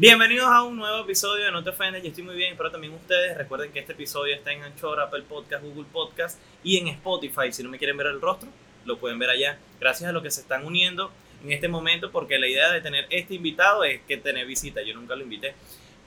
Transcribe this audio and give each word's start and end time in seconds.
Bienvenidos 0.00 0.46
a 0.46 0.62
un 0.62 0.78
nuevo 0.78 1.04
episodio 1.04 1.44
de 1.44 1.52
No 1.52 1.62
te 1.62 1.68
ofendes, 1.68 2.02
yo 2.02 2.08
estoy 2.08 2.24
muy 2.24 2.34
bien, 2.34 2.56
pero 2.56 2.70
también 2.70 2.94
ustedes 2.94 3.36
recuerden 3.36 3.70
que 3.70 3.80
este 3.80 3.92
episodio 3.92 4.34
está 4.34 4.50
en 4.50 4.62
Anchor, 4.62 4.98
Apple 4.98 5.24
Podcast, 5.28 5.62
Google 5.62 5.84
Podcast 5.92 6.40
y 6.64 6.78
en 6.78 6.88
Spotify. 6.88 7.52
Si 7.52 7.62
no 7.62 7.68
me 7.68 7.76
quieren 7.76 7.98
ver 7.98 8.06
el 8.06 8.18
rostro, 8.18 8.48
lo 8.86 8.96
pueden 8.96 9.18
ver 9.18 9.28
allá. 9.28 9.58
Gracias 9.78 10.08
a 10.08 10.12
los 10.14 10.22
que 10.22 10.30
se 10.30 10.40
están 10.40 10.64
uniendo 10.64 11.12
en 11.44 11.52
este 11.52 11.68
momento, 11.68 12.10
porque 12.10 12.38
la 12.38 12.48
idea 12.48 12.72
de 12.72 12.80
tener 12.80 13.08
este 13.10 13.34
invitado 13.34 13.84
es 13.84 14.00
que 14.08 14.16
tener 14.16 14.46
visita. 14.46 14.80
Yo 14.80 14.94
nunca 14.94 15.14
lo 15.16 15.22
invité, 15.22 15.54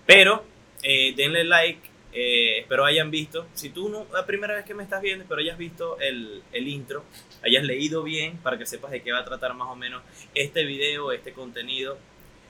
pero 0.08 0.44
eh, 0.82 1.14
denle 1.16 1.44
like. 1.44 1.88
eh, 2.14 2.62
espero 2.62 2.86
hayan 2.86 3.12
visto. 3.12 3.46
Si 3.54 3.70
tú 3.70 3.90
no, 3.90 4.08
la 4.12 4.26
primera 4.26 4.56
vez 4.56 4.66
que 4.66 4.74
me 4.74 4.82
estás 4.82 5.04
viendo, 5.04 5.22
espero 5.22 5.40
hayas 5.40 5.60
visto 5.60 6.00
el, 6.00 6.42
el 6.52 6.68
intro, 6.68 7.04
hayas 7.44 7.64
leído 7.64 8.02
bien 8.02 8.38
para 8.38 8.58
que 8.58 8.66
sepas 8.66 8.90
de 8.90 9.04
qué 9.04 9.12
va 9.12 9.20
a 9.20 9.24
tratar 9.24 9.54
más 9.54 9.68
o 9.68 9.76
menos 9.76 10.02
este 10.34 10.64
video, 10.64 11.12
este 11.12 11.32
contenido, 11.32 12.00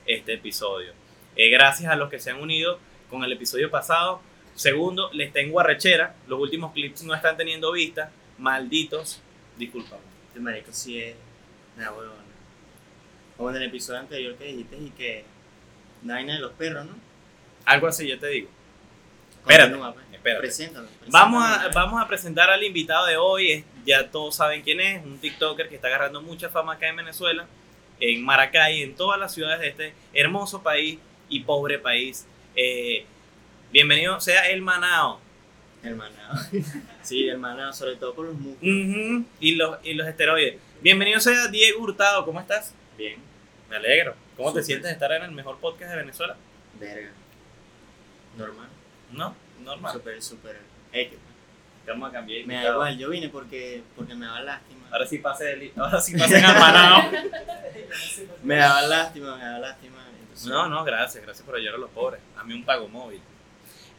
este 0.05 0.35
episodio. 0.35 1.02
Eh, 1.35 1.49
gracias 1.49 1.91
a 1.91 1.95
los 1.95 2.09
que 2.09 2.19
se 2.19 2.31
han 2.31 2.41
unido 2.41 2.79
con 3.09 3.23
el 3.23 3.31
episodio 3.31 3.69
pasado. 3.71 4.21
Segundo, 4.55 5.09
les 5.13 5.33
tengo 5.33 5.59
arrechera. 5.59 6.15
Los 6.27 6.39
últimos 6.39 6.73
clips 6.73 7.03
no 7.03 7.13
están 7.13 7.37
teniendo 7.37 7.71
vista. 7.71 8.11
Malditos. 8.37 9.21
Disculpa. 9.57 9.97
Este 10.27 10.39
marico 10.39 10.71
sí 10.71 10.99
es 11.01 11.15
una 11.77 11.91
huevona. 11.91 12.21
Como 13.37 13.49
en 13.49 13.55
el 13.57 13.63
episodio 13.63 13.99
anterior 13.99 14.35
que 14.35 14.45
dijiste 14.45 14.77
y 14.77 14.89
que 14.91 15.25
vaina 16.03 16.35
de 16.35 16.39
los 16.39 16.51
perros, 16.53 16.85
¿no? 16.85 16.93
Algo 17.65 17.87
así, 17.87 18.07
yo 18.07 18.19
te 18.19 18.27
digo. 18.27 18.49
Espérate, 19.39 19.75
pues. 19.75 19.95
espérate. 20.11 20.41
Preséntame, 20.41 20.87
Vamos 21.07 21.43
a, 21.43 21.69
vamos 21.69 22.01
a 22.01 22.07
presentar 22.07 22.49
al 22.49 22.63
invitado 22.63 23.07
de 23.07 23.17
hoy. 23.17 23.65
Ya 23.85 24.09
todos 24.09 24.35
saben 24.35 24.61
quién 24.61 24.79
es. 24.79 25.03
Un 25.03 25.17
TikToker 25.17 25.67
que 25.67 25.75
está 25.75 25.87
agarrando 25.87 26.21
mucha 26.21 26.49
fama 26.49 26.73
acá 26.73 26.87
en 26.87 26.95
Venezuela, 26.97 27.45
en 27.99 28.23
Maracay, 28.23 28.83
en 28.83 28.95
todas 28.95 29.19
las 29.19 29.33
ciudades 29.33 29.59
de 29.59 29.67
este 29.67 29.93
hermoso 30.13 30.61
país 30.61 30.99
y 31.33 31.39
pobre 31.39 31.79
país. 31.79 32.27
Eh, 32.55 33.05
bienvenido 33.71 34.21
sea 34.21 34.49
el 34.51 34.61
Manao. 34.61 35.19
Hermanado. 35.81 36.39
sí, 37.01 37.27
hermanado, 37.27 37.73
sobre 37.73 37.95
todo 37.95 38.13
por 38.13 38.27
los 38.27 38.35
músculos. 38.35 39.25
Y, 39.39 39.55
los, 39.55 39.77
y 39.83 39.95
los 39.95 40.07
esteroides. 40.07 40.59
Bienvenido 40.81 41.19
sea 41.19 41.47
Diego 41.47 41.81
Hurtado. 41.81 42.23
¿Cómo 42.23 42.39
estás? 42.39 42.75
Bien, 42.97 43.15
Me 43.67 43.77
alegro. 43.77 44.13
¿Cómo 44.37 44.53
te 44.53 44.61
sientes 44.61 44.85
de 44.89 44.93
estar 44.93 45.11
en 45.11 45.23
el 45.23 45.31
mejor 45.31 45.57
podcast 45.57 45.91
de 45.91 45.97
Venezuela? 45.97 46.37
verga. 46.79 47.11
Normal. 48.37 48.67
No, 49.11 49.35
normal. 49.63 49.93
Súper, 49.93 50.21
súper. 50.21 50.59
Pues. 50.91 51.07
Vamos 51.87 52.09
a 52.09 52.13
cambiar. 52.13 52.45
Me 52.45 52.63
da 52.63 52.71
igual, 52.73 52.97
yo 52.97 53.09
vine 53.09 53.29
porque, 53.29 53.81
porque 53.95 54.13
me 54.13 54.27
daba 54.27 54.41
lástima. 54.41 54.87
Ahora 54.91 55.07
sí 55.07 55.17
pase 55.17 55.45
del, 55.45 55.71
ahora 55.75 55.99
sí 55.99 56.15
pasen 56.15 56.45
al 56.45 56.59
Manao. 56.59 57.11
Me 58.43 58.55
daba 58.55 58.83
lástima, 58.83 59.35
me 59.37 59.43
daba 59.43 59.59
lástima. 59.59 60.12
Entonces- 60.33 60.47
No, 60.51 60.67
no, 60.69 60.83
gracias, 60.83 61.23
gracias 61.23 61.45
por 61.45 61.55
ayudar 61.55 61.75
a 61.75 61.77
los 61.77 61.89
pobres. 61.91 62.19
A 62.37 62.43
mí 62.43 62.53
un 62.53 62.63
pago 62.65 62.87
móvil. 62.87 63.21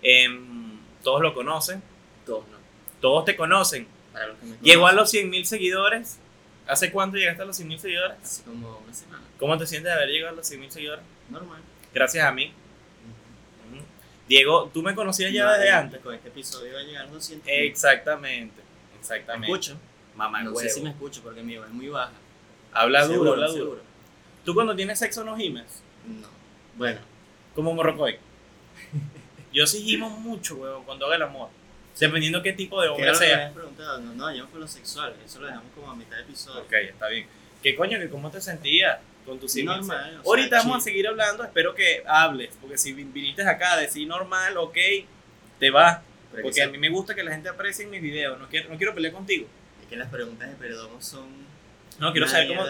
Em, 0.02 0.78
todos 1.02 1.20
lo 1.22 1.32
conocen, 1.34 1.82
Todos 2.26 2.46
no. 2.48 2.56
todos 3.00 3.24
te 3.24 3.36
conocen. 3.36 3.86
Para 4.12 4.28
los 4.28 4.38
que 4.38 4.46
me 4.46 4.56
Llegó 4.58 4.86
a 4.86 4.90
conocen, 4.90 4.96
los 5.00 5.10
100 5.10 5.30
mil 5.30 5.46
seguidores. 5.46 6.18
¿Hace 6.66 6.90
cuánto 6.92 7.16
llegaste 7.18 7.42
a 7.42 7.44
los 7.46 7.56
100 7.56 7.68
mil 7.68 7.78
seguidores? 7.78 8.16
Hace 8.22 8.42
como 8.44 8.78
una 8.78 8.94
semana. 8.94 9.22
¿Cómo 9.38 9.58
te 9.58 9.66
sientes 9.66 9.90
de 9.90 9.92
haber 9.92 10.08
llegado 10.08 10.32
a 10.32 10.36
los 10.36 10.46
100 10.46 10.60
mil 10.60 10.70
seguidores? 10.70 11.04
Normal. 11.30 11.60
Gracias 11.92 12.24
a 12.24 12.30
mí. 12.32 12.52
Diego, 14.26 14.70
tú 14.72 14.82
me 14.82 14.94
conocías 14.94 15.30
ya 15.32 15.44
No, 15.44 15.52
desde 15.52 15.66
y 15.66 15.68
antes. 15.68 16.00
Con 16.00 16.14
este 16.14 16.28
episodio 16.28 16.72
va 16.74 16.80
a 16.80 16.82
llegar 16.82 17.02
a 17.02 17.04
los 17.04 17.14
200. 17.14 17.46
Exactamente, 17.50 18.62
¿Me 18.94 18.98
exactamente. 18.98 19.46
escucho? 19.52 19.76
Mamá, 20.16 20.42
no 20.42 20.50
huevo. 20.52 20.60
sé 20.60 20.70
si 20.70 20.80
me 20.80 20.90
escucho 20.90 21.20
porque 21.22 21.42
mi 21.42 21.58
voz 21.58 21.66
es 21.66 21.72
muy 21.74 21.88
baja. 21.88 22.12
Habla 22.72 23.02
duro, 23.02 23.12
Seguro, 23.14 23.32
habla 23.32 23.46
duro. 23.48 23.58
seguro. 23.58 23.80
¿Tú 24.44 24.54
cuando 24.54 24.74
tienes 24.74 24.98
sexo 24.98 25.24
no 25.24 25.36
gimes? 25.36 25.82
No. 26.06 26.28
Bueno, 26.76 27.00
Como 27.54 27.72
morrocoy. 27.74 28.18
Yo 29.52 29.66
sí 29.66 29.82
gimo 29.82 30.10
mucho, 30.10 30.56
huevón, 30.56 30.84
cuando 30.84 31.06
hago 31.06 31.14
el 31.14 31.22
amor. 31.22 31.48
Dependiendo 31.98 32.42
qué 32.42 32.52
tipo 32.52 32.80
de 32.82 32.88
¿qué 32.88 32.92
hombre 32.92 33.14
sea. 33.14 33.52
preguntado? 33.54 34.00
No, 34.00 34.12
no, 34.14 34.34
yo 34.34 34.48
fue 34.48 34.58
lo 34.58 34.66
sexual. 34.66 35.14
Eso 35.24 35.38
lo 35.40 35.46
dejamos 35.46 35.70
como 35.74 35.90
a 35.90 35.94
mitad 35.94 36.16
de 36.16 36.22
episodio. 36.24 36.60
Ok, 36.62 36.72
está 36.72 37.08
bien. 37.08 37.28
¿Qué 37.62 37.76
coño, 37.76 37.98
que 38.00 38.08
cómo 38.10 38.30
te 38.32 38.40
sentías 38.40 38.98
con 39.24 39.38
tu 39.38 39.48
civil? 39.48 39.66
Normal, 39.66 40.08
o 40.08 40.10
sea, 40.10 40.20
Ahorita 40.24 40.58
vamos 40.58 40.78
a 40.78 40.80
seguir 40.80 41.06
hablando, 41.06 41.44
espero 41.44 41.74
que 41.74 42.02
hables, 42.06 42.50
porque 42.60 42.76
si 42.76 42.92
vin- 42.92 43.12
viniste 43.12 43.42
acá 43.48 43.74
a 43.74 43.76
decir 43.78 44.06
normal, 44.08 44.56
ok, 44.58 44.76
te 45.60 45.70
va. 45.70 46.02
Pero 46.32 46.42
Porque 46.42 46.56
que 46.56 46.62
a 46.64 46.68
mí 46.68 46.78
me 46.78 46.88
gusta 46.90 47.14
que 47.14 47.22
la 47.22 47.30
gente 47.30 47.48
aprecie 47.48 47.86
mis 47.86 48.02
videos, 48.02 48.38
no 48.40 48.48
quiero, 48.48 48.68
no 48.68 48.76
quiero 48.76 48.92
pelear 48.92 49.14
contigo. 49.14 49.46
Es 49.80 49.86
que 49.86 49.94
las 49.96 50.10
preguntas 50.10 50.48
de 50.50 50.56
perdón 50.56 51.00
son. 51.00 51.28
No, 52.00 52.10
quiero 52.10 52.26
saber 52.26 52.48
cómo... 52.48 52.66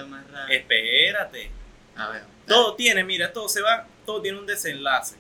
Espérate. 0.50 1.50
A 1.96 2.08
ver. 2.08 2.22
Todo 2.46 2.74
tiene, 2.74 3.04
mira, 3.04 3.32
todo 3.32 3.48
se 3.48 3.62
va, 3.62 3.86
todo 4.04 4.20
tiene 4.20 4.38
un 4.38 4.46
desenlace. 4.46 5.16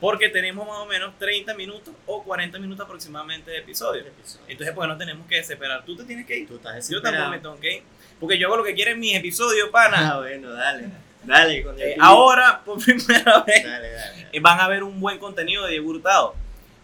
Porque 0.00 0.28
tenemos 0.28 0.66
más 0.68 0.78
o 0.78 0.86
menos 0.86 1.18
30 1.18 1.54
minutos 1.54 1.94
o 2.04 2.22
40 2.22 2.58
minutos 2.58 2.84
aproximadamente 2.84 3.50
de 3.50 3.58
episodio. 3.58 4.04
Entonces, 4.46 4.74
pues 4.74 4.88
no 4.88 4.96
tenemos 4.98 5.26
que 5.26 5.42
separar. 5.42 5.84
Tú 5.86 5.96
te 5.96 6.04
tienes 6.04 6.26
que 6.26 6.36
ir. 6.36 6.46
Tú 6.48 6.56
estás 6.56 6.86
Yo 6.90 7.00
tampoco 7.00 7.30
me 7.30 7.38
tengo 7.38 7.58
que 7.58 7.76
ir. 7.76 7.82
Porque 8.20 8.38
yo 8.38 8.48
hago 8.48 8.58
lo 8.58 8.64
que 8.64 8.74
quieren 8.74 9.00
mis 9.00 9.16
episodios, 9.16 9.70
pana. 9.70 10.12
Ah, 10.12 10.18
bueno, 10.18 10.52
dale. 10.52 10.88
Dale, 11.24 11.62
con 11.64 11.80
Eh, 11.80 11.96
ahora, 11.98 12.62
por 12.62 12.78
primera 12.84 13.42
vez, 13.42 13.64
Dale, 13.64 13.90
dale. 13.90 13.92
dale. 13.92 14.28
eh, 14.32 14.40
van 14.40 14.60
a 14.60 14.68
ver 14.68 14.82
un 14.82 15.00
buen 15.00 15.18
contenido 15.18 15.64
de 15.64 15.70
Diego 15.72 15.88
Hurtado. 15.90 16.34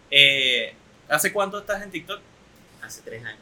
Eh, 0.09 0.73
¿Hace 1.07 1.31
cuánto 1.31 1.59
estás 1.59 1.83
en 1.83 1.91
TikTok? 1.91 2.19
Hace 2.81 3.01
tres 3.03 3.23
años. 3.23 3.39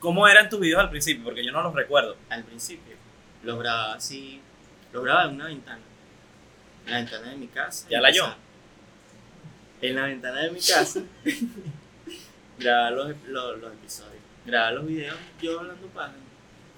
¿Cómo 0.00 0.26
eran 0.26 0.48
tus 0.48 0.58
videos 0.60 0.80
al 0.80 0.90
principio? 0.90 1.22
Porque 1.24 1.44
yo 1.44 1.52
no 1.52 1.62
los 1.62 1.74
recuerdo. 1.74 2.16
Al 2.30 2.44
principio. 2.44 2.96
Los 3.42 3.58
grababa 3.58 3.94
así. 3.94 4.40
Los 4.92 5.04
grababa 5.04 5.28
en 5.28 5.34
una 5.34 5.46
ventana. 5.46 5.80
En 6.86 6.92
la 6.92 6.98
ventana 6.98 7.30
de 7.30 7.36
mi 7.36 7.48
casa. 7.48 7.86
¿Ya 7.90 8.00
la 8.00 8.10
yo? 8.10 8.34
En 9.80 9.94
la 9.94 10.04
ventana 10.04 10.42
de 10.42 10.50
mi 10.50 10.60
casa. 10.60 11.02
grababa 12.58 12.90
los, 12.90 13.16
los, 13.26 13.58
los 13.58 13.72
episodios. 13.72 14.22
Grababa 14.44 14.72
los 14.72 14.86
videos 14.86 15.16
yo 15.40 15.60
hablando 15.60 15.86
paja. 15.88 16.14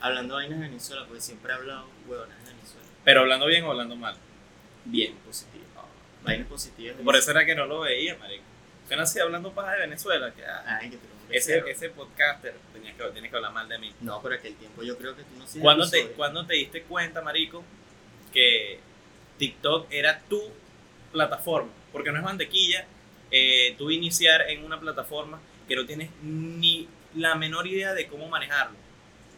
Hablando 0.01 0.35
vainas 0.35 0.61
de 0.61 0.67
Venezuela, 0.67 1.05
porque 1.07 1.21
siempre 1.21 1.53
he 1.53 1.55
hablado 1.55 1.87
huevonas 2.07 2.39
de 2.45 2.53
Venezuela. 2.53 2.87
Pero 3.05 3.21
hablando 3.21 3.47
bien 3.47 3.65
o 3.65 3.71
hablando 3.71 3.97
mal. 3.97 4.17
Bien, 4.85 5.15
positivo. 5.17 5.65
Vainas 6.23 6.49
positivas. 6.49 6.97
Por 7.03 7.17
eso 7.17 7.31
era 7.31 7.45
que 7.45 7.55
no 7.55 7.67
lo 7.67 7.81
veía, 7.81 8.17
marico. 8.19 8.45
Yo 8.89 8.97
nací 8.97 9.21
hablando 9.21 9.53
paja 9.53 9.73
de 9.73 9.81
Venezuela. 9.81 10.33
Que, 10.33 10.45
ah, 10.45 10.79
Ay, 10.81 10.91
que 10.91 10.97
un 10.97 11.03
ese, 11.35 11.63
ese 11.71 11.91
podcaster 11.91 12.55
tenías 12.73 12.97
que, 12.97 13.05
tienes 13.11 13.31
que 13.31 13.37
hablar 13.37 13.53
mal 13.53 13.69
de 13.69 13.79
mí. 13.79 13.95
No, 14.01 14.21
pero 14.21 14.35
aquel 14.35 14.55
tiempo 14.57 14.83
yo 14.83 14.99
creo 14.99 15.15
que 15.17 15.23
tú 15.23 15.37
no 15.39 15.45
¿Cuándo 15.61 15.89
te. 15.89 16.09
¿Cuándo 16.09 16.45
te 16.45 16.55
diste 16.55 16.83
cuenta, 16.83 17.23
marico, 17.23 17.63
que 18.33 18.79
TikTok 19.39 19.87
era 19.91 20.21
tu 20.29 20.41
plataforma? 21.13 21.71
Porque 21.93 22.11
no 22.13 22.19
es 22.19 22.25
mantequilla 22.25 22.87
eh, 23.31 23.75
tú 23.79 23.91
iniciar 23.91 24.49
en 24.51 24.65
una 24.65 24.79
plataforma 24.81 25.41
que 25.69 25.77
no 25.77 25.87
tienes 25.87 26.11
ni 26.23 26.89
la 27.15 27.35
menor 27.35 27.67
idea 27.67 27.95
de 27.95 28.07
cómo 28.09 28.29
manejarlo. 28.29 28.77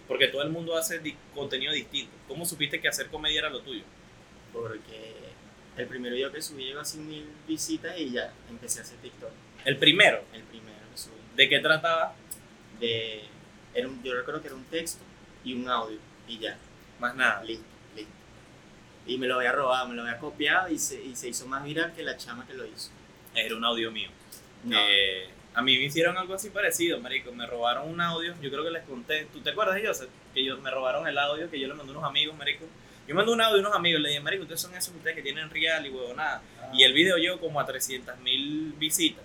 Porque 0.09 0.29
todo 0.29 0.43
el 0.43 0.51
mundo 0.51 0.77
hace 0.77 0.99
di- 0.99 1.17
contenido 1.35 1.73
distinto. 1.73 2.13
¿Cómo 2.29 2.45
supiste 2.45 2.81
que 2.81 2.89
hacer 2.89 3.07
comedia 3.09 3.41
era 3.41 3.51
lo 3.51 3.61
tuyo? 3.61 3.85
Porque 4.53 5.13
el 5.77 5.87
primer 5.87 6.13
video 6.13 6.31
que 6.33 6.43
subí 6.43 6.65
llegó 6.65 6.81
a 6.81 6.85
100 6.85 7.09
mil 7.09 7.27
visitas 7.49 7.99
y 7.99 8.11
ya 8.11 8.33
empecé 8.51 8.81
a 8.81 8.83
hacer 8.83 8.99
TikTok. 8.99 9.31
El 9.65 9.77
primero, 9.79 10.23
El 10.33 10.43
primero 10.43 10.77
que 10.93 10.99
subí. 10.99 11.15
¿de 11.37 11.49
qué 11.49 11.61
trataba? 11.61 12.15
De, 12.81 13.23
era 13.75 13.89
un, 13.89 14.03
yo 14.03 14.15
recuerdo 14.15 14.41
que 14.43 14.49
era 14.49 14.57
un 14.57 14.65
texto 14.65 15.03
y 15.45 15.55
un 15.55 15.69
audio 15.69 15.99
y 16.29 16.39
ya, 16.39 16.59
Más 16.99 17.15
nada. 17.15 17.43
listo, 17.45 17.63
listo. 17.65 17.72
Y 19.07 19.19
me 19.19 19.27
lo 19.27 19.37
había 19.37 19.53
robado, 19.53 19.89
me 19.89 19.95
lo 19.95 20.03
había 20.03 20.19
copiado 20.19 20.69
y 20.69 20.79
se, 20.79 21.03
y 21.03 21.17
se 21.17 21.29
hizo 21.29 21.47
más 21.47 21.65
viral 21.65 21.93
que 21.95 22.03
la 22.03 22.17
chama 22.17 22.47
que 22.47 22.55
lo 22.55 22.65
hizo. 22.67 22.91
Era 23.35 23.57
un 23.57 23.65
audio 23.65 23.91
mío. 23.91 24.09
No, 24.65 24.79
Eh, 24.81 25.29
a 25.55 25.61
mí 25.63 25.77
me 25.77 25.85
hicieron 25.85 26.17
algo 26.17 26.35
así 26.35 26.51
parecido, 26.51 27.01
marico. 27.01 27.33
Me 27.33 27.47
robaron 27.47 27.89
un 27.89 28.01
audio. 28.01 28.35
Yo 28.41 28.51
creo 28.51 28.63
que 28.65 28.71
les 28.71 28.85
conté. 28.85 29.27
¿Tú 29.33 29.41
te 29.41 29.51
acuerdas 29.51 29.81
Joseph? 29.85 30.09
Que 30.33 30.41
ellos 30.41 30.61
me 30.61 30.71
robaron 30.71 31.07
el 31.09 31.19
audio 31.19 31.51
que 31.51 31.59
yo 31.59 31.67
le 31.69 31.75
mandé 31.75 31.93
a 31.93 31.97
unos 31.99 32.09
amigos, 32.09 32.37
marico. 32.37 32.65
Yo 33.09 33.15
mandé 33.17 33.33
un 33.33 33.41
audio 33.41 33.57
a 33.57 33.61
unos 33.61 33.75
amigos. 33.75 34.01
Le 34.01 34.11
dije, 34.11 34.21
marico, 34.21 34.43
ustedes 34.45 34.61
son 34.61 34.75
esos 34.75 34.95
ustedes 34.95 35.17
que 35.17 35.23
tienen 35.23 35.51
real 35.51 35.85
y 35.85 35.91
huevonada. 35.91 36.41
Y 36.73 36.85
el 36.85 36.93
video 36.93 37.17
llegó 37.19 37.41
como 37.41 37.59
a 37.61 37.67
300 37.67 38.19
mil 38.21 38.73
visitas. 38.79 39.25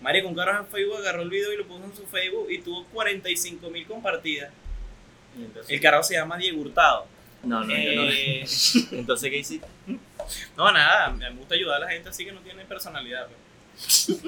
Marico, 0.00 0.26
un 0.26 0.34
carajo 0.34 0.64
en 0.64 0.66
Facebook 0.68 0.96
agarró 0.96 1.22
el 1.22 1.30
video 1.30 1.52
y 1.52 1.56
lo 1.58 1.66
puso 1.66 1.84
en 1.84 1.94
su 1.94 2.06
Facebook 2.06 2.50
y 2.50 2.58
tuvo 2.58 2.84
45 2.86 3.70
mil 3.70 3.86
compartidas. 3.86 4.50
entonces- 5.36 5.70
El 5.70 5.80
carajo 5.80 6.02
se 6.02 6.14
llama 6.14 6.36
Diego 6.38 6.60
Hurtado. 6.60 7.06
No, 7.44 7.64
no, 7.64 7.66
yo 7.66 7.94
no. 7.94 8.08
Eh, 8.10 8.44
Entonces, 8.92 9.30
¿qué 9.30 9.38
hiciste? 9.38 9.66
no, 10.56 10.72
nada, 10.72 11.10
me 11.10 11.30
gusta 11.30 11.54
ayudar 11.54 11.76
a 11.76 11.86
la 11.86 11.90
gente 11.90 12.08
así 12.08 12.24
que 12.24 12.32
no 12.32 12.40
tiene 12.40 12.64
personalidad. 12.64 13.28
pues. 13.28 14.20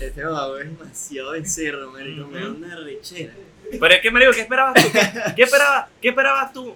Este 0.00 0.24
vago 0.24 0.58
es 0.58 0.66
demasiado 0.66 1.32
becerro, 1.32 1.90
marico, 1.90 2.26
me 2.26 2.40
da 2.40 2.48
una 2.48 2.76
rechera. 2.76 3.34
Pero 3.70 3.86
es 3.86 4.00
que, 4.00 4.10
marico, 4.10 4.32
¿qué 4.32 4.40
esperabas 4.40 4.74
tú? 4.82 4.90
¿Qué, 5.36 5.42
esperabas, 5.42 5.88
¿Qué 6.00 6.08
esperabas 6.08 6.52
tú 6.52 6.74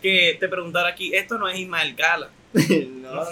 que 0.00 0.36
te 0.38 0.48
preguntara 0.48 0.88
aquí? 0.88 1.14
Esto 1.14 1.38
no 1.38 1.48
es 1.48 1.58
Ismael 1.58 1.96
Cala. 1.96 2.30
no, 2.52 3.26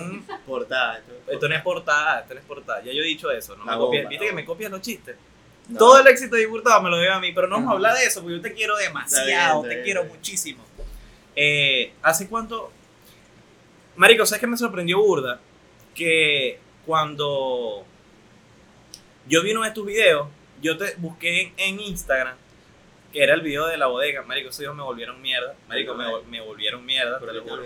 portada. 0.46 0.98
esto 0.98 1.12
es 1.12 1.34
Esto 1.34 1.48
no 1.48 1.54
es 1.54 1.62
portada, 1.62 2.20
esto 2.20 2.34
no 2.34 2.40
es 2.40 2.46
portada. 2.46 2.82
Ya 2.82 2.92
yo 2.92 3.02
he 3.02 3.06
dicho 3.06 3.30
eso. 3.30 3.56
No 3.56 3.64
me 3.64 3.70
La 3.70 3.76
bomba, 3.76 4.08
Viste 4.08 4.26
que 4.26 4.32
me 4.32 4.44
copias 4.44 4.70
los 4.70 4.80
chistes. 4.80 5.16
No. 5.70 5.78
Todo 5.78 6.00
el 6.00 6.06
éxito 6.08 6.36
de 6.36 6.46
Hurtado 6.46 6.82
me 6.82 6.90
lo 6.90 6.96
debe 6.96 7.12
a 7.12 7.20
mí, 7.20 7.32
pero 7.32 7.46
no 7.46 7.56
vamos 7.56 7.70
a 7.70 7.74
hablar 7.74 7.96
de 7.96 8.04
eso 8.04 8.20
porque 8.22 8.36
yo 8.36 8.42
te 8.42 8.52
quiero 8.52 8.76
demasiado, 8.76 9.62
bien, 9.62 9.76
te 9.78 9.82
quiero 9.84 10.02
bien. 10.02 10.14
muchísimo. 10.16 10.64
Eh, 11.36 11.92
¿Hace 12.02 12.28
cuánto 12.28 12.72
Marico, 13.96 14.26
¿sabes 14.26 14.40
qué 14.40 14.46
me 14.46 14.56
sorprendió 14.56 14.98
burda? 14.98 15.40
Que 15.94 16.58
cuando 16.86 17.84
yo 19.26 19.42
vi 19.42 19.52
uno 19.52 19.62
de 19.62 19.70
tus 19.72 19.86
videos, 19.86 20.28
yo 20.62 20.76
te 20.76 20.94
busqué 20.96 21.42
en, 21.42 21.52
en 21.56 21.80
Instagram, 21.80 22.36
que 23.12 23.22
era 23.22 23.34
el 23.34 23.42
video 23.42 23.66
de 23.66 23.76
la 23.76 23.86
bodega. 23.86 24.22
Marico, 24.22 24.48
esos 24.48 24.60
videos 24.60 24.76
me 24.76 24.82
volvieron 24.82 25.20
mierda. 25.20 25.54
Marico, 25.68 25.94
me, 25.94 26.04
vol- 26.06 26.24
me 26.24 26.40
volvieron 26.40 26.84
mierda, 26.84 27.18
te 27.18 27.26
lo 27.26 27.42
juro. 27.42 27.62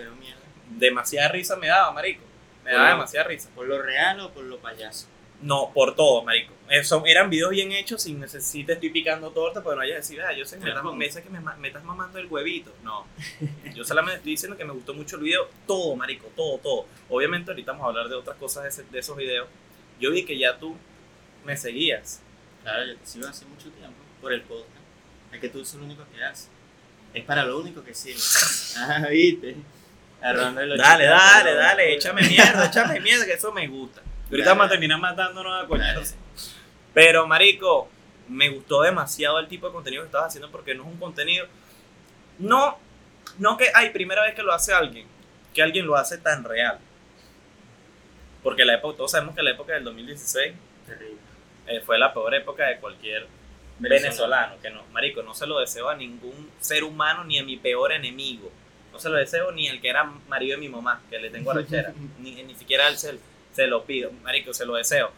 Demasiada 0.69 1.29
risa 1.29 1.55
me 1.55 1.67
daba, 1.67 1.91
marico. 1.91 2.21
Me 2.63 2.71
daba 2.71 2.89
demasiada 2.89 3.27
risa. 3.27 3.49
¿Por 3.55 3.67
lo 3.67 3.81
real 3.81 4.19
o 4.19 4.31
por 4.31 4.43
lo 4.43 4.57
payaso? 4.57 5.07
No, 5.41 5.71
por 5.73 5.95
todo, 5.95 6.23
marico. 6.23 6.53
Eh, 6.69 6.83
son- 6.83 7.05
eran 7.05 7.29
videos 7.29 7.51
bien 7.51 7.71
hechos 7.71 8.01
sin 8.01 8.19
necesidad 8.19 8.71
estoy 8.71 8.89
picando 8.89 9.29
torta, 9.31 9.61
pero 9.61 9.75
no 9.75 9.81
haya 9.81 9.95
decir, 9.95 10.19
ah, 10.21 10.33
yo 10.33 10.45
sé 10.45 10.57
que 10.57 10.65
me, 10.65 10.71
me 10.93 11.09
que 11.09 11.29
me, 11.29 11.39
me 11.59 11.67
estás 11.67 11.83
mamando 11.83 12.17
el 12.17 12.25
huevito. 12.27 12.73
No. 12.83 13.05
Yo 13.75 13.83
solamente 13.83 14.17
estoy 14.17 14.31
diciendo 14.31 14.57
que 14.57 14.65
me 14.65 14.73
gustó 14.73 14.93
mucho 14.93 15.17
el 15.17 15.23
video. 15.23 15.47
Todo, 15.67 15.95
marico, 15.95 16.27
todo, 16.35 16.57
todo. 16.59 16.87
Obviamente 17.09 17.51
ahorita 17.51 17.73
vamos 17.73 17.85
a 17.85 17.89
hablar 17.89 18.09
de 18.09 18.15
otras 18.15 18.37
cosas 18.37 18.63
de, 18.63 18.69
ese- 18.69 18.83
de 18.89 18.99
esos 18.99 19.15
videos. 19.17 19.47
Yo 19.99 20.09
vi 20.11 20.25
que 20.25 20.37
ya 20.39 20.57
tú 20.57 20.75
me 21.45 21.55
seguías. 21.57 22.21
Claro, 22.63 22.85
yo 22.85 22.97
te 22.97 23.05
sigo 23.05 23.27
hace 23.27 23.45
mucho 23.45 23.69
tiempo 23.69 23.97
por 24.21 24.33
el 24.33 24.41
podcast. 24.41 24.69
Es 25.31 25.39
que 25.39 25.49
tú 25.49 25.61
es 25.61 25.73
lo 25.75 25.83
único 25.83 26.03
que 26.15 26.23
haces. 26.23 26.49
Es 27.13 27.23
para 27.25 27.45
lo 27.45 27.59
único 27.59 27.83
que 27.83 27.93
sirve. 27.93 28.19
Ah, 28.77 29.07
viste. 29.09 29.55
Dale, 30.77 31.05
dale, 31.05 31.43
pero- 31.51 31.55
dale, 31.57 31.93
échame 31.93 32.21
mierda, 32.27 32.65
échame 32.65 32.99
mierda, 32.99 33.25
que 33.25 33.33
eso 33.33 33.51
me 33.51 33.67
gusta. 33.67 34.01
Ahorita 34.31 34.49
vamos 34.49 34.65
a 34.67 34.69
terminar 34.69 34.99
matándonos 34.99 35.63
a 35.63 35.67
coñazos. 35.67 36.15
Pero, 36.93 37.27
marico, 37.27 37.89
me 38.27 38.49
gustó 38.49 38.81
demasiado 38.81 39.39
el 39.39 39.47
tipo 39.47 39.67
de 39.67 39.73
contenido 39.73 40.03
que 40.03 40.07
estabas 40.07 40.29
haciendo 40.29 40.49
porque 40.49 40.73
no 40.73 40.83
es 40.83 40.89
un 40.89 40.97
contenido. 40.97 41.45
No, 42.39 42.77
no 43.37 43.57
que 43.57 43.69
hay 43.73 43.89
primera 43.91 44.23
vez 44.23 44.33
que 44.33 44.43
lo 44.43 44.53
hace 44.53 44.73
alguien, 44.73 45.07
que 45.53 45.61
alguien 45.61 45.85
lo 45.85 45.95
hace 45.95 46.17
tan 46.17 46.43
real. 46.43 46.79
Porque 48.43 48.65
la 48.65 48.75
época, 48.75 48.97
todos 48.97 49.11
sabemos 49.11 49.35
que 49.35 49.43
la 49.43 49.51
época 49.51 49.73
del 49.73 49.83
2016 49.83 50.53
Terrible. 50.85 51.17
eh, 51.67 51.81
fue 51.81 51.97
la 51.97 52.13
peor 52.13 52.33
época 52.35 52.65
de 52.67 52.77
cualquier 52.77 53.27
venezolano. 53.79 54.55
Que 54.61 54.69
no, 54.69 54.83
marico, 54.91 55.21
no 55.23 55.33
se 55.33 55.47
lo 55.47 55.59
deseo 55.59 55.89
a 55.89 55.95
ningún 55.95 56.49
ser 56.59 56.83
humano 56.83 57.23
ni 57.23 57.37
a 57.39 57.43
mi 57.43 57.57
peor 57.57 57.91
enemigo. 57.91 58.51
No 58.91 58.99
se 58.99 59.09
lo 59.09 59.17
deseo 59.17 59.51
ni 59.51 59.67
al 59.67 59.81
que 59.81 59.89
era 59.89 60.03
marido 60.03 60.55
de 60.55 60.61
mi 60.61 60.69
mamá, 60.69 61.01
que 61.09 61.19
le 61.19 61.29
tengo 61.29 61.51
arrechera. 61.51 61.93
ni, 62.19 62.41
ni 62.43 62.55
siquiera 62.55 62.85
a 62.85 62.89
él 62.89 63.19
se, 63.55 63.67
lo 63.67 63.85
pido. 63.85 64.11
Marico, 64.23 64.53
se 64.53 64.65
lo 64.65 64.75
deseo. 64.75 65.11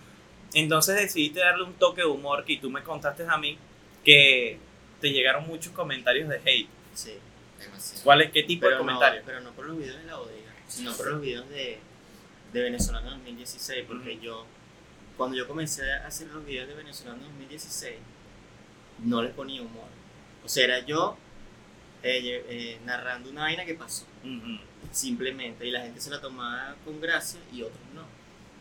Entonces 0.53 0.95
decidiste 0.95 1.39
darle 1.39 1.63
un 1.63 1.73
toque 1.73 2.01
de 2.01 2.07
humor 2.07 2.45
que 2.45 2.57
tú 2.57 2.69
me 2.69 2.83
contaste 2.83 3.25
a 3.27 3.37
mí 3.37 3.57
que 4.03 4.57
te 5.01 5.11
llegaron 5.11 5.45
muchos 5.45 5.73
comentarios 5.73 6.29
de 6.29 6.37
hate. 6.37 6.69
Sí, 6.93 7.13
demasiado. 7.59 8.03
¿Cuál 8.03 8.21
es, 8.21 8.31
¿Qué 8.31 8.43
tipo 8.43 8.61
pero 8.61 8.75
de 8.75 8.79
comentarios? 8.79 9.23
No, 9.23 9.27
pero 9.27 9.41
no 9.41 9.51
por 9.51 9.65
los 9.65 9.77
videos 9.77 9.97
de 9.97 10.05
la 10.05 10.15
bodega, 10.15 10.53
sino 10.67 10.95
por 10.95 11.07
los 11.11 11.21
videos 11.21 11.49
de, 11.49 11.79
de 12.53 12.61
Venezolano 12.61 13.11
2016. 13.11 13.85
Porque 13.87 14.13
Ujú. 14.13 14.21
yo, 14.21 14.45
cuando 15.17 15.35
yo 15.35 15.47
comencé 15.47 15.91
a 15.91 16.07
hacer 16.07 16.27
los 16.27 16.45
videos 16.45 16.67
de 16.67 16.75
Venezolano 16.75 17.21
2016, 17.23 17.95
no 19.03 19.21
les 19.21 19.33
ponía 19.33 19.61
humor. 19.61 19.89
O 20.43 20.49
sea, 20.49 20.63
era 20.63 20.79
yo 20.85 21.17
eh, 22.03 22.45
eh, 22.47 22.79
narrando 22.85 23.29
una 23.29 23.41
vaina 23.41 23.65
que 23.65 23.73
pasó, 23.73 24.05
simplemente. 24.91 25.67
Y 25.67 25.71
la 25.71 25.81
gente 25.81 25.99
se 25.99 26.09
la 26.09 26.21
tomaba 26.21 26.75
con 26.85 27.01
gracia 27.01 27.39
y 27.51 27.61
otros 27.61 27.81
no. 27.93 28.16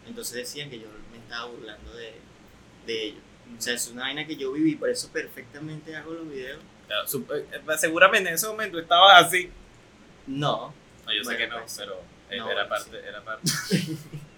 Entonces 0.07 0.35
decían 0.35 0.71
que 0.71 0.79
yo 0.79 0.87
me 1.11 1.19
estaba 1.19 1.47
burlando 1.47 1.93
de, 1.95 2.13
de 2.87 3.03
ellos. 3.05 3.23
O 3.57 3.61
sea, 3.61 3.75
es 3.75 3.89
una 3.89 4.03
vaina 4.03 4.27
que 4.27 4.37
yo 4.37 4.53
viví, 4.53 4.75
por 4.77 4.89
eso 4.91 5.09
perfectamente 5.13 5.95
hago 5.97 6.13
los 6.13 6.29
videos. 6.29 6.61
Claro, 6.87 7.07
sup- 7.07 7.31
eh, 7.33 7.61
seguramente 7.79 8.29
en 8.29 8.35
ese 8.37 8.47
momento 8.47 8.79
estabas 8.79 9.27
así. 9.27 9.51
No, 10.27 10.73
No, 11.05 11.13
yo 11.13 11.23
sé 11.25 11.37
que 11.37 11.47
no, 11.47 11.59
pues, 11.61 11.77
pero 11.79 12.01
eh, 12.31 12.39
no, 12.39 12.51
era, 12.51 12.65
bueno, 12.67 12.69
parte, 12.85 12.99
era 13.09 13.23
parte. 13.23 13.51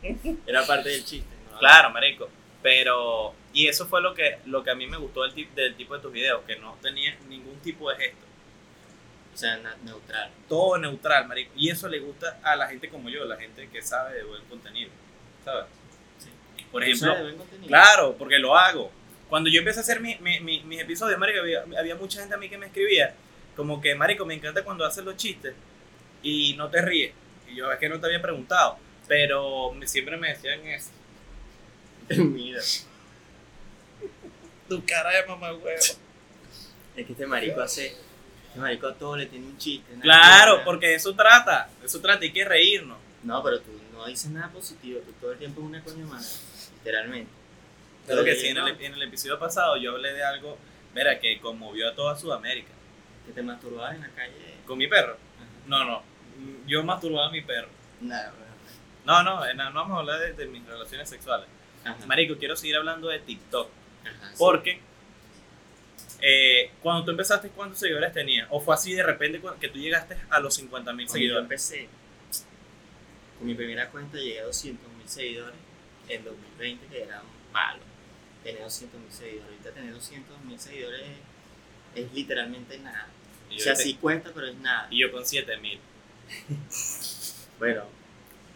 era 0.47 0.67
parte 0.67 0.88
del 0.91 1.05
chiste. 1.05 1.35
¿no? 1.53 1.59
Claro, 1.59 1.91
marico. 1.91 2.29
Pero, 2.62 3.35
y 3.53 3.69
eso 3.69 3.87
fue 3.87 4.03
lo 4.03 4.14
que, 4.14 4.38
lo 4.47 4.62
que 4.64 4.71
a 4.71 4.75
mí 4.75 4.87
me 4.87 4.97
gustó 4.99 5.23
del, 5.23 5.32
tip- 5.35 5.55
del 5.55 5.75
tipo 5.76 5.94
de 5.94 6.00
tus 6.03 6.12
videos, 6.12 6.43
que 6.47 6.56
no 6.56 6.76
tenía 6.82 7.17
ningún 7.29 7.59
tipo 7.61 7.88
de 7.91 7.97
gesto. 7.97 8.26
O 9.32 9.37
sea, 9.38 9.56
neutral. 9.85 10.31
Todo 10.49 10.76
neutral, 10.79 11.29
marico. 11.29 11.53
Y 11.56 11.71
eso 11.71 11.88
le 11.88 12.00
gusta 12.00 12.41
a 12.43 12.56
la 12.56 12.67
gente 12.69 12.88
como 12.88 13.09
yo, 13.09 13.25
la 13.25 13.37
gente 13.37 13.69
que 13.69 13.81
sabe 13.82 14.17
de 14.17 14.25
buen 14.25 14.43
contenido. 14.47 14.91
¿Sabes? 15.44 15.67
Sí. 16.19 16.29
Por 16.70 16.82
¿Tú 16.85 16.90
ejemplo, 16.90 17.14
claro, 17.67 18.14
porque 18.19 18.38
lo 18.38 18.56
hago. 18.56 18.90
Cuando 19.29 19.50
yo 19.50 19.58
empecé 19.58 19.81
a 19.81 19.82
hacer 19.82 20.00
mi- 20.00 20.17
mi- 20.20 20.40
mi- 20.40 20.62
mis 20.64 20.81
episodios, 20.81 21.19
marico, 21.19 21.40
había, 21.40 21.64
había 21.79 21.94
mucha 21.96 22.20
gente 22.20 22.35
a 22.35 22.38
mí 22.38 22.49
que 22.49 22.56
me 22.58 22.67
escribía, 22.67 23.14
como 23.56 23.81
que, 23.81 23.94
marico, 23.94 24.25
me 24.25 24.35
encanta 24.35 24.64
cuando 24.64 24.85
haces 24.87 25.05
los 25.05 25.17
chistes 25.17 25.55
y 26.23 26.55
no 26.56 26.69
te 26.70 26.81
ríes. 26.82 27.12
Y 27.50 27.56
yo, 27.56 27.70
es 27.73 27.79
que 27.79 27.88
no 27.88 28.00
te 28.00 28.06
había 28.06 28.23
preguntado, 28.23 28.79
pero 29.06 29.73
me- 29.73 29.87
siempre 29.87 30.17
me 30.17 30.29
decían 30.31 30.67
eso. 30.67 30.90
Mira, 32.25 32.61
Tu 34.69 34.85
cara 34.85 35.11
de 35.11 35.26
mamá 35.26 35.52
huevo. 35.52 35.67
es 35.76 35.96
que 37.06 37.12
este 37.12 37.26
marico 37.26 37.61
hace. 37.61 37.87
Este 38.49 38.58
marico 38.61 38.87
a 38.87 38.94
todo 38.94 39.17
le 39.17 39.26
tiene 39.26 39.46
un 39.46 39.56
chiste. 39.58 39.94
Claro, 40.00 40.58
que- 40.58 40.64
porque 40.64 40.87
de 40.88 40.94
eso 40.96 41.14
trata, 41.14 41.70
de 41.81 41.87
eso 41.87 42.00
trata, 42.00 42.23
hay 42.25 42.32
que 42.32 42.44
reírnos. 42.44 42.99
No, 43.23 43.43
pero 43.43 43.61
tú 43.61 43.78
dices 44.09 44.31
nada 44.31 44.51
positivo. 44.51 45.01
Tú 45.07 45.13
todo 45.21 45.33
el 45.33 45.39
tiempo 45.39 45.61
es 45.61 45.67
una 45.67 45.83
coña 45.83 46.05
mala. 46.07 46.27
Literalmente. 46.79 47.31
Claro 48.07 48.25
que 48.25 48.35
sí, 48.37 48.49
en 48.49 48.59
el, 48.59 48.69
en 48.81 48.95
el 48.95 49.03
episodio 49.03 49.39
pasado 49.39 49.77
yo 49.77 49.93
hablé 49.93 50.13
de 50.15 50.25
algo, 50.25 50.57
mira, 50.95 51.19
que 51.21 51.39
conmovió 51.41 51.89
a 51.89 51.95
toda 51.95 52.17
Sudamérica. 52.17 52.71
Que 53.27 53.33
te 53.33 53.43
masturbabas 53.43 53.95
en 53.97 54.01
la 54.03 54.09
calle. 54.09 54.35
¿Con 54.67 54.79
mi 54.79 54.87
perro? 54.87 55.13
Ajá. 55.37 55.47
No, 55.67 55.85
no, 55.85 56.03
yo 56.67 56.83
masturbaba 56.83 57.29
a 57.29 57.31
mi 57.31 57.43
perro. 57.43 57.69
Nada. 58.01 58.33
No, 59.05 59.23
no, 59.23 59.41
no, 59.55 59.71
no 59.71 59.75
vamos 59.75 59.97
a 59.97 60.01
hablar 60.01 60.21
de, 60.21 60.33
de 60.33 60.47
mis 60.47 60.65
relaciones 60.67 61.09
sexuales. 61.09 61.47
Ajá. 61.85 62.07
Marico, 62.07 62.37
quiero 62.39 62.57
seguir 62.57 62.77
hablando 62.77 63.09
de 63.09 63.19
TikTok, 63.21 63.71
Ajá, 64.05 64.29
sí. 64.31 64.35
porque 64.39 64.81
eh, 66.21 66.71
cuando 66.83 67.05
tú 67.05 67.11
empezaste, 67.13 67.49
¿cuántos 67.51 67.79
seguidores 67.79 68.13
tenías? 68.13 68.49
¿O 68.50 68.61
fue 68.61 68.75
así 68.75 68.93
de 68.95 69.03
repente 69.03 69.41
que 69.61 69.69
tú 69.69 69.79
llegaste 69.79 70.17
a 70.31 70.41
los 70.41 70.55
50 70.55 70.93
mil 70.93 71.07
Cuando 71.07 71.12
yo 71.12 71.12
seguidores? 71.12 71.43
empecé 71.45 71.88
con 73.38 73.47
mi 73.47 73.54
primera 73.54 73.88
cuenta 73.90 74.18
llegué 74.18 74.40
a 74.40 74.45
200 74.45 74.92
mil 74.95 75.09
seguidores 75.09 75.57
en 76.09 76.25
2020 76.25 76.87
que 76.87 77.02
era 77.02 77.21
un 77.21 77.52
palo 77.52 77.83
tener 78.45 78.62
200 78.62 79.00
mil 79.00 79.12
seguidores 79.12 79.45
ahorita 79.45 79.71
tener 79.73 79.92
200 79.95 80.40
mil 80.45 80.59
seguidores 80.59 81.02
es, 81.95 82.04
es 82.04 82.12
literalmente 82.12 82.78
nada 82.78 83.09
Y 83.50 83.57
o 83.57 83.61
sea 83.61 83.75
te- 83.75 83.83
sí 83.83 83.95
cuesta 83.95 84.30
pero 84.35 84.47
es 84.47 84.57
nada 84.57 84.87
y 84.90 85.00
yo 85.00 85.11
con 85.12 85.25
7 85.26 85.57
mil, 85.59 85.78
bueno 87.59 87.85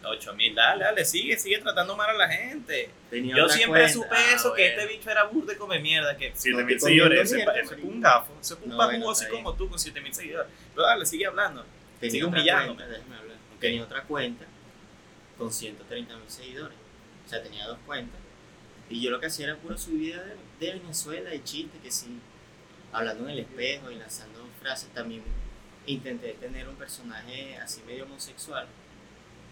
8 0.05 0.33
mil, 0.33 0.53
dale, 0.53 0.83
dale, 0.83 1.05
sigue, 1.05 1.37
sigue 1.37 1.59
tratando 1.59 1.95
mal 1.95 2.09
a 2.09 2.13
la 2.13 2.27
gente. 2.27 2.89
tenía 3.09 3.37
Yo 3.37 3.47
siempre 3.47 3.83
cuenta. 3.83 3.93
supe 3.93 4.09
Ah, 4.17 4.33
eso, 4.35 4.53
que 4.53 4.63
bueno. 4.67 4.81
este 4.81 4.93
bicho 4.97 5.09
era 5.09 5.23
burro 5.23 5.45
de 5.45 5.57
come 5.57 5.79
mierda, 5.79 6.17
que 6.17 6.33
7000 6.35 6.75
estoy 6.75 6.89
seguidores, 6.89 7.31
ese 7.31 7.41
es 7.41 7.71
un 7.81 8.01
gafo, 8.01 8.33
ese 8.41 8.53
es 8.55 8.59
un 8.63 8.69
No, 8.71 8.75
bueno, 8.75 9.09
así 9.11 9.27
como 9.29 9.53
tú 9.53 9.69
con 9.69 9.79
7000 9.79 10.13
seguidores. 10.13 10.51
Pero 10.75 10.85
dale, 10.85 11.05
sigue 11.05 11.25
hablando. 11.25 11.65
tenía 12.01 12.11
sigue 12.11 12.25
humillándome. 12.25 12.75
cuenta, 12.75 12.93
déjame 12.97 13.15
hablar. 13.15 13.37
tenía 13.61 13.81
otra 13.83 14.03
cuenta 14.03 14.45
con 15.43 15.53
130 15.53 16.15
mil 16.15 16.29
seguidores. 16.29 16.77
O 17.25 17.29
sea 17.29 17.43
tenía 17.43 17.67
dos 17.67 17.77
cuentas. 17.85 18.19
Y 18.89 19.01
yo 19.01 19.11
lo 19.11 19.19
que 19.19 19.27
hacía 19.27 19.45
era 19.47 19.57
puro 19.57 19.77
subida 19.77 20.23
de, 20.23 20.35
de 20.59 20.73
Venezuela 20.79 21.29
de 21.29 21.43
chistes 21.43 21.81
que 21.81 21.91
sí 21.91 22.19
hablando 22.91 23.23
en 23.25 23.31
el 23.31 23.39
espejo 23.39 23.91
y 23.91 23.95
lanzando 23.95 24.47
frases. 24.61 24.89
También 24.93 25.23
intenté 25.85 26.33
tener 26.33 26.67
un 26.67 26.75
personaje 26.75 27.57
así 27.57 27.81
medio 27.85 28.05
homosexual. 28.05 28.67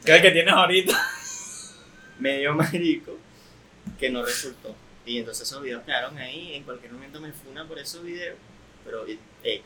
¿Qué 0.05 0.15
el 0.15 0.21
que 0.21 0.31
tienes 0.31 0.53
ahorita? 0.53 0.97
medio 2.19 2.53
marico 2.53 3.17
que 3.99 4.09
no 4.09 4.23
resultó. 4.23 4.75
Y 5.05 5.17
entonces 5.17 5.47
esos 5.47 5.61
videos 5.61 5.83
quedaron 5.83 6.17
ahí. 6.17 6.53
En 6.53 6.63
cualquier 6.63 6.91
momento 6.91 7.19
me 7.19 7.31
funa 7.31 7.67
por 7.67 7.79
esos 7.79 8.03
videos 8.03 8.37
pero 8.83 9.05
X 9.05 9.61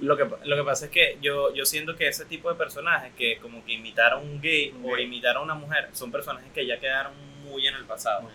Lo 0.00 0.16
que, 0.16 0.26
lo 0.44 0.56
que 0.56 0.62
pasa 0.62 0.86
es 0.86 0.90
que 0.90 1.18
yo, 1.22 1.54
yo 1.54 1.64
siento 1.64 1.96
que 1.96 2.06
ese 2.08 2.26
tipo 2.26 2.50
de 2.50 2.56
personajes 2.56 3.12
que 3.16 3.38
como 3.38 3.64
que 3.64 3.72
imitar 3.72 4.12
a 4.12 4.16
un 4.18 4.40
gay 4.40 4.74
o 4.84 4.92
gay. 4.92 5.04
imitar 5.04 5.36
a 5.36 5.40
una 5.40 5.54
mujer 5.54 5.88
son 5.92 6.12
personajes 6.12 6.50
que 6.52 6.66
ya 6.66 6.78
quedaron 6.78 7.12
muy 7.44 7.66
en 7.66 7.74
el 7.74 7.84
pasado. 7.84 8.28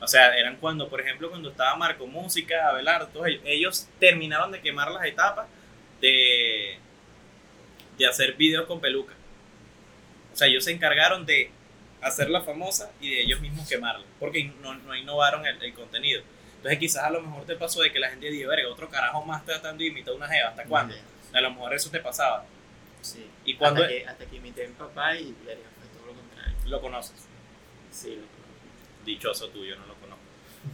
O 0.00 0.06
sea, 0.06 0.36
eran 0.36 0.56
cuando, 0.56 0.88
por 0.88 1.00
ejemplo, 1.00 1.30
cuando 1.30 1.50
estaba 1.50 1.74
Marco 1.76 2.06
Música, 2.06 2.68
Abelardo, 2.68 3.08
todos 3.08 3.28
ellos, 3.28 3.42
ellos 3.46 3.88
terminaron 3.98 4.52
de 4.52 4.60
quemar 4.60 4.90
las 4.90 5.06
etapas 5.06 5.46
de, 6.00 6.76
de 7.96 8.06
hacer 8.06 8.34
videos 8.34 8.66
con 8.66 8.80
peluca. 8.80 9.14
O 10.32 10.36
sea, 10.36 10.48
ellos 10.48 10.64
se 10.64 10.72
encargaron 10.72 11.24
de 11.24 11.50
hacerla 12.02 12.42
famosa 12.42 12.92
y 13.00 13.10
de 13.10 13.22
ellos 13.22 13.40
mismos 13.40 13.66
quemarla, 13.68 14.04
porque 14.20 14.44
no, 14.60 14.74
no 14.74 14.94
innovaron 14.94 15.46
el, 15.46 15.62
el 15.62 15.72
contenido. 15.72 16.22
Entonces 16.64 16.78
quizás 16.78 17.04
a 17.04 17.10
lo 17.10 17.20
mejor 17.20 17.44
te 17.44 17.56
pasó 17.56 17.82
de 17.82 17.92
que 17.92 17.98
la 17.98 18.08
gente 18.08 18.30
diga, 18.30 18.48
verga, 18.48 18.70
otro 18.70 18.88
carajo 18.88 19.22
más 19.26 19.44
tratando 19.44 19.82
de 19.82 19.90
imitar 19.90 20.14
una 20.14 20.26
jeva, 20.26 20.48
¿hasta 20.48 20.64
cuándo? 20.64 20.94
A 21.34 21.40
lo 21.42 21.50
mejor 21.50 21.74
eso 21.74 21.90
te 21.90 22.00
pasaba. 22.00 22.46
Sí. 23.02 23.28
¿Y 23.44 23.54
cuándo 23.56 23.82
hasta, 23.82 23.94
que, 23.94 24.06
hata 24.06 24.24
que 24.24 24.36
imité 24.36 24.64
a 24.64 24.68
mi 24.68 24.72
papá 24.74 25.14
y 25.14 25.34
verga, 25.44 25.62
fue 25.78 25.86
todo 25.98 26.06
lo 26.06 26.18
contrario. 26.18 26.54
lo 26.64 26.80
conoces? 26.80 27.26
Sí, 27.90 28.08
lo 28.16 28.22
conozco. 28.22 29.04
Dichoso 29.04 29.48
tuyo, 29.50 29.76
no 29.76 29.84
lo 29.86 29.94
conozco. 29.96 30.22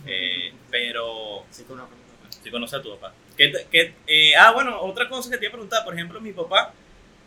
Eh, 0.06 0.52
pero 0.70 1.44
Sí 1.50 1.64
conozco 1.64 1.92
a 1.92 1.96
mi 1.96 2.02
papá. 2.04 2.36
Si 2.40 2.50
conoces 2.52 2.78
a 2.78 2.82
tu 2.82 2.90
papá. 2.96 3.12
¿Qué 3.36 3.48
te- 3.48 3.66
qué- 3.68 3.94
eh, 4.06 4.36
ah, 4.36 4.52
bueno, 4.52 4.80
otra 4.82 5.08
cosa 5.08 5.28
que 5.28 5.38
te 5.38 5.46
iba 5.46 5.50
a 5.50 5.54
preguntar, 5.54 5.84
por 5.84 5.92
ejemplo, 5.94 6.20
mi 6.20 6.32
papá, 6.32 6.72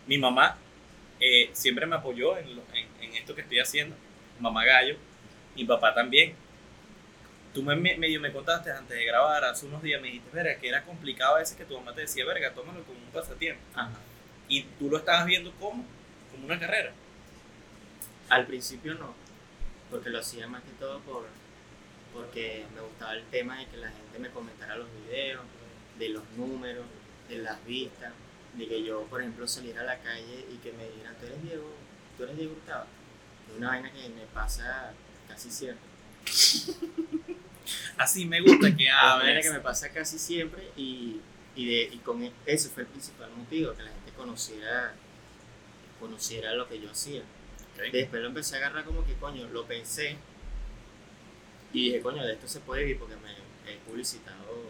mi 0.07 0.17
mamá, 0.17 0.57
eh, 1.19 1.49
siempre 1.51 1.85
me 1.85 1.97
apoyó 1.97 2.37
en, 2.37 2.55
lo- 2.55 2.63
en, 2.73 2.87
en 3.03 3.13
esto 3.15 3.35
que 3.35 3.41
estoy 3.41 3.59
haciendo. 3.59 3.97
Mamá 4.39 4.63
Gallo, 4.63 4.95
mi 5.53 5.65
papá 5.65 5.93
también. 5.93 6.33
Tú 7.53 7.61
me, 7.63 7.75
me- 7.75 7.97
medio 7.97 8.19
me 8.19 8.31
contaste 8.31 8.71
antes 8.71 8.97
de 8.97 9.05
grabar, 9.05 9.43
hace 9.45 9.65
unos 9.67 9.81
días 9.83 10.01
me 10.01 10.07
dijiste, 10.07 10.29
verga, 10.33 10.55
que 10.59 10.67
era 10.69 10.83
complicado 10.83 11.35
a 11.35 11.39
veces 11.39 11.55
que 11.55 11.65
tu 11.65 11.75
mamá 11.77 11.93
te 11.93 12.01
decía, 12.01 12.25
verga, 12.25 12.51
tómalo 12.53 12.83
como 12.83 12.97
un 12.99 13.11
pasatiempo. 13.11 13.61
Ajá. 13.75 13.91
Y 14.47 14.63
tú 14.79 14.89
lo 14.89 14.97
estabas 14.97 15.25
viendo 15.25 15.51
como, 15.53 15.85
como 16.31 16.45
una 16.45 16.59
carrera. 16.59 16.91
Al 18.29 18.45
principio 18.47 18.95
no, 18.95 19.13
porque 19.91 20.09
lo 20.09 20.19
hacía 20.19 20.47
más 20.47 20.63
que 20.63 20.71
todo 20.79 20.99
por 21.01 21.27
porque 22.13 22.65
me 22.75 22.81
gustaba 22.81 23.13
el 23.13 23.23
tema 23.25 23.57
de 23.59 23.65
que 23.67 23.77
la 23.77 23.89
gente 23.89 24.19
me 24.19 24.29
comentara 24.29 24.75
los 24.75 24.87
videos, 25.03 25.41
de 25.97 26.09
los 26.09 26.23
números, 26.37 26.85
de 27.27 27.39
las 27.39 27.63
vistas, 27.65 28.13
de 28.55 28.67
que 28.67 28.83
yo, 28.83 29.01
por 29.05 29.21
ejemplo, 29.21 29.47
saliera 29.47 29.81
a 29.81 29.85
la 29.85 29.97
calle 29.97 30.45
y 30.51 30.57
que 30.57 30.71
me 30.73 30.87
dijeran, 30.89 31.15
tú 31.19 31.25
eres 31.25 31.41
Diego, 31.41 31.71
tú 32.17 32.23
eres 32.23 32.37
Diego. 32.37 32.55
Es 33.49 33.57
una 33.57 33.69
vaina 33.69 33.91
que 33.91 34.09
me 34.09 34.25
pasa 34.31 34.93
casi 35.27 35.49
siempre. 35.51 35.87
Así 37.97 38.25
me 38.25 38.41
gusta 38.41 38.75
que 38.75 38.85
Es 38.87 38.93
hables. 38.93 39.45
que 39.45 39.53
me 39.53 39.59
pasa 39.59 39.89
casi 39.91 40.17
siempre 40.19 40.69
y, 40.75 41.19
y, 41.55 41.65
de, 41.65 41.81
y 41.93 41.97
con 41.99 42.23
e- 42.23 42.31
ese 42.45 42.69
fue 42.69 42.83
el 42.83 42.89
principal 42.89 43.29
motivo, 43.31 43.73
que 43.73 43.83
la 43.83 43.91
gente 43.91 44.11
conociera, 44.17 44.93
conociera 45.99 46.53
lo 46.53 46.67
que 46.67 46.79
yo 46.81 46.91
hacía. 46.91 47.21
Después 47.91 48.21
lo 48.21 48.27
empecé 48.27 48.55
a 48.55 48.57
agarrar 48.59 48.83
como 48.85 49.05
que 49.05 49.13
coño, 49.15 49.47
lo 49.49 49.65
pensé 49.65 50.15
y 51.73 51.85
dije, 51.85 52.01
coño, 52.01 52.23
de 52.23 52.33
esto 52.33 52.47
se 52.47 52.59
puede 52.59 52.83
vivir 52.83 52.99
porque 52.99 53.15
me 53.15 53.31
he 53.71 53.77
publicitado 53.77 54.69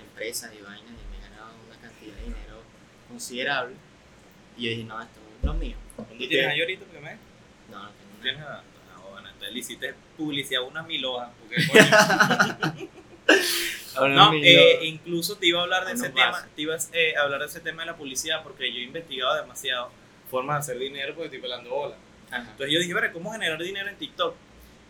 empresas 0.00 0.52
y 0.58 0.62
vainas 0.62 0.90
y 0.90 1.10
me 1.10 1.18
he 1.18 1.30
ganado 1.30 1.52
una 1.66 1.76
cantidad 1.80 2.14
de 2.16 2.22
dinero 2.22 2.60
considerable. 3.08 3.76
Y 4.56 4.64
yo 4.64 4.70
dije, 4.70 4.84
no, 4.84 5.00
esto 5.00 5.20
es 5.40 5.44
lo 5.46 5.54
mío. 5.54 5.76
¿Dónde 5.96 6.26
tienes 6.26 6.48
ahí 6.48 6.60
ahorita? 6.60 6.84
Me... 7.00 7.18
No, 7.70 7.82
no 7.84 7.90
tengo 7.90 8.22
¿Tienes 8.22 8.40
nada. 8.40 8.64
Entonces 9.46 9.52
le 9.54 9.60
hiciste 9.60 9.94
publicidad 10.16 10.62
a 10.62 10.66
unas 10.66 10.86
mil 10.86 11.04
hojas. 11.04 11.30
Porque, 11.40 11.56
coño, 13.96 14.14
No, 14.14 14.32
eh, 14.34 14.80
incluso 14.86 15.36
te 15.36 15.46
iba 15.46 15.60
a 15.60 15.62
hablar 15.64 15.84
de 15.86 15.92
ese 15.92 16.08
tema, 16.10 16.46
te 16.54 16.62
iba 16.62 16.76
eh, 16.92 17.16
a 17.16 17.22
hablar 17.22 17.40
de 17.40 17.46
ese 17.46 17.60
tema 17.60 17.82
de 17.82 17.86
la 17.86 17.96
publicidad 17.96 18.42
porque 18.42 18.72
yo 18.72 18.78
he 18.80 18.82
investigado 18.82 19.34
demasiado 19.36 19.90
formas 20.30 20.66
de 20.66 20.72
hacer 20.72 20.82
dinero 20.82 21.14
porque 21.14 21.26
estoy 21.26 21.40
pelando 21.40 21.70
bola. 21.70 21.96
Ajá. 22.30 22.42
Entonces 22.50 22.70
yo 22.72 22.80
dije, 22.80 22.92
"Verga, 22.94 23.12
¿cómo 23.12 23.32
generar 23.32 23.62
dinero 23.62 23.88
en 23.88 23.96
TikTok? 23.96 24.34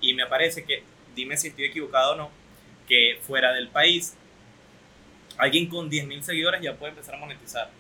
Y 0.01 0.15
me 0.15 0.23
aparece 0.23 0.65
que, 0.65 0.83
dime 1.15 1.37
si 1.37 1.49
estoy 1.49 1.65
equivocado 1.67 2.13
o 2.13 2.17
no, 2.17 2.31
que 2.89 3.19
fuera 3.23 3.53
del 3.53 3.69
país, 3.69 4.15
alguien 5.37 5.69
con 5.69 5.91
10.000 5.91 6.23
seguidores 6.23 6.61
ya 6.63 6.75
puede 6.75 6.91
empezar 6.93 7.15
a 7.17 7.19
monetizar. 7.19 7.71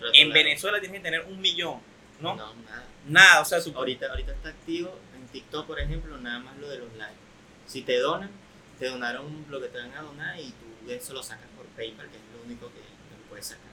Rato 0.00 0.10
En. 0.14 0.32
Venezuela 0.32 0.80
tienes 0.80 0.98
que 0.98 1.04
tener 1.04 1.22
un 1.26 1.40
millón, 1.40 1.80
¿no? 2.20 2.36
No, 2.36 2.54
nada. 2.54 2.84
Nada, 3.06 3.40
o 3.40 3.44
sea, 3.44 3.60
su- 3.60 3.74
Ahorita, 3.74 4.06
ahorita 4.10 4.32
está 4.32 4.50
activo 4.50 4.98
TikTok, 5.32 5.66
por 5.66 5.80
ejemplo, 5.80 6.18
nada 6.18 6.40
más 6.40 6.56
lo 6.58 6.68
de 6.68 6.78
los 6.78 6.92
likes. 6.96 7.20
Si 7.66 7.82
te 7.82 7.98
donan, 7.98 8.30
te 8.78 8.86
donaron 8.86 9.46
lo 9.48 9.60
que 9.60 9.68
te 9.68 9.78
van 9.78 9.92
a 9.94 10.02
donar 10.02 10.38
y 10.38 10.50
tú 10.50 10.86
de 10.86 10.96
eso 10.96 11.12
lo 11.12 11.22
sacas 11.22 11.48
por 11.56 11.66
PayPal, 11.66 12.08
que 12.10 12.16
es 12.16 12.22
lo 12.34 12.42
único 12.44 12.68
que, 12.68 12.80
que 12.80 13.28
puedes 13.28 13.46
sacar. 13.46 13.70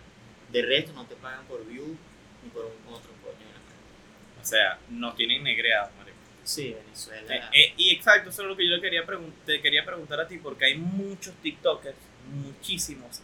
De 0.52 0.62
resto, 0.62 0.94
no 0.94 1.06
te 1.06 1.16
pagan 1.16 1.46
por 1.46 1.66
view 1.66 1.98
ni 2.44 2.50
por 2.50 2.66
un 2.66 2.94
otro 2.94 3.12
coño. 3.24 3.38
de 3.38 3.54
la 3.54 4.42
o 4.42 4.46
sea, 4.46 4.80
nos 4.90 5.16
tienen 5.16 5.44
negreados, 5.44 5.92
marico. 5.98 6.18
Sí, 6.44 6.74
Venezuela. 6.74 7.36
Eh, 7.36 7.50
eh, 7.54 7.74
y 7.76 7.90
exacto, 7.90 8.30
eso 8.30 8.44
es 8.44 8.48
lo 8.48 8.56
que 8.56 8.70
yo 8.70 8.80
quería 8.80 9.04
te 9.46 9.62
quería 9.62 9.84
preguntar 9.84 10.20
a 10.22 10.28
ti, 10.28 10.38
porque 10.38 10.66
hay 10.66 10.78
muchos 10.78 11.36
TikTokers, 11.42 11.98
muchísimos, 12.32 13.22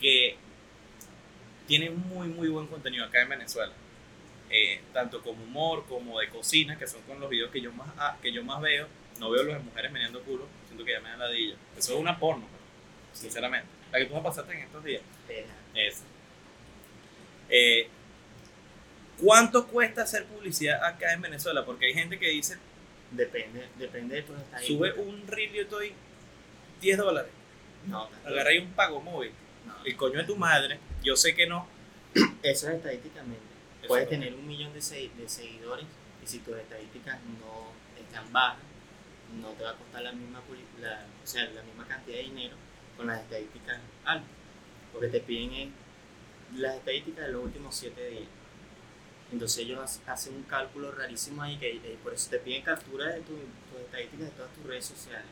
que 0.00 0.36
tienen 1.66 1.98
muy, 2.08 2.28
muy 2.28 2.48
buen 2.48 2.66
contenido 2.66 3.04
acá 3.04 3.22
en 3.22 3.28
Venezuela. 3.28 3.72
Eh, 4.56 4.80
tanto 4.92 5.20
como 5.20 5.42
humor 5.42 5.84
como 5.88 6.20
de 6.20 6.28
cocina, 6.28 6.78
que 6.78 6.86
son 6.86 7.02
con 7.02 7.18
los 7.18 7.28
videos 7.28 7.50
que 7.50 7.60
yo 7.60 7.72
más, 7.72 7.88
ah, 7.98 8.16
que 8.22 8.30
yo 8.30 8.44
más 8.44 8.62
veo. 8.62 8.86
No 9.18 9.28
veo 9.28 9.42
los 9.42 9.54
de 9.56 9.60
mujeres 9.60 9.90
meneando 9.90 10.22
culo, 10.22 10.46
siento 10.68 10.84
que 10.84 10.92
ya 10.92 11.00
me 11.00 11.08
dan 11.08 11.18
ladilla. 11.18 11.56
Eso 11.76 11.94
es 11.94 11.98
una 12.00 12.16
porno, 12.20 12.46
sinceramente. 13.12 13.66
La 13.90 13.98
que 13.98 14.04
tú 14.06 14.14
me 14.14 14.20
pasaste 14.20 14.52
en 14.52 14.60
estos 14.60 14.84
días. 14.84 15.02
Esa. 15.74 16.04
Eh, 17.48 17.88
¿Cuánto 19.20 19.66
cuesta 19.66 20.02
hacer 20.02 20.24
publicidad 20.26 20.84
acá 20.84 21.12
en 21.12 21.22
Venezuela? 21.22 21.64
Porque 21.64 21.86
hay 21.86 21.94
gente 21.94 22.16
que 22.20 22.28
dice, 22.28 22.56
depende, 23.10 23.66
depende 23.76 24.14
de 24.14 24.22
tus 24.22 24.36
estadísticas. 24.38 24.94
sube 24.94 25.02
un 25.02 25.26
reel 25.26 25.52
y 25.52 25.58
yo 25.58 25.64
doy 25.64 25.92
10 26.80 26.98
dólares. 26.98 27.32
No, 27.88 28.08
Agarra 28.24 28.50
ahí 28.50 28.58
un 28.58 28.70
pago 28.70 29.00
móvil. 29.00 29.32
no. 29.66 29.84
El 29.84 29.96
coño 29.96 30.18
de 30.18 30.24
tu 30.24 30.36
madre. 30.36 30.78
Yo 31.02 31.16
sé 31.16 31.34
que 31.34 31.48
no. 31.48 31.66
Eso 32.44 32.68
es 32.68 32.76
estadísticamente. 32.76 33.43
Puedes 33.88 34.08
tener 34.08 34.34
un 34.34 34.46
millón 34.46 34.72
de, 34.72 34.80
se- 34.82 35.10
de 35.16 35.28
seguidores 35.28 35.86
y 36.22 36.26
si 36.26 36.38
tus 36.40 36.56
estadísticas 36.56 37.18
no 37.40 37.72
están 38.00 38.32
bajas, 38.32 38.58
no 39.40 39.48
te 39.50 39.64
va 39.64 39.70
a 39.70 39.74
costar 39.76 40.02
la 40.02 40.12
misma, 40.12 40.40
la, 40.80 41.06
o 41.22 41.26
sea, 41.26 41.44
la 41.50 41.62
misma 41.62 41.86
cantidad 41.86 42.16
de 42.18 42.22
dinero 42.24 42.56
con 42.96 43.06
las 43.06 43.20
estadísticas 43.20 43.78
altas. 44.04 44.28
Porque 44.92 45.08
te 45.08 45.20
piden 45.20 45.72
las 46.56 46.76
estadísticas 46.76 47.26
de 47.26 47.32
los 47.32 47.44
últimos 47.44 47.74
7 47.74 48.08
días. 48.08 48.28
Entonces 49.32 49.58
ellos 49.64 50.00
ha- 50.06 50.12
hacen 50.12 50.34
un 50.36 50.42
cálculo 50.44 50.92
rarísimo 50.92 51.42
ahí 51.42 51.56
que 51.56 51.70
eh, 51.76 51.98
por 52.02 52.14
eso 52.14 52.30
te 52.30 52.38
piden 52.38 52.62
captura 52.62 53.06
de 53.08 53.20
tu- 53.22 53.34
tus 53.72 53.80
estadísticas 53.84 54.26
de 54.26 54.32
todas 54.32 54.52
tus 54.52 54.64
redes 54.64 54.84
sociales. 54.86 55.26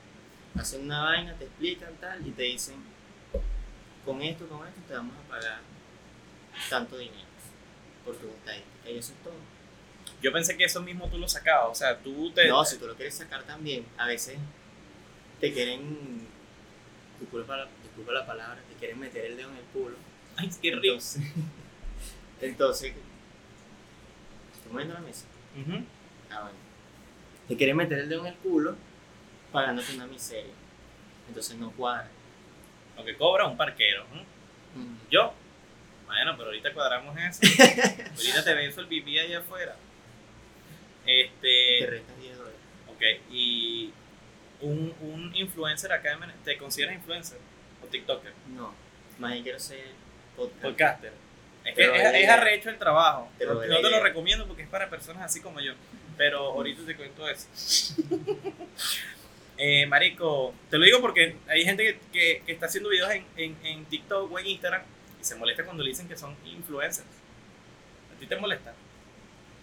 Hacen 0.57 0.83
una 0.83 1.05
vaina, 1.05 1.35
te 1.35 1.45
explican 1.45 1.95
tal 2.01 2.27
y 2.27 2.31
te 2.33 2.43
dicen, 2.43 2.77
con 4.05 4.21
esto, 4.21 4.49
con 4.49 4.67
esto 4.67 4.81
te 4.89 4.95
vamos 4.95 5.15
a 5.17 5.29
pagar 5.29 5.61
tanto 6.69 6.99
dinero 6.99 7.29
por 8.05 8.17
tus 8.17 8.31
estadísticas. 8.31 8.91
Y 8.91 8.99
eso 8.99 9.13
es 9.13 9.19
todo. 9.23 9.35
Yo 10.23 10.33
pensé 10.33 10.57
que 10.57 10.65
eso 10.65 10.81
mismo 10.81 11.09
tú 11.09 11.19
lo 11.19 11.29
sacabas. 11.29 11.71
O 11.71 11.75
sea, 11.75 11.99
tú 11.99 12.31
te. 12.31 12.49
No, 12.49 12.65
si 12.65 12.79
tú 12.79 12.87
lo 12.87 12.95
quieres 12.95 13.15
sacar 13.15 13.43
también, 13.45 13.85
a 13.97 14.07
veces 14.07 14.39
te 15.41 15.53
quieren, 15.53 16.29
disculpa 17.21 17.57
la, 17.57 17.69
disculpa 17.83 18.13
la 18.13 18.25
palabra, 18.25 18.61
te 18.69 18.75
quieren 18.77 19.01
meter 19.01 19.25
el 19.25 19.37
dedo 19.37 19.51
en 19.51 19.57
el 19.57 19.65
culo. 19.65 19.97
Ay, 20.37 20.51
qué 20.61 20.71
rico. 20.71 20.95
Entonces, 20.95 21.23
entonces 22.41 22.95
¿estoy 24.55 24.73
moviendo 24.73 24.95
la 24.95 25.01
mesa? 25.01 25.27
Ujú. 25.61 25.85
Ah, 26.31 26.43
bueno. 26.43 26.59
Te 27.49 27.57
quieren 27.57 27.77
meter 27.77 27.99
el 27.99 28.09
dedo 28.09 28.21
en 28.21 28.29
el 28.29 28.37
culo 28.37 28.77
pagándote 29.51 29.95
una 29.95 30.07
miseria. 30.07 30.53
Entonces 31.29 31.57
no 31.57 31.71
cuadra. 31.73 32.09
Lo 32.97 33.05
que 33.05 33.17
cobra 33.17 33.47
un 33.47 33.57
parquero. 33.57 34.05
Mm. 34.75 35.11
Yo. 35.11 35.35
Bueno, 36.13 36.35
pero 36.37 36.49
ahorita 36.49 36.73
cuadramos 36.75 37.17
eso. 37.19 37.41
ahorita 38.17 38.45
te 38.45 38.55
beso 38.55 38.81
el 38.83 38.87
pipí 38.89 39.19
allá 39.19 39.39
afuera. 39.41 39.77
Te 41.05 41.21
Este. 41.23 41.87
restas 41.87 42.19
10 42.21 42.37
dólares. 42.37 42.59
Ok. 42.89 43.03
Y. 43.33 43.93
Un, 44.61 44.95
un 45.01 45.35
influencer 45.35 45.91
acá 45.93 46.13
en 46.13 46.21
Venezuela. 46.21 46.45
¿Te 46.45 46.57
consideras 46.59 46.95
influencer? 46.95 47.39
¿O 47.83 47.87
TikToker? 47.87 48.33
No, 48.55 48.73
más 49.19 49.33
bien 49.33 49.43
quiero 49.43 49.59
ser 49.59 49.87
podcast. 50.37 50.63
Podcaster. 50.63 51.13
Es 51.65 51.75
que 51.75 52.23
es, 52.23 52.29
arrecho 52.29 52.71
el 52.71 52.79
trabajo. 52.79 53.29
Pero 53.39 53.55
no 53.55 53.81
te 53.81 53.91
lo 53.91 54.01
recomiendo 54.01 54.47
porque 54.47 54.63
es 54.63 54.69
para 54.69 54.89
personas 54.89 55.25
así 55.25 55.41
como 55.41 55.61
yo. 55.61 55.73
Pero 56.17 56.39
ahorita 56.53 56.83
te 56.87 56.95
cuento 56.97 57.29
eso. 57.29 57.49
Eh, 59.59 59.87
marico, 59.87 60.55
te 60.71 60.79
lo 60.79 60.85
digo 60.85 61.01
porque 61.01 61.37
hay 61.47 61.63
gente 61.65 61.85
que, 61.85 61.99
que- 62.13 62.43
que 62.45 62.53
está 62.53 62.67
haciendo 62.67 62.89
videos 62.89 63.11
en, 63.13 63.25
en, 63.37 63.57
en 63.65 63.85
TikTok 63.85 64.33
o 64.33 64.39
en 64.39 64.47
Instagram 64.47 64.83
y 65.23 65.25
se 65.25 65.37
molesta 65.37 65.65
cuando 65.65 65.83
le 65.85 65.91
dicen 65.91 66.09
que 66.09 66.17
son 66.17 66.37
influencers. 66.45 67.07
¿A 68.15 68.19
ti 68.19 68.27
te 68.27 68.37
molesta? 68.37 68.75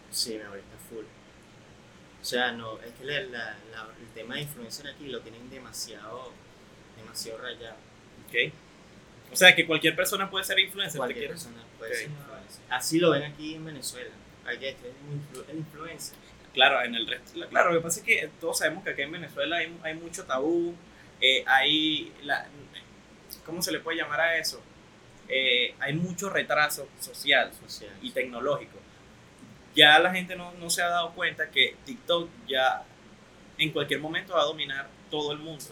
Sí, 0.09 0.37
me 0.37 0.47
molesta 0.47 0.75
full. 0.89 1.03
O 2.21 2.25
sea, 2.25 2.51
no, 2.51 2.79
es 2.81 2.93
que 2.93 3.05
la- 3.05 3.21
la- 3.21 3.57
la- 3.71 3.87
el 3.99 4.07
tema 4.13 4.35
de 4.35 4.41
influencer 4.41 4.87
aquí 4.87 5.07
lo 5.07 5.21
tienen 5.21 5.49
demasiado, 5.49 6.31
demasiado 6.97 7.39
rayado. 7.39 7.75
Ok. 8.27 8.53
O 9.31 9.35
sea, 9.35 9.55
que 9.55 9.65
cualquier 9.67 9.95
persona 9.95 10.29
puede 10.29 10.43
ser 10.45 10.59
influencer. 10.59 10.93
¿te 10.93 10.97
Cualquier 10.97 11.27
persona 11.29 11.63
puede 11.77 11.93
ser 11.95 12.09
influencer. 12.09 12.61
Así 12.69 12.99
lo 12.99 13.11
ven 13.11 13.23
aquí 13.23 13.55
en 13.55 13.65
Venezuela. 13.65 14.09
Aquí 14.45 14.65
es 14.65 14.75
influ- 14.75 15.45
el 15.49 15.57
influencer. 15.59 16.17
Claro, 16.53 16.81
en 16.83 16.95
el 16.95 17.05
resto. 17.07 17.39
Claro, 17.49 17.71
lo 17.71 17.79
que 17.79 17.83
pasa 17.83 17.99
es 17.99 18.05
que 18.05 18.29
todos 18.41 18.57
sabemos 18.57 18.83
que 18.83 18.89
acá 18.89 19.03
en 19.03 19.11
Venezuela 19.11 19.57
hay, 19.57 19.77
hay 19.83 19.93
mucho 19.93 20.23
tabú. 20.25 20.75
eh, 21.21 21.43
hay. 21.47 22.11
La, 22.23 22.47
¿Cómo 23.45 23.61
se 23.61 23.71
le 23.71 23.79
puede 23.81 23.97
llamar 23.97 24.19
a 24.21 24.37
eso? 24.37 24.61
Eh, 25.29 25.75
hay 25.79 25.93
mucho 25.93 26.29
retraso 26.29 26.87
social 26.99 27.51
social. 27.53 27.91
y 28.01 28.11
tecnológico. 28.11 28.77
Ya 29.75 29.99
la 29.99 30.11
gente 30.11 30.35
no, 30.35 30.51
no 30.53 30.69
se 30.69 30.81
ha 30.81 30.89
dado 30.89 31.11
cuenta 31.13 31.49
que 31.51 31.75
TikTok 31.85 32.27
ya 32.47 32.83
en 33.59 33.71
cualquier 33.71 33.99
momento 33.99 34.33
va 34.33 34.41
a 34.41 34.45
dominar 34.45 34.89
todo 35.11 35.31
el 35.31 35.37
mundo. 35.37 35.63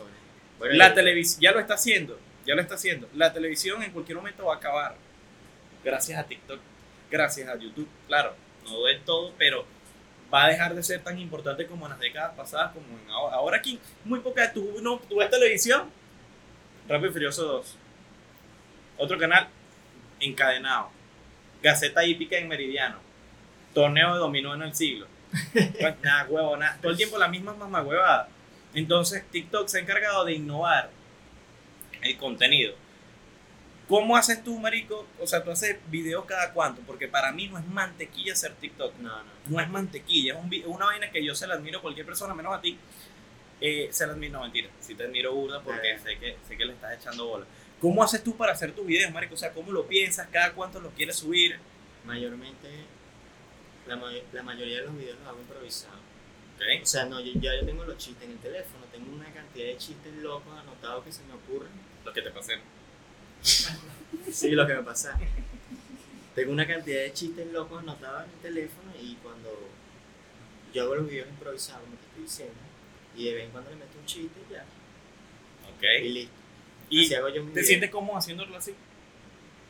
Bueno, 0.60 0.76
La 0.76 0.94
televisión 0.94 1.42
ya 1.42 1.52
lo 1.52 1.60
está 1.60 1.74
haciendo, 1.74 2.20
ya 2.46 2.54
lo 2.54 2.62
está 2.62 2.76
haciendo. 2.76 3.10
La 3.16 3.34
televisión 3.34 3.82
en 3.82 3.92
cualquier 3.92 4.18
momento 4.18 4.46
va 4.46 4.56
a 4.56 4.58
acabar. 4.58 4.96
Gracias 5.84 6.20
a 6.20 6.24
TikTok, 6.24 6.60
gracias 7.10 7.50
a 7.50 7.58
YouTube. 7.58 7.90
Claro, 8.08 8.36
no 8.66 8.84
del 8.84 9.02
todo, 9.02 9.34
pero 9.38 9.66
va 10.32 10.46
a 10.46 10.50
dejar 10.50 10.76
de 10.76 10.84
ser 10.84 11.04
tan 11.04 11.18
importante 11.18 11.66
como 11.66 11.86
en 11.86 11.92
las 11.92 12.00
décadas 12.00 12.36
pasadas, 12.36 12.74
como 12.74 12.86
en 12.86 13.10
ahora. 13.10 13.36
Ahora 13.36 13.58
aquí, 13.58 13.80
muy 14.04 14.20
poca. 14.20 14.52
Tú, 14.54 14.80
no, 14.82 15.00
tú 15.00 15.18
ves 15.18 15.30
televisión, 15.30 15.90
Rápido 16.88 17.10
y 17.10 17.14
Furioso 17.14 17.44
2. 17.46 17.78
Otro 18.98 19.18
canal, 19.18 19.48
encadenado. 20.20 20.90
Gaceta 21.62 22.06
hípica 22.06 22.38
en 22.38 22.48
Meridiano. 22.48 23.00
torneo 23.74 24.14
de 24.14 24.20
dominó 24.20 24.54
en 24.56 24.64
el 24.64 24.76
siglo. 24.76 25.08
Pues, 25.54 26.00
nada, 26.02 26.26
huevo, 26.30 26.58
nada. 26.58 26.78
Todo 26.82 26.92
el 26.92 26.98
tiempo 26.98 27.18
la 27.18 27.28
misma 27.28 27.54
mamá 27.54 27.82
huevada. 27.82 28.30
Entonces, 28.74 29.24
TikTok 29.32 29.68
se 29.68 29.78
ha 29.78 29.82
encargado 29.82 30.26
de 30.26 30.34
innovar 30.34 30.90
el 32.02 32.18
contenido. 32.18 32.76
¿Cómo 33.88 34.18
haces 34.18 34.44
tú, 34.44 34.60
marico? 34.60 35.08
O 35.20 35.28
sea, 35.28 35.44
tú 35.44 35.52
haces 35.52 35.78
videos 35.90 36.26
cada 36.26 36.52
cuánto, 36.54 36.82
porque 36.82 37.08
para 37.08 37.32
mí 37.32 37.48
no 37.48 37.58
es 37.58 37.66
mantequilla 37.68 38.34
hacer 38.34 38.54
TikTok. 38.54 38.98
No, 38.98 39.10
no. 39.24 39.32
No 39.48 39.60
es 39.62 39.70
mantequilla, 39.70 40.34
es 40.34 40.40
un 40.40 40.74
una 40.74 40.88
vaina 40.88 41.10
que 41.10 41.24
yo 41.24 41.34
se 41.36 41.48
la 41.48 41.54
admiro 41.54 41.80
a 41.80 41.82
cualquier 41.82 42.06
persona, 42.06 42.34
menos 42.34 42.54
a 42.54 42.60
ti. 42.62 42.78
Eh, 43.62 43.88
se 43.92 44.06
la 44.06 44.14
admiro, 44.14 44.34
no 44.34 44.42
mentira, 44.42 44.70
sí 44.80 44.94
te 44.94 45.04
admiro 45.06 45.34
burda 45.34 45.62
porque 45.62 45.92
Eh. 45.94 46.00
sé, 46.00 46.18
que, 46.20 46.38
sé 46.48 46.58
que 46.58 46.66
le 46.66 46.74
estás 46.74 46.98
echando 47.00 47.28
bola. 47.28 47.46
¿Cómo 47.80 48.04
haces 48.04 48.24
tú 48.24 48.36
para 48.38 48.54
hacer 48.54 48.74
tus 48.76 48.86
videos, 48.86 49.12
marico? 49.12 49.36
O 49.36 49.38
sea, 49.38 49.54
¿cómo 49.54 49.72
lo 49.72 49.88
piensas? 49.88 50.28
¿Cada 50.32 50.54
cuánto 50.54 50.80
los 50.80 50.94
quieres 50.94 51.18
subir? 51.18 51.60
Mayormente, 52.06 52.88
la, 53.88 53.96
may- 53.96 54.24
la 54.34 54.44
mayoría 54.44 54.78
de 54.82 54.86
los 54.86 54.98
videos 54.98 55.18
los 55.20 55.28
hago 55.28 55.40
improvisados. 55.42 56.00
¿Ok? 56.56 56.84
O 56.84 56.86
sea, 56.86 57.06
no, 57.06 57.20
yo, 57.20 57.32
ya 57.40 57.56
yo 57.60 57.66
tengo 57.66 57.84
los 57.86 57.98
chistes 57.98 58.24
en 58.26 58.32
el 58.32 58.40
teléfono, 58.40 58.86
tengo 58.92 59.14
una 59.16 59.32
cantidad 59.32 59.68
de 59.68 59.78
chistes 59.78 60.14
locos 60.16 60.54
anotados 60.58 61.04
que 61.06 61.12
se 61.12 61.24
me 61.24 61.34
ocurren. 61.34 61.72
Lo 62.04 62.14
que 62.14 62.22
te 62.22 62.32
pasé. 62.32 62.54
Sí, 64.32 64.52
lo 64.52 64.68
que 64.68 64.74
me 64.76 64.84
pasa. 64.84 65.18
Tengo 66.36 66.54
una 66.54 66.66
cantidad 66.66 67.02
de 67.02 67.12
chistes 67.12 67.52
locos 67.52 67.82
anotados 67.82 68.24
en 68.26 68.32
el 68.32 68.40
teléfono 68.40 68.94
y 69.02 69.16
cuando 69.16 69.50
yo 70.74 70.84
hago 70.84 70.96
los 70.96 71.08
videos 71.10 71.30
improvisados, 71.30 71.84
como 71.84 71.98
te 71.98 72.06
estoy 72.06 72.24
diciendo, 72.24 72.60
y 73.16 73.26
de 73.26 73.34
vez 73.34 73.46
en 73.46 73.52
cuando 73.52 73.70
le 73.72 73.78
meto 73.78 73.98
un 74.00 74.06
chiste 74.06 74.40
y 74.48 74.54
ya, 74.54 74.66
y 75.98 76.08
¿Ok? 76.08 76.10
listo. 76.10 76.34
¿Y 76.90 77.06
Así 77.06 77.16
hago 77.16 77.30
yo 77.30 77.44
mis 77.44 77.54
te 77.54 77.64
sientes 77.64 77.90
cómodo 77.90 78.18
haciéndolo 78.18 78.56
así? 78.58 78.74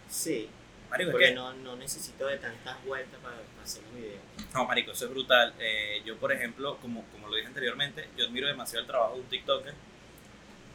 Sí, 0.10 0.50
Marico, 0.90 1.10
es 1.10 1.12
porque 1.12 1.26
que- 1.28 1.36
no, 1.36 1.54
no 1.54 1.76
necesito 1.76 2.28
de 2.28 2.38
tantas 2.38 2.84
vueltas 2.86 3.20
para, 3.22 3.36
para 3.38 3.64
hacer 3.64 3.84
los 3.84 3.94
videos. 3.96 4.22
No, 4.54 4.66
marico, 4.66 4.92
eso 4.92 5.06
es 5.06 5.12
brutal. 5.12 5.54
Eh, 5.60 6.02
yo, 6.06 6.16
por 6.18 6.32
ejemplo, 6.32 6.78
como, 6.78 7.04
como 7.12 7.28
lo 7.28 7.36
dije 7.36 7.48
anteriormente, 7.48 8.08
yo 8.18 8.26
admiro 8.26 8.48
demasiado 8.48 8.82
el 8.82 8.88
trabajo 8.88 9.16
de 9.16 9.22
un 9.22 9.28
TikToker 9.28 9.74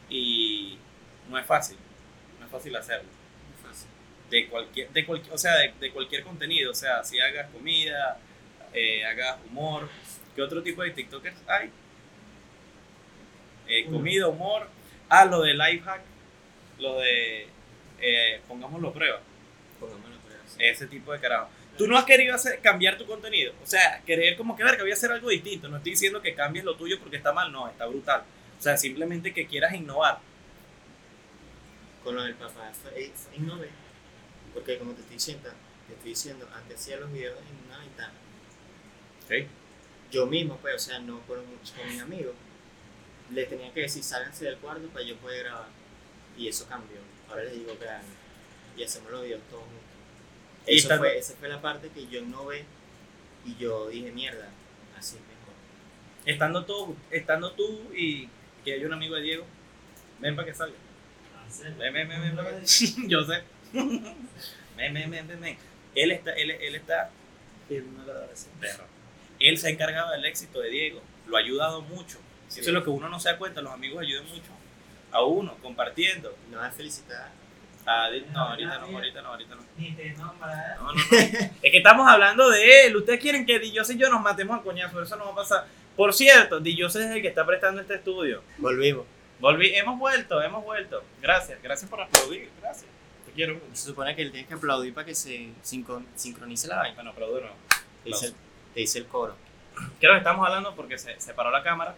y 0.09 0.77
no 1.29 1.37
es 1.37 1.45
fácil, 1.45 1.77
no 2.39 2.45
es 2.45 2.51
fácil 2.51 2.75
hacerlo. 2.75 3.09
Muy 3.09 3.69
fácil. 3.71 3.87
De 4.29 4.47
cualquier, 4.47 4.89
de 4.91 5.05
cualquier, 5.05 5.33
o 5.33 5.37
sea, 5.37 5.55
de, 5.57 5.73
de 5.79 5.91
cualquier 5.91 6.23
contenido, 6.23 6.71
o 6.71 6.75
sea, 6.75 7.03
si 7.03 7.19
hagas 7.19 7.49
comida, 7.51 8.19
eh, 8.73 9.05
hagas 9.05 9.37
humor, 9.49 9.89
¿qué 10.35 10.41
otro 10.41 10.61
tipo 10.61 10.83
de 10.83 10.91
TikTokers 10.91 11.37
hay? 11.47 11.71
Eh, 13.67 13.85
comida, 13.85 14.27
humor, 14.27 14.67
ah, 15.09 15.25
lo 15.25 15.41
de 15.41 15.53
life 15.53 15.79
hack, 15.85 16.01
lo 16.83 16.99
de, 16.99 17.47
eh, 18.01 18.41
pongámoslo 18.47 18.89
a 18.89 18.93
prueba, 18.93 19.21
Pongámoslo 19.79 20.15
así. 20.45 20.57
ese 20.59 20.87
tipo 20.87 21.13
de 21.13 21.19
carajo. 21.19 21.49
Tú 21.77 21.87
no 21.87 21.97
has 21.97 22.05
querido 22.05 22.35
hacer, 22.35 22.59
cambiar 22.59 22.97
tu 22.97 23.07
contenido. 23.07 23.53
O 23.63 23.65
sea, 23.65 24.01
querer 24.05 24.35
como 24.37 24.55
que 24.55 24.63
ver 24.63 24.75
que 24.75 24.83
voy 24.83 24.91
a 24.91 24.93
hacer 24.93 25.11
algo 25.11 25.29
distinto. 25.29 25.67
No 25.69 25.77
estoy 25.77 25.93
diciendo 25.93 26.21
que 26.21 26.35
cambies 26.35 26.65
lo 26.65 26.75
tuyo 26.75 26.99
porque 26.99 27.17
está 27.17 27.33
mal, 27.33 27.51
no, 27.51 27.67
está 27.67 27.87
brutal. 27.87 28.23
O 28.59 28.61
sea, 28.61 28.77
simplemente 28.77 29.33
que 29.33 29.47
quieras 29.47 29.73
innovar. 29.73 30.19
Con 32.03 32.15
lo 32.15 32.23
del 32.23 32.35
papá 32.35 32.71
fue 32.73 33.11
innové. 33.35 33.69
Porque 34.53 34.77
como 34.77 34.91
te 34.93 35.01
estoy 35.01 35.15
diciendo, 35.15 35.49
te 35.87 35.93
estoy 35.93 36.09
diciendo, 36.11 36.47
antes 36.53 36.79
hacía 36.79 36.97
los 36.97 37.11
videos 37.11 37.39
en 37.39 37.65
una 37.67 37.79
ventana. 37.79 38.13
¿Ok? 39.25 39.47
Yo 40.11 40.27
mismo, 40.27 40.57
pues, 40.57 40.75
o 40.75 40.79
sea, 40.79 40.99
no 40.99 41.21
con, 41.21 41.37
con 41.43 41.89
mis 41.89 42.01
amigos. 42.01 42.35
Les 43.31 43.49
tenía 43.49 43.73
que 43.73 43.81
decir, 43.81 44.03
sálganse 44.03 44.45
del 44.45 44.57
cuarto 44.57 44.87
para 44.89 45.05
yo 45.05 45.15
poder 45.15 45.45
grabar. 45.45 45.82
Y 46.37 46.47
eso 46.47 46.67
cambió. 46.67 46.97
Ahora 47.29 47.43
les 47.43 47.53
digo 47.53 47.77
que 47.77 47.87
hagan. 47.87 48.01
Y 48.77 48.83
hacemos 48.83 49.11
los 49.11 49.23
videos 49.23 49.41
todos 49.49 49.63
juntos. 49.63 49.81
Y 50.67 50.77
Eso 50.77 50.97
fue, 50.97 51.17
esa 51.17 51.33
fue 51.35 51.49
la 51.49 51.61
parte 51.61 51.89
que 51.89 52.07
yo 52.07 52.19
innové. 52.19 52.65
Y 53.45 53.55
yo 53.57 53.89
dije, 53.89 54.11
mierda, 54.11 54.49
así 54.97 55.15
es 55.17 55.21
mejor. 55.21 55.53
Estando 56.25 56.65
tú, 56.65 56.95
estando 57.11 57.51
tú 57.51 57.91
y 57.93 58.29
que 58.63 58.73
hay 58.73 58.85
un 58.85 58.93
amigo 58.93 59.15
de 59.15 59.21
Diego, 59.21 59.45
ven 60.19 60.35
para 60.35 60.47
que 60.47 60.53
salga. 60.53 60.75
Ven, 61.77 61.93
ven, 61.93 62.07
ven, 62.07 62.35
ven, 62.35 62.35
que- 62.35 63.07
Yo 63.07 63.23
sé. 63.25 63.43
Ven, 63.73 64.93
ven, 64.93 65.11
ven, 65.11 65.27
ven, 65.27 65.41
ven. 65.41 65.57
Él 65.95 66.11
está, 66.11 66.31
él, 66.33 66.51
él 66.51 66.75
está, 66.75 67.11
perro. 68.59 68.85
Él 69.39 69.57
se 69.57 69.67
ha 69.67 69.69
encargado 69.71 70.11
del 70.11 70.25
éxito 70.25 70.59
de 70.61 70.69
Diego. 70.69 71.01
Lo 71.27 71.37
ha 71.37 71.39
ayudado 71.41 71.81
mucho. 71.81 72.17
Sí. 72.47 72.61
Eso 72.61 72.69
es 72.69 72.73
lo 72.73 72.83
que 72.83 72.89
uno 72.89 73.09
no 73.09 73.19
se 73.19 73.29
da 73.29 73.37
cuenta. 73.37 73.61
Los 73.61 73.73
amigos 73.73 74.01
ayudan 74.01 74.25
mucho 74.27 74.51
a 75.13 75.23
uno, 75.23 75.55
compartiendo. 75.61 76.35
No 76.51 76.57
vas 76.57 76.69
a 76.73 76.75
felicitar. 76.75 77.31
Ah, 77.85 78.07
no, 78.31 78.39
ahorita 78.49 78.79
no, 78.79 78.85
ahorita 78.97 79.21
no, 79.21 79.29
ahorita 79.29 79.55
no. 79.55 79.61
Ni 79.77 79.91
te 79.93 80.09
nombra. 80.13 80.75
No, 80.77 80.83
no, 80.87 80.93
no. 80.93 81.01
es 81.01 81.71
que 81.71 81.77
estamos 81.77 82.07
hablando 82.09 82.49
de 82.49 82.85
él. 82.87 82.95
Ustedes 82.95 83.19
quieren 83.19 83.45
que 83.45 83.59
Dillos 83.59 83.89
y 83.89 83.97
yo 83.97 84.09
nos 84.09 84.21
matemos 84.21 84.57
a 84.59 84.63
coñazo, 84.63 84.93
pero 84.93 85.05
eso 85.05 85.15
no 85.17 85.25
va 85.25 85.31
a 85.31 85.35
pasar. 85.35 85.65
Por 85.95 86.13
cierto, 86.13 86.59
Dillos 86.59 86.95
es 86.95 87.11
el 87.11 87.21
que 87.21 87.27
está 87.27 87.45
prestando 87.45 87.81
este 87.81 87.95
estudio. 87.95 88.41
Volvimos. 88.57 89.05
Volví, 89.39 89.75
hemos 89.75 89.99
vuelto, 89.99 90.41
hemos 90.41 90.63
vuelto. 90.63 91.03
Gracias, 91.21 91.61
gracias 91.61 91.89
por 91.89 91.99
aplaudir, 92.01 92.49
gracias. 92.61 92.85
Te 93.25 93.31
quiero. 93.33 93.59
Se 93.73 93.87
supone 93.87 94.15
que 94.15 94.21
él 94.21 94.31
tiene 94.31 94.47
que 94.47 94.53
aplaudir 94.53 94.93
para 94.93 95.05
que 95.05 95.13
se 95.15 95.49
sincron- 95.63 96.05
sincronice 96.15 96.67
la 96.69 96.77
vaina. 96.77 96.95
Bueno, 96.95 97.09
aplaudo 97.11 97.41
nuevo. 97.41 97.55
Te 98.03 98.09
dice, 98.09 98.27
el- 98.27 98.33
te 98.73 98.79
dice 98.79 98.99
el 98.99 99.05
coro. 99.07 99.35
Creo 99.99 100.13
que 100.13 100.19
estamos 100.19 100.47
hablando 100.47 100.73
porque 100.75 100.97
se, 100.97 101.19
se 101.19 101.33
paró 101.33 101.51
la 101.51 101.61
cámara. 101.63 101.95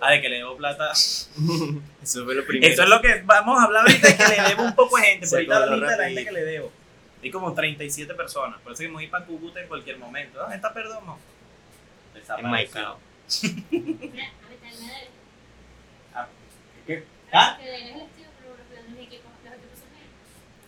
Ah, 0.00 0.10
de 0.10 0.20
que 0.20 0.28
le 0.28 0.36
debo 0.36 0.56
plata. 0.56 0.92
Eso 2.02 2.24
fue 2.24 2.34
lo 2.34 2.44
primero. 2.46 2.72
Eso 2.72 2.82
es 2.82 2.88
lo 2.88 3.00
que 3.00 3.22
vamos 3.24 3.58
a 3.60 3.64
hablar 3.64 3.82
ahorita, 3.82 4.08
de 4.08 4.16
que 4.16 4.28
le 4.28 4.48
debo 4.48 4.62
un 4.64 4.74
poco 4.74 4.96
de 4.98 5.04
gente. 5.04 5.26
Pero 5.30 5.54
ahorita 5.54 5.60
la 5.60 5.90
de 5.90 5.96
la 5.96 6.04
gente 6.04 6.24
que 6.24 6.32
le 6.32 6.44
debo. 6.44 6.72
Hay 7.22 7.30
como 7.30 7.54
37 7.54 8.14
personas. 8.14 8.60
Por 8.60 8.72
eso 8.72 8.82
que 8.82 8.88
me 8.88 8.94
voy 8.94 9.06
para 9.06 9.24
Cúcuta 9.24 9.60
en 9.60 9.68
cualquier 9.68 9.98
momento. 9.98 10.38
¿Dónde 10.38 10.56
está 10.56 10.74
perdón? 10.74 11.06
No. 11.06 11.18
En 12.38 12.50
Maicao. 12.50 12.98
Mira, 13.42 13.52
a 13.52 13.80
mí 13.80 14.56
también 14.60 14.80
me 14.80 14.92
debe. 14.92 15.10
¿Qué? 16.86 17.04
¿Ah? 17.32 17.58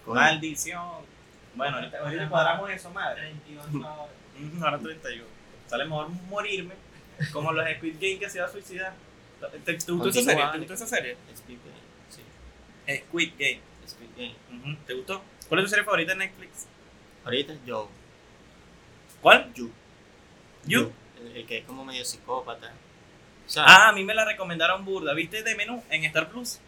Coño. 0.07 0.21
Maldición. 0.21 0.83
Bueno, 1.55 1.77
ahorita, 1.77 1.99
ahorita 1.99 2.29
cuadramos 2.29 2.71
eso, 2.71 2.91
madre. 2.91 3.35
32 3.45 3.67
ahora. 3.85 4.13
Ahora 4.63 4.79
31. 4.79 5.25
Sale 5.67 5.85
mejor 5.85 6.09
morirme. 6.09 6.75
Como 7.33 7.53
los 7.53 7.65
Squid 7.77 7.95
Game 7.95 8.19
que 8.19 8.29
se 8.31 8.41
va 8.41 8.47
a 8.47 8.51
suicidar. 8.53 8.95
¿Te, 9.65 9.75
te 9.75 9.93
gustó 9.93 10.09
esa 10.11 10.23
serie? 10.23 10.45
¿Te 10.53 10.59
gustó 10.59 10.75
esa 10.75 10.87
serie? 10.87 11.17
Speed 11.35 11.59
Game. 11.65 11.81
Sí. 12.09 13.03
Squid 13.09 13.33
Game. 13.39 13.61
Speed 13.87 14.09
Game. 14.17 14.77
¿Te 14.87 14.95
gustó? 14.95 15.23
¿Cuál 15.49 15.61
es 15.61 15.67
tu 15.67 15.71
serie 15.71 15.85
favorita 15.85 16.13
de 16.13 16.19
Netflix? 16.19 16.67
Ahorita 17.25 17.55
yo. 17.67 17.89
¿Cuál? 19.21 19.53
You. 19.55 19.71
You. 20.67 20.93
El, 21.21 21.37
el 21.39 21.47
que 21.47 21.59
es 21.59 21.65
como 21.65 21.85
medio 21.85 22.05
psicópata. 22.05 22.73
O 23.47 23.51
sea, 23.51 23.65
Ah, 23.67 23.89
a 23.89 23.93
mí 23.93 24.05
me 24.05 24.15
la 24.15 24.25
recomendaron 24.25 24.85
burda. 24.85 25.15
¿Viste 25.15 25.43
de 25.43 25.55
menú 25.55 25.83
en 25.91 26.05
Star 26.05 26.29
Plus? 26.31 26.59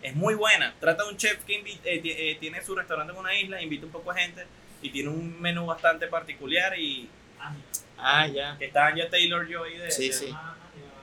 Es 0.00 0.14
muy 0.14 0.34
buena. 0.34 0.74
Trata 0.78 1.02
de 1.04 1.10
un 1.10 1.16
chef 1.16 1.44
que 1.44 1.60
invi- 1.60 1.80
eh, 1.84 2.00
eh, 2.04 2.36
tiene 2.38 2.62
su 2.62 2.74
restaurante 2.76 3.12
en 3.12 3.18
una 3.18 3.34
isla, 3.34 3.60
invita 3.60 3.84
un 3.86 3.90
poco 3.92 4.12
de 4.12 4.20
gente 4.20 4.46
y 4.80 4.90
tiene 4.90 5.08
un 5.08 5.40
menú 5.40 5.66
bastante 5.66 6.06
particular 6.06 6.78
y 6.78 7.08
Ah, 7.40 7.52
ah, 7.98 8.26
ya. 8.26 8.56
que 8.58 8.66
está 8.66 8.86
Anya 8.86 9.08
Taylor 9.10 9.46
Joy 9.50 9.76
de, 9.78 9.90
Sí, 9.90 10.08
de- 10.08 10.12
sí. 10.14 10.30
ah, 10.34 10.54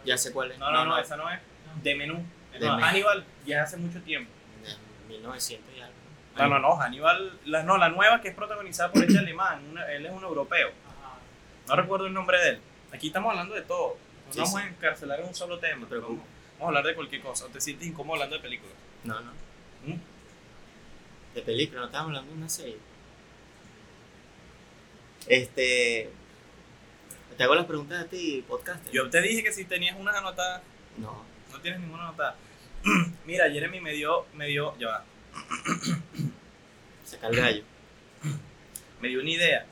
Ya 0.05 0.17
sé 0.17 0.31
cuál 0.31 0.51
es. 0.51 0.57
No, 0.59 0.71
no, 0.71 0.85
no, 0.85 0.97
esa 0.97 1.17
no 1.17 1.29
es. 1.29 1.39
De 1.83 1.95
menú. 1.95 2.23
De 2.53 2.59
No, 2.59 2.75
menú. 2.75 2.85
Hannibal 2.87 3.25
ya 3.45 3.63
hace 3.63 3.77
mucho 3.77 4.01
tiempo. 4.01 4.31
De 4.63 5.13
1900 5.15 5.73
y 5.75 5.81
algo. 5.81 5.93
No, 6.37 6.47
no, 6.47 6.59
no, 6.59 6.75
Hannibal, 6.77 7.39
la, 7.45 7.63
no, 7.63 7.77
la 7.77 7.89
nueva 7.89 8.21
que 8.21 8.27
es 8.29 8.35
protagonizada 8.35 8.91
por 8.91 9.03
este 9.03 9.17
alemán, 9.19 9.63
una- 9.71 9.89
él 9.91 10.05
es 10.05 10.11
un 10.11 10.23
europeo, 10.23 10.69
ajá. 10.69 11.17
no 11.67 11.75
recuerdo 11.75 12.07
el 12.07 12.13
nombre 12.13 12.39
de 12.39 12.49
él. 12.49 12.59
Aquí 12.93 13.07
estamos 13.07 13.31
hablando 13.31 13.55
de 13.55 13.61
todo, 13.61 13.97
no 14.27 14.33
Sí, 14.33 14.39
vamos 14.39 14.53
sí. 14.53 14.61
a 14.61 14.67
encarcelar 14.69 15.19
en 15.21 15.27
un 15.27 15.35
solo 15.35 15.59
tema, 15.59 15.87
preocupes. 15.87 16.17
vamos, 16.17 16.27
vamos 16.59 16.63
a 16.63 16.67
hablar 16.67 16.83
de 16.85 16.95
cualquier 16.95 17.21
cosa, 17.21 17.45
o 17.45 17.47
te 17.49 17.59
sientes 17.61 17.87
incómodo 17.87 18.15
hablando 18.15 18.35
de 18.37 18.41
películas. 18.41 18.75
No, 19.03 19.19
no. 19.21 19.31
¿Mm? 19.85 19.99
De 21.35 21.41
película, 21.41 21.81
no 21.81 21.85
estamos 21.87 22.07
hablando 22.07 22.31
de 22.31 22.37
una 22.37 22.49
serie. 22.49 22.77
Este. 25.27 26.09
Te 27.37 27.43
hago 27.43 27.55
las 27.55 27.65
preguntas 27.65 28.03
a 28.03 28.07
ti, 28.07 28.43
podcaster. 28.47 28.91
Yo 28.93 29.09
te 29.09 29.21
dije 29.21 29.43
que 29.43 29.51
si 29.51 29.65
tenías 29.65 29.97
unas 29.99 30.15
anotadas, 30.15 30.61
No. 30.97 31.23
no 31.51 31.59
tienes 31.61 31.81
ninguna 31.81 32.07
anotada. 32.09 32.35
Mira, 33.25 33.49
Jeremy 33.51 33.81
me 33.81 33.91
dio, 33.93 34.25
me 34.33 34.47
dio, 34.47 34.77
ya 34.77 34.87
va, 34.87 35.03
Saca 37.03 37.27
el 37.27 37.35
gallo. 37.35 37.63
me 39.01 39.09
dio 39.09 39.19
una 39.19 39.29
idea, 39.29 39.65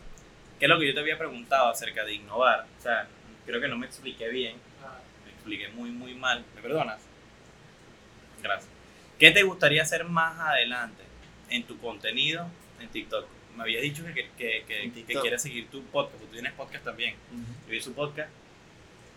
que 0.59 0.65
es 0.65 0.69
lo 0.69 0.77
que 0.79 0.87
yo 0.87 0.93
te 0.93 0.99
había 0.99 1.17
preguntado 1.17 1.69
acerca 1.69 2.03
de 2.03 2.15
innovar, 2.15 2.67
o 2.77 2.81
sea, 2.81 3.07
creo 3.45 3.61
que 3.61 3.67
no 3.67 3.77
me 3.77 3.85
expliqué 3.85 4.27
bien, 4.29 4.57
me 5.25 5.31
expliqué 5.31 5.69
muy, 5.69 5.89
muy 5.91 6.15
mal. 6.15 6.43
¿Me 6.55 6.61
perdonas? 6.61 7.01
Gracias. 8.41 8.69
¿Qué 9.19 9.31
te 9.31 9.43
gustaría 9.43 9.83
hacer 9.83 10.03
más 10.03 10.37
adelante 10.39 11.03
en 11.49 11.63
tu 11.63 11.77
contenido 11.79 12.45
en 12.81 12.89
TikTok? 12.89 13.25
Me 13.55 13.63
habías 13.63 13.81
dicho 13.83 14.03
que, 14.05 14.13
que, 14.13 14.63
que, 14.67 14.91
que- 15.05 15.19
quieres 15.19 15.41
seguir 15.41 15.67
tu 15.69 15.83
podcast, 15.85 16.13
porque 16.13 16.25
tú 16.27 16.33
tienes 16.33 16.53
podcast 16.53 16.83
también. 16.83 17.15
Yo 17.65 17.71
vi 17.71 17.81
su 17.81 17.93
podcast, 17.93 18.29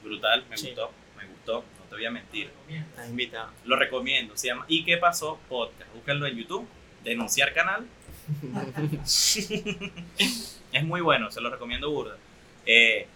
brutal, 0.03 0.45
me 0.51 0.57
Sí. 0.59 0.67
gustó, 0.69 0.93
me 1.17 1.25
gustó, 1.27 1.65
no 1.79 1.85
te 1.89 1.95
voy 1.97 2.05
a 2.07 2.11
mentir. 2.11 2.51
Estás 2.69 3.09
invitado. 3.09 3.51
Lo 3.65 3.77
recomiendo, 3.77 4.37
se 4.37 4.49
llama 4.49 4.65
¿Y 4.69 4.85
qué 4.85 4.97
pasó? 4.99 5.39
Podcast. 5.49 5.93
Búscalo 5.95 6.27
en 6.27 6.37
YouTube, 6.37 6.67
denunciar 7.05 7.53
canal. 7.55 7.87
Es 10.73 10.85
muy 10.85 11.01
bueno, 11.01 11.31
se 11.31 11.41
lo 11.41 11.49
recomiendo 11.51 11.91
burda. 11.91 12.17
Eh, 12.67 13.07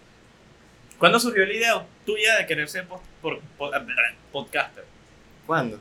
¿Cuándo 0.98 1.18
surgió 1.18 1.44
la 1.46 1.52
idea 1.52 1.86
tuya 2.06 2.36
de 2.36 2.46
querer 2.46 2.68
ser 2.68 2.86
por- 2.86 3.00
por- 3.20 3.40
podcaster? 4.32 4.84
¿Cuándo? 5.46 5.80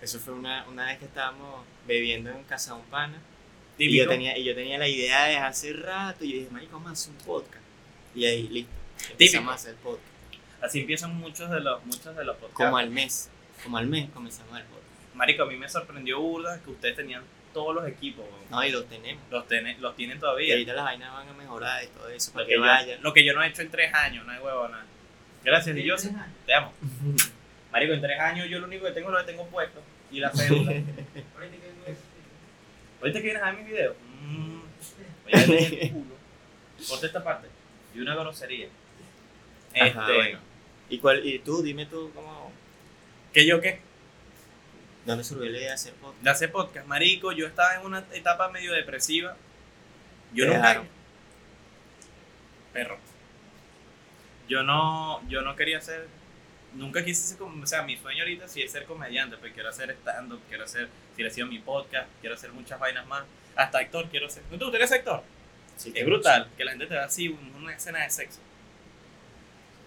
Eso 0.00 0.18
fue 0.18 0.32
una, 0.34 0.66
una 0.68 0.86
vez 0.86 0.98
que 0.98 1.04
estábamos 1.06 1.64
bebiendo 1.86 2.30
en 2.30 2.42
casa 2.44 2.74
de 2.74 2.80
un 2.80 2.86
pana. 2.86 3.20
Y 3.80 3.96
yo, 3.96 4.08
tenía, 4.08 4.36
y 4.36 4.44
yo 4.44 4.54
tenía 4.54 4.78
la 4.78 4.88
idea 4.88 5.24
de 5.26 5.36
hace 5.38 5.72
rato. 5.72 6.24
Y 6.24 6.32
yo 6.32 6.38
dije, 6.40 6.50
marico, 6.50 6.72
vamos 6.74 6.90
a 6.90 6.92
hacer 6.92 7.12
un 7.12 7.26
podcast. 7.26 7.62
Y 8.14 8.26
ahí, 8.26 8.48
listo. 8.48 8.70
Típico. 8.96 9.12
Empezamos 9.12 9.52
a 9.52 9.54
hacer 9.54 9.74
podcast. 9.76 10.06
Así 10.62 10.80
empiezan 10.80 11.16
muchos 11.16 11.50
de 11.50 11.60
los, 11.60 11.84
muchos 11.86 12.14
de 12.14 12.24
los 12.24 12.36
podcasts. 12.36 12.54
Como 12.56 12.76
al 12.76 12.90
mes. 12.90 13.30
Como 13.64 13.78
al 13.78 13.86
mes 13.86 14.10
comenzamos 14.10 14.56
el 14.58 14.64
podcast. 14.64 15.14
Marico, 15.14 15.42
a 15.44 15.46
mí 15.46 15.56
me 15.56 15.68
sorprendió 15.68 16.20
burda 16.20 16.60
que 16.62 16.70
ustedes 16.70 16.96
tenían 16.96 17.22
todos 17.54 17.74
los 17.74 17.86
equipos. 17.88 18.24
weón. 18.26 18.50
No, 18.50 18.64
y 18.64 18.70
lo 18.70 18.84
tenemos. 18.84 19.22
Los, 19.30 19.48
tienen, 19.48 19.80
los 19.80 19.96
tienen 19.96 20.18
Y 20.18 20.20
todavía. 20.20 20.54
ahorita 20.54 20.74
las 20.74 20.84
vainas 20.84 21.12
van 21.12 21.28
a 21.28 21.32
mejorar 21.32 21.84
y 21.84 21.86
todo 21.88 22.08
eso. 22.10 22.32
Lo 22.38 22.46
que, 22.46 22.52
yo, 22.54 22.60
vayan. 22.60 23.02
lo 23.02 23.12
que 23.14 23.24
yo 23.24 23.32
no 23.32 23.42
he 23.42 23.48
hecho 23.48 23.62
en 23.62 23.70
tres 23.70 23.94
años, 23.94 24.26
no 24.26 24.32
hay 24.32 24.40
huevo, 24.40 24.68
nada. 24.68 24.84
Gracias, 25.42 25.76
y 25.76 25.82
yo 25.84 25.96
te 26.44 26.54
amo. 26.54 26.72
Marico, 27.72 27.94
en 27.94 28.00
tres 28.02 28.20
años 28.20 28.48
yo 28.48 28.58
lo 28.58 28.66
único 28.66 28.84
que 28.84 28.92
tengo 28.92 29.08
es 29.08 29.14
lo 29.14 29.20
que 29.20 29.32
tengo 29.32 29.46
puesto. 29.46 29.80
Y 30.10 30.20
la 30.20 30.30
cédula. 30.30 30.72
Ahorita 33.00 33.18
que 33.18 33.24
vienes 33.24 33.42
a 33.42 33.46
ver 33.46 33.54
mis 33.56 33.66
videos. 33.66 33.96
Mmm. 34.22 34.60
Voy 35.24 35.32
a 35.32 35.46
leer 35.46 35.74
el 35.84 35.90
culo. 35.92 36.14
Corta 36.88 37.06
esta 37.06 37.24
parte. 37.24 37.48
Y 37.94 38.00
una 38.00 38.14
grosería. 38.14 38.68
Ajá, 39.74 39.86
Este. 39.86 40.00
bueno. 40.14 40.38
¿Y, 40.88 40.98
cuál, 40.98 41.24
y 41.26 41.38
tú, 41.38 41.62
dime 41.62 41.86
tú, 41.86 42.10
cómo, 42.14 42.50
¿Qué 43.32 43.46
yo 43.46 43.60
qué? 43.60 43.80
¿dónde 45.06 45.24
surgió 45.24 45.48
la 45.50 45.58
de 45.58 45.70
hacer 45.70 45.92
podcast? 45.94 46.22
De 46.22 46.30
hacer 46.30 46.52
podcast. 46.52 46.86
Marico, 46.86 47.32
yo 47.32 47.46
estaba 47.46 47.74
en 47.76 47.86
una 47.86 48.04
etapa 48.12 48.48
medio 48.50 48.72
depresiva. 48.72 49.36
Yo 50.34 50.44
nunca. 50.46 50.58
dejaron. 50.58 50.88
Perro. 52.72 52.98
Yo 54.48 54.62
no, 54.62 55.26
yo 55.28 55.42
no 55.42 55.54
quería 55.56 55.80
ser. 55.80 56.06
Nunca 56.74 57.04
quise 57.04 57.22
ser 57.28 57.38
como. 57.38 57.62
O 57.62 57.66
sea, 57.66 57.82
mi 57.82 57.96
sueño 57.96 58.22
ahorita 58.22 58.46
sí 58.48 58.62
es 58.62 58.70
ser 58.70 58.84
comediante, 58.84 59.36
pero 59.40 59.52
quiero 59.52 59.68
hacer 59.70 59.90
stand-up, 59.90 60.40
quiero 60.48 60.64
hacer. 60.64 60.88
Si 61.16 61.22
le 61.22 61.30
sido 61.30 61.46
mi 61.46 61.58
podcast, 61.58 62.08
quiero 62.20 62.34
hacer 62.36 62.52
muchas 62.52 62.78
vainas 62.78 63.06
más. 63.06 63.24
Hasta 63.56 63.78
actor 63.78 64.08
quiero 64.08 64.30
ser. 64.30 64.42
¿No 64.50 64.58
te 64.58 64.64
gustaría 64.64 64.86
ser 64.86 64.98
actor? 65.00 65.22
Sí, 65.76 65.92
Es 65.94 66.04
brutal 66.06 66.48
que 66.56 66.64
la 66.64 66.72
gente 66.72 66.86
te 66.86 66.94
da 66.94 67.04
así 67.06 67.28
una 67.56 67.74
escena 67.74 68.02
de 68.02 68.10
sexo, 68.10 68.38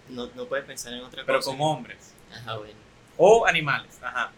No, 0.08 0.26
no 0.34 0.44
puedes 0.46 0.64
pensar 0.66 0.92
en 0.92 1.00
otra 1.00 1.22
pero 1.24 1.38
cosa. 1.38 1.50
con 1.50 1.60
hombres. 1.60 2.12
Ajá, 2.32 2.56
bueno. 2.56 2.74
O 3.16 3.46
animales, 3.46 3.96
ajá. 4.02 4.32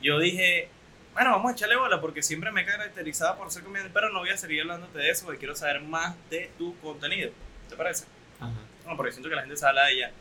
Yo 0.00 0.18
dije, 0.20 0.68
bueno, 1.12 1.32
vamos 1.32 1.50
a 1.50 1.54
echarle 1.54 1.76
bola 1.76 2.00
porque 2.00 2.22
siempre 2.22 2.52
me 2.52 2.62
he 2.62 2.64
caracterizado 2.64 3.36
por 3.36 3.50
ser 3.50 3.64
comediante, 3.64 3.92
pero 3.92 4.10
no 4.10 4.20
voy 4.20 4.30
a 4.30 4.36
seguir 4.36 4.60
hablándote 4.62 4.98
de 4.98 5.10
eso 5.10 5.24
porque 5.24 5.40
quiero 5.40 5.56
saber 5.56 5.80
más 5.82 6.14
de 6.30 6.50
tu 6.56 6.78
contenido. 6.78 7.32
¿Te 7.68 7.74
parece? 7.76 8.04
Ajá. 8.40 8.52
No, 8.86 8.96
porque 8.96 9.10
siento 9.12 9.28
que 9.28 9.34
la 9.34 9.42
gente 9.42 9.56
se 9.56 9.66
habla 9.66 9.86
de 9.86 9.92
ella. 9.94 10.12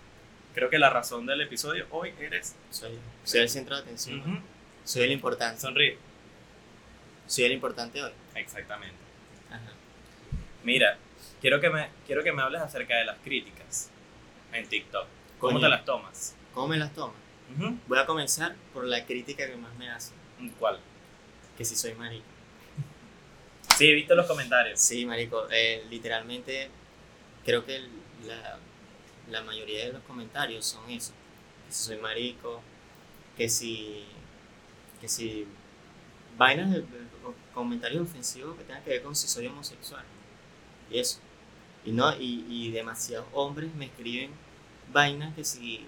Creo 0.57 0.71
que 0.71 0.79
la 0.79 0.89
razón 0.89 1.27
del 1.27 1.39
episodio 1.41 1.85
hoy 1.91 2.15
eres. 2.19 2.55
Soy, 2.71 2.97
soy 3.23 3.41
el 3.41 3.49
centro 3.49 3.75
de 3.75 3.83
atención. 3.83 4.41
Soy 4.83 5.03
el 5.03 5.11
importante. 5.11 5.61
Sonríe. 5.61 5.99
Soy 7.27 7.43
el 7.43 7.51
importante 7.51 8.01
hoy. 8.01 8.11
Exactamente. 8.33 8.95
Ajá. 9.51 9.69
Mira, 10.63 10.97
quiero 11.41 11.61
que 11.61 11.69
me, 11.69 11.89
quiero 12.07 12.23
que 12.23 12.31
me 12.31 12.41
hables 12.41 12.59
acerca 12.59 12.95
de 12.95 13.05
las 13.05 13.19
críticas 13.19 13.91
en 14.51 14.67
TikTok. 14.67 15.05
¿Cómo 15.37 15.59
te 15.59 15.69
las 15.69 15.85
tomas? 15.85 16.35
¿Cómo 16.55 16.69
me 16.69 16.77
las 16.77 16.91
tomas? 16.91 17.17
Voy 17.87 17.99
a 17.99 18.07
comenzar 18.07 18.55
por 18.73 18.83
la 18.83 19.05
crítica 19.05 19.45
que 19.45 19.57
más 19.57 19.75
me 19.75 19.91
hacen. 19.91 20.17
¿Cuál? 20.57 20.79
Que 21.55 21.65
si 21.65 21.75
soy 21.75 21.93
marico. 21.93 22.25
Sí, 23.77 23.87
he 23.87 23.93
visto 23.93 24.15
los 24.15 24.25
comentarios. 24.25 24.79
Sí, 24.79 25.05
marico. 25.05 25.47
eh, 25.51 25.85
literalmente, 25.87 26.69
creo 27.45 27.63
que 27.63 27.79
la, 28.25 28.57
la 29.29 29.43
mayoría 29.43 29.85
de 29.87 29.93
los 29.93 30.01
comentarios 30.03 30.65
son 30.65 30.89
eso. 30.89 31.13
Que 31.67 31.73
si 31.73 31.83
soy 31.85 31.97
marico, 31.97 32.61
que 33.37 33.49
si... 33.49 34.05
Que 35.01 35.07
si... 35.07 35.47
Vainas 36.37 36.71
de, 36.71 36.81
de- 36.81 37.07
comentarios 37.53 38.03
ofensivos 38.03 38.55
que 38.57 38.63
tengan 38.63 38.83
que 38.83 38.91
ver 38.91 39.01
con 39.03 39.15
si 39.15 39.27
soy 39.27 39.47
homosexual. 39.47 40.03
Y 40.91 40.99
eso. 40.99 41.19
Y 41.85 41.91
no, 41.91 42.15
y, 42.19 42.45
y 42.49 42.71
demasiados 42.71 43.27
hombres 43.33 43.73
me 43.75 43.85
escriben 43.85 44.31
vainas 44.93 45.33
que 45.35 45.43
si 45.43 45.85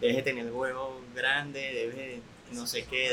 debes 0.00 0.16
de 0.16 0.22
tener 0.22 0.46
el 0.46 0.52
huevo 0.52 1.00
grande, 1.14 1.60
debes 1.60 1.96
de 1.96 2.22
no 2.52 2.66
sé 2.66 2.84
qué, 2.84 3.10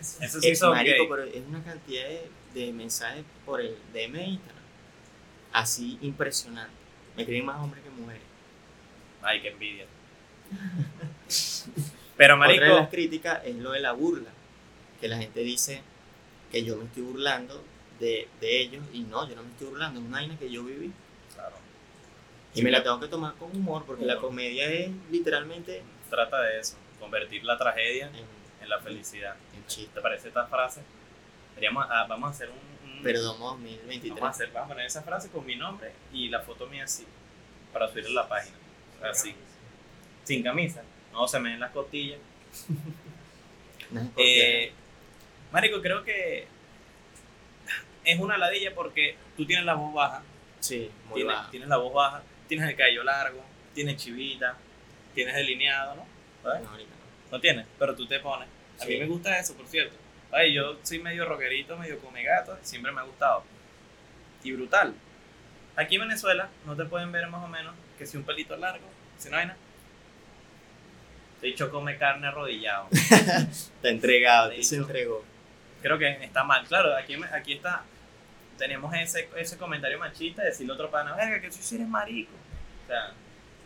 debes, 0.00 0.20
Eso 0.20 0.40
sí 0.40 0.48
es 0.50 0.62
marico, 0.62 1.06
pero 1.08 1.24
es 1.24 1.44
una 1.46 1.62
cantidad 1.62 2.04
de, 2.08 2.30
de 2.54 2.72
mensajes 2.72 3.24
por 3.44 3.60
el 3.60 3.76
DM 3.92 4.12
de 4.12 4.24
Instagram. 4.24 4.64
Así 5.52 5.98
impresionante. 6.00 6.72
Me 7.16 7.22
escriben 7.22 7.46
más 7.46 7.60
hombres 7.60 7.82
que 7.84 7.90
mujeres. 7.90 8.22
Ay, 9.22 9.40
qué 9.40 9.48
envidia. 9.48 9.86
Pero, 12.16 12.34
Otra 12.34 12.48
de 12.48 12.60
las 12.60 12.70
marico, 12.70 12.90
críticas 12.90 13.40
es 13.44 13.56
lo 13.56 13.72
de 13.72 13.80
la 13.80 13.92
burla. 13.92 14.30
Que 15.00 15.08
la 15.08 15.18
gente 15.18 15.40
dice 15.40 15.82
que 16.50 16.62
yo 16.64 16.76
me 16.76 16.84
estoy 16.84 17.02
burlando 17.02 17.62
de, 17.98 18.28
de 18.40 18.60
ellos 18.60 18.84
y 18.92 19.00
no, 19.00 19.28
yo 19.28 19.34
no 19.36 19.42
me 19.42 19.50
estoy 19.50 19.68
burlando. 19.68 20.00
Es 20.00 20.06
una 20.06 20.18
vaina 20.18 20.38
que 20.38 20.50
yo 20.50 20.64
viví. 20.64 20.92
Claro, 21.34 21.56
Y 22.54 22.58
Sí, 22.58 22.64
me 22.64 22.70
la 22.70 22.82
tengo 22.82 23.00
que 23.00 23.08
tomar 23.08 23.34
con 23.34 23.50
humor 23.56 23.84
porque 23.86 24.04
la 24.04 24.16
comedia 24.16 24.68
es 24.70 24.90
literalmente 25.10 25.82
trata 26.10 26.42
de 26.42 26.60
eso, 26.60 26.76
convertir 27.00 27.42
la 27.44 27.56
tragedia 27.56 28.08
en, 28.08 28.26
en 28.62 28.68
la 28.68 28.78
felicidad. 28.80 29.34
en 29.56 29.66
chiste. 29.66 29.90
¿Te 29.94 30.00
parece 30.00 30.28
esta 30.28 30.46
frase? 30.46 30.82
Ah, 31.90 32.06
vamos 32.08 32.28
a 32.28 32.30
hacer 32.32 32.50
un... 32.50 32.56
un- 32.96 33.02
Perdón 33.02 33.38
2023. 33.40 34.14
Vamos 34.20 34.26
a, 34.26 34.30
hacer, 34.30 34.52
vamos 34.52 34.66
a 34.70 34.74
poner 34.74 34.86
esa 34.86 35.02
frase 35.02 35.28
con 35.30 35.44
mi 35.46 35.56
nombre 35.56 35.92
y 36.12 36.28
la 36.28 36.40
foto 36.40 36.66
mía 36.66 36.84
así, 36.84 37.04
para 37.72 37.88
subirla 37.88 38.20
a 38.20 38.24
la 38.24 38.28
página. 38.28 38.56
Así, 39.10 39.34
sin 40.24 40.42
camisa. 40.42 40.82
No 41.12 41.26
se 41.28 41.38
me 41.40 41.50
ven 41.50 41.60
las 41.60 41.70
costillas. 41.72 42.18
Eh, 44.16 44.72
Marico, 45.52 45.82
creo 45.82 46.02
que 46.02 46.46
es 48.04 48.18
una 48.18 48.38
ladilla 48.38 48.74
porque 48.74 49.16
tú 49.36 49.44
tienes 49.44 49.66
la 49.66 49.74
voz 49.74 49.92
baja, 49.92 50.22
sí, 50.60 50.90
muy 51.08 51.16
tienes, 51.16 51.36
baja. 51.36 51.50
tienes 51.50 51.68
la 51.68 51.76
voz 51.76 51.92
baja, 51.92 52.22
tienes 52.48 52.70
el 52.70 52.76
cabello 52.76 53.04
largo, 53.04 53.44
tienes 53.74 53.96
chivita, 54.02 54.56
tienes 55.14 55.34
delineado, 55.34 55.96
¿no? 55.96 56.06
No, 56.42 56.70
ahorita 56.70 56.90
no. 56.90 57.36
No 57.36 57.40
tienes, 57.40 57.66
pero 57.78 57.94
tú 57.94 58.06
te 58.06 58.18
pones. 58.20 58.48
A 58.80 58.84
mí 58.86 58.96
me 58.96 59.06
gusta 59.06 59.38
eso, 59.38 59.54
por 59.54 59.66
cierto. 59.66 59.94
Ay, 60.30 60.54
yo 60.54 60.78
soy 60.82 60.98
medio 60.98 61.26
rockerito, 61.26 61.76
medio 61.76 61.98
come 61.98 62.22
gato, 62.24 62.58
siempre 62.62 62.92
me 62.92 63.00
ha 63.02 63.04
gustado. 63.04 63.44
Y 64.42 64.52
brutal. 64.52 64.94
Aquí 65.76 65.96
en 65.96 66.02
Venezuela 66.02 66.48
no 66.64 66.74
te 66.76 66.86
pueden 66.86 67.12
ver 67.12 67.28
más 67.28 67.44
o 67.44 67.48
menos 67.48 67.74
que 68.02 68.06
si 68.06 68.16
un 68.16 68.24
pelito 68.24 68.56
largo, 68.56 68.86
si 69.18 69.30
no 69.30 69.36
hay 69.36 69.46
nada. 69.46 69.58
De 71.40 71.48
hecho, 71.48 71.70
come 71.70 71.96
carne 71.98 72.26
arrodillado. 72.28 72.88
Está 72.92 73.88
entregado, 73.88 74.50
te 74.50 74.62
se 74.62 74.76
entregó. 74.76 75.24
Creo 75.82 75.98
que 75.98 76.24
está 76.24 76.44
mal. 76.44 76.64
Claro, 76.68 76.96
aquí, 76.96 77.16
aquí 77.32 77.54
está. 77.54 77.82
Tenemos 78.56 78.94
ese, 78.94 79.28
ese 79.36 79.58
comentario 79.58 79.98
machista 79.98 80.42
de 80.42 80.50
decirle 80.50 80.72
a 80.72 80.74
otro 80.76 80.88
pana, 80.88 81.16
verga, 81.16 81.40
que 81.40 81.48
tú 81.50 81.56
sí 81.60 81.74
eres 81.74 81.88
marico. 81.88 82.30
O 82.84 82.86
sea, 82.86 83.12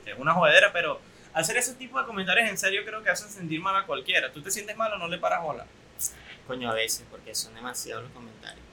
es 0.07 0.19
una 0.19 0.33
jodedera, 0.33 0.73
pero 0.73 0.99
hacer 1.35 1.59
ese 1.59 1.75
tipo 1.75 2.01
de 2.01 2.07
comentarios 2.07 2.49
en 2.49 2.57
serio 2.57 2.83
creo 2.87 3.03
que 3.03 3.11
hacen 3.11 3.29
sentir 3.29 3.61
mal 3.61 3.77
a 3.77 3.85
cualquiera. 3.85 4.33
Tú 4.33 4.41
te 4.41 4.51
sientes 4.51 4.75
mal 4.75 4.91
o 4.95 4.97
no 4.97 5.09
le 5.09 5.19
paras 5.19 5.43
bola. 5.43 5.67
Coño, 6.47 6.71
a 6.71 6.75
veces, 6.75 7.05
porque 7.11 7.35
son 7.35 7.55
demasiados 7.55 8.05
los 8.05 8.13
comentarios. 8.13 8.65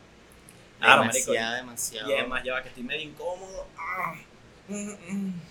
Claro, 0.79 1.03
marico. 1.03 1.31
demasiado, 1.31 1.55
demasiado. 1.55 2.09
Y 2.09 2.13
además, 2.13 2.43
ya 2.45 2.53
va 2.53 2.63
que 2.63 2.69
estoy 2.69 2.83
medio 2.83 3.01
incómodo. 3.01 3.67
Ah, 3.77 4.15
mm, 4.69 4.91
mm. 5.09 5.41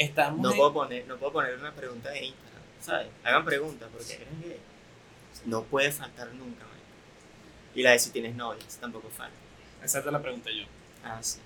Estamos. 0.00 0.40
No 0.40 0.50
en- 0.50 0.56
puedo, 0.56 0.72
poner, 0.72 1.06
no 1.06 1.16
puedo 1.16 1.32
poner 1.32 1.54
una 1.56 1.72
pregunta 1.72 2.10
de 2.10 2.24
Instagram, 2.26 2.62
¿sabes? 2.80 3.08
Hagan 3.22 3.44
preguntas, 3.44 3.88
porque 3.92 4.16
creen 4.16 4.40
que 4.42 4.58
no 5.46 5.62
puede 5.64 5.92
faltar 5.92 6.28
nunca, 6.32 6.64
marico. 6.64 6.86
Y 7.74 7.82
la 7.82 7.90
de 7.92 7.98
si 7.98 8.10
tienes 8.10 8.34
novia, 8.34 8.64
esa 8.66 8.80
tampoco 8.80 9.08
falta. 9.10 9.36
Esa 9.84 10.02
te 10.02 10.10
la 10.10 10.20
pregunté 10.22 10.56
yo. 10.56 10.64
Ah, 11.04 11.18
sí. 11.22 11.38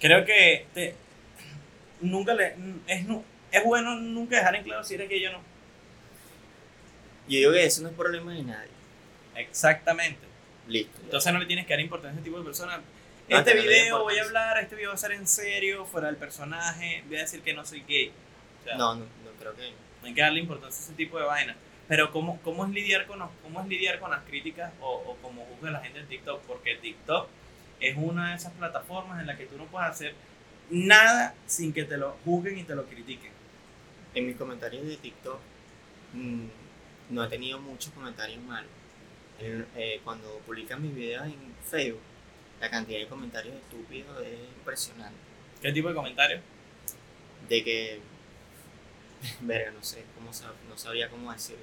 Creo 0.00 0.24
que 0.24 0.66
te, 0.74 0.94
nunca 2.00 2.34
le. 2.34 2.54
Es, 2.86 3.04
es 3.52 3.64
bueno 3.64 3.94
nunca 3.96 4.36
dejar 4.36 4.54
en 4.56 4.62
claro 4.64 4.84
si 4.84 4.94
eres 4.94 5.08
gay 5.08 5.26
o 5.26 5.32
no. 5.32 5.38
Yo 7.28 7.38
digo 7.38 7.52
que 7.52 7.64
eso 7.64 7.82
no 7.82 7.88
es 7.90 7.94
problema 7.94 8.32
de 8.32 8.42
nadie. 8.42 8.70
Exactamente. 9.34 10.26
Listo. 10.66 10.98
Entonces 11.02 11.32
no 11.32 11.38
le 11.38 11.46
tienes 11.46 11.66
que 11.66 11.72
dar 11.74 11.80
importancia 11.80 12.16
a 12.16 12.18
este 12.18 12.24
tipo 12.24 12.38
de 12.38 12.44
personas. 12.44 12.80
Este 13.28 13.54
video 13.54 14.02
voy 14.02 14.18
a 14.18 14.22
hablar, 14.22 14.58
este 14.58 14.74
video 14.76 14.90
va 14.90 14.94
a 14.94 14.98
ser 14.98 15.12
en 15.12 15.26
serio, 15.26 15.84
fuera 15.84 16.06
del 16.08 16.16
personaje, 16.16 17.02
voy 17.08 17.16
a 17.16 17.20
decir 17.20 17.42
que 17.42 17.52
no 17.52 17.64
soy 17.64 17.82
gay. 17.86 18.10
O 18.60 18.64
sea, 18.64 18.76
no, 18.76 18.94
no, 18.94 19.00
no 19.04 19.30
creo 19.38 19.54
que. 19.54 19.70
no 20.00 20.06
hay 20.08 20.14
que 20.14 20.20
darle 20.22 20.40
importancia 20.40 20.80
a 20.80 20.84
ese 20.84 20.94
tipo 20.94 21.18
de 21.18 21.24
vainas. 21.24 21.56
Pero 21.88 22.10
¿cómo, 22.10 22.40
cómo, 22.42 22.64
es, 22.66 22.70
lidiar 22.70 23.06
con, 23.06 23.18
los- 23.18 23.30
cómo 23.42 23.60
es 23.62 23.68
lidiar 23.68 23.98
con 23.98 24.10
las 24.10 24.22
críticas 24.24 24.72
o, 24.80 24.90
o 24.92 25.16
cómo 25.22 25.44
juzga 25.46 25.70
la 25.70 25.80
gente 25.80 26.00
en 26.00 26.06
TikTok? 26.06 26.42
Porque 26.42 26.76
TikTok 26.76 27.28
es 27.80 27.96
una 27.96 28.30
de 28.30 28.36
esas 28.36 28.52
plataformas 28.54 29.20
en 29.20 29.26
la 29.26 29.36
que 29.36 29.46
tú 29.46 29.56
no 29.56 29.64
puedes 29.66 29.88
hacer 29.90 30.14
nada 30.70 31.34
sin 31.46 31.72
que 31.72 31.84
te 31.84 31.96
lo 31.96 32.16
juzguen 32.24 32.58
y 32.58 32.64
te 32.64 32.74
lo 32.74 32.84
critiquen. 32.86 33.30
En 34.14 34.26
mis 34.26 34.36
comentarios 34.36 34.86
de 34.86 34.96
TikTok 34.96 35.38
mm, 36.14 36.44
no 37.10 37.24
he 37.24 37.28
tenido 37.28 37.58
muchos 37.58 37.92
comentarios 37.92 38.40
malos. 38.42 38.70
En- 39.38 39.66
eh, 39.76 40.00
cuando 40.04 40.38
publican 40.46 40.82
mis 40.82 40.94
videos 40.94 41.26
en 41.26 41.36
Facebook, 41.70 42.00
la 42.60 42.70
cantidad 42.70 42.98
de 42.98 43.06
comentarios 43.06 43.54
estúpidos 43.56 44.20
es 44.26 44.38
impresionante. 44.58 45.18
¿Qué 45.62 45.72
tipo 45.72 45.88
de 45.88 45.94
comentarios? 45.94 46.40
De 47.48 47.64
que, 47.64 48.00
verga, 49.40 49.70
no 49.72 49.82
sé, 49.82 50.04
cómo 50.14 50.30
sab- 50.32 50.54
no 50.68 50.76
sabría 50.78 51.08
cómo 51.08 51.32
decirte, 51.32 51.62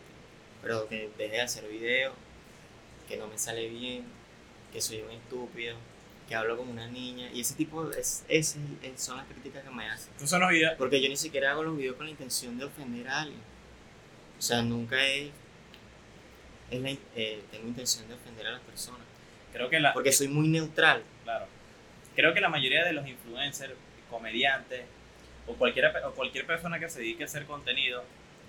pero 0.61 0.87
que 0.87 1.09
deje 1.17 1.33
de 1.35 1.41
hacer 1.41 1.67
videos, 1.67 2.13
que 3.07 3.17
no 3.17 3.27
me 3.27 3.37
sale 3.37 3.69
bien, 3.69 4.05
que 4.73 4.81
soy 4.81 5.01
un 5.01 5.11
estúpido, 5.11 5.77
que 6.27 6.35
hablo 6.35 6.57
como 6.57 6.71
una 6.71 6.87
niña, 6.87 7.29
y 7.31 7.41
ese 7.41 7.53
tipo, 7.55 7.91
es, 7.91 8.23
es- 8.27 8.57
son 8.97 9.17
las 9.17 9.27
críticas 9.27 9.63
que 9.63 9.69
me 9.69 9.87
hacen. 9.89 10.11
Estos 10.13 10.29
son 10.29 10.41
los 10.41 10.49
videos. 10.49 10.73
Porque 10.77 11.01
yo 11.01 11.07
ni 11.09 11.17
siquiera 11.17 11.51
hago 11.51 11.63
los 11.63 11.77
videos 11.77 11.95
con 11.97 12.05
la 12.05 12.11
intención 12.11 12.57
de 12.57 12.65
ofender 12.65 13.07
a 13.07 13.21
alguien. 13.21 13.41
O 14.37 14.41
sea, 14.41 14.61
nunca 14.63 14.97
he, 15.05 15.31
es 16.71 16.81
la 16.81 16.89
eh, 17.15 17.43
tengo 17.51 17.67
intención 17.67 18.07
de 18.07 18.15
ofender 18.15 18.47
a 18.47 18.51
las 18.51 18.61
personas. 18.61 19.01
Creo 19.55 19.69
que 19.69 19.79
la. 19.79 19.93
Porque 19.93 20.11
soy 20.11 20.27
muy 20.27 20.47
neutral. 20.47 21.01
Claro. 21.23 21.47
Creo 22.15 22.33
que 22.33 22.41
la 22.41 22.49
mayoría 22.49 22.83
de 22.85 22.93
los 22.93 23.07
influencers, 23.07 23.73
comediantes 24.09 24.83
o 25.47 25.53
cualquier, 25.55 25.91
o 26.05 26.11
cualquier 26.11 26.45
persona 26.45 26.79
que 26.79 26.89
se 26.89 26.99
dedique 26.99 27.23
a 27.23 27.25
hacer 27.25 27.45
contenido, 27.45 28.03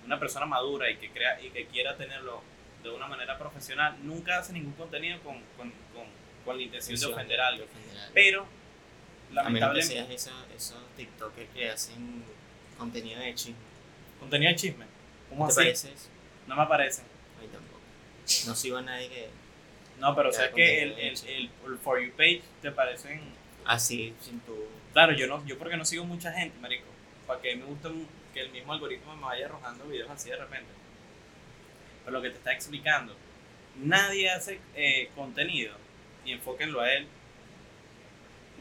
una 0.04 0.18
persona 0.18 0.46
madura 0.46 0.90
y 0.90 0.96
que 0.96 1.10
crea 1.10 1.40
y 1.40 1.50
que 1.50 1.66
quiera 1.66 1.96
tenerlo 1.96 2.42
de 2.82 2.90
una 2.90 3.06
manera 3.06 3.38
profesional, 3.38 3.96
nunca 4.02 4.38
hace 4.38 4.52
ningún 4.52 4.72
contenido 4.74 5.20
con, 5.20 5.34
con, 5.56 5.70
con, 5.94 6.04
con 6.44 6.56
la 6.56 6.62
intención 6.62 6.98
de 6.98 7.06
ofender 7.06 7.40
a 7.40 7.48
alguien. 7.48 7.68
ofender 7.68 7.96
a 7.98 8.04
alguien. 8.06 8.14
Pero, 8.14 8.40
A 8.42 8.46
menos 8.46 9.28
que 9.28 9.34
lamentablemente, 9.34 9.94
seas 9.94 10.10
esos, 10.10 10.34
esos 10.56 10.96
TikTokers 10.96 11.50
que 11.54 11.70
hacen 11.70 12.24
contenido 12.78 13.20
de 13.20 13.34
chisme. 13.34 13.56
contenido 14.20 14.50
de 14.50 14.56
chisme. 14.56 14.84
¿Cómo 15.28 15.48
¿Te 15.48 15.72
así? 15.72 15.88
No 16.46 16.54
me 16.56 16.62
aparece. 16.62 17.02
A 17.02 17.42
mí 17.42 17.48
tampoco. 17.48 17.80
No 18.46 18.54
sigo 18.54 18.76
a 18.76 18.82
nadie 18.82 19.08
que 19.08 19.28
No, 19.98 20.14
pero 20.14 20.32
sabes 20.32 20.52
que 20.52 20.82
el, 20.82 20.92
el, 20.92 21.14
el, 21.26 21.50
el 21.66 21.78
For 21.78 22.00
You 22.00 22.12
page 22.12 22.42
te 22.62 22.70
parecen. 22.70 23.20
así, 23.64 24.14
sin 24.20 24.40
tu... 24.40 24.54
Claro, 24.92 25.12
yo 25.12 25.26
no 25.26 25.44
yo 25.46 25.58
porque 25.58 25.76
no 25.76 25.84
sigo 25.84 26.04
mucha 26.04 26.32
gente, 26.32 26.58
marico. 26.60 26.84
Para 27.26 27.40
que 27.40 27.56
me 27.56 27.64
gusta 27.64 27.90
que 28.32 28.40
el 28.40 28.50
mismo 28.50 28.72
algoritmo 28.72 29.16
me 29.16 29.22
vaya 29.22 29.46
arrojando 29.46 29.84
videos 29.86 30.10
así 30.10 30.30
de 30.30 30.36
repente. 30.36 30.70
Pero 32.04 32.16
lo 32.16 32.22
que 32.22 32.30
te 32.30 32.36
está 32.36 32.52
explicando, 32.52 33.14
nadie 33.82 34.30
hace 34.30 34.60
eh, 34.74 35.10
contenido 35.14 35.74
y 36.24 36.32
enfóquenlo 36.32 36.80
a 36.80 36.92
él. 36.92 37.06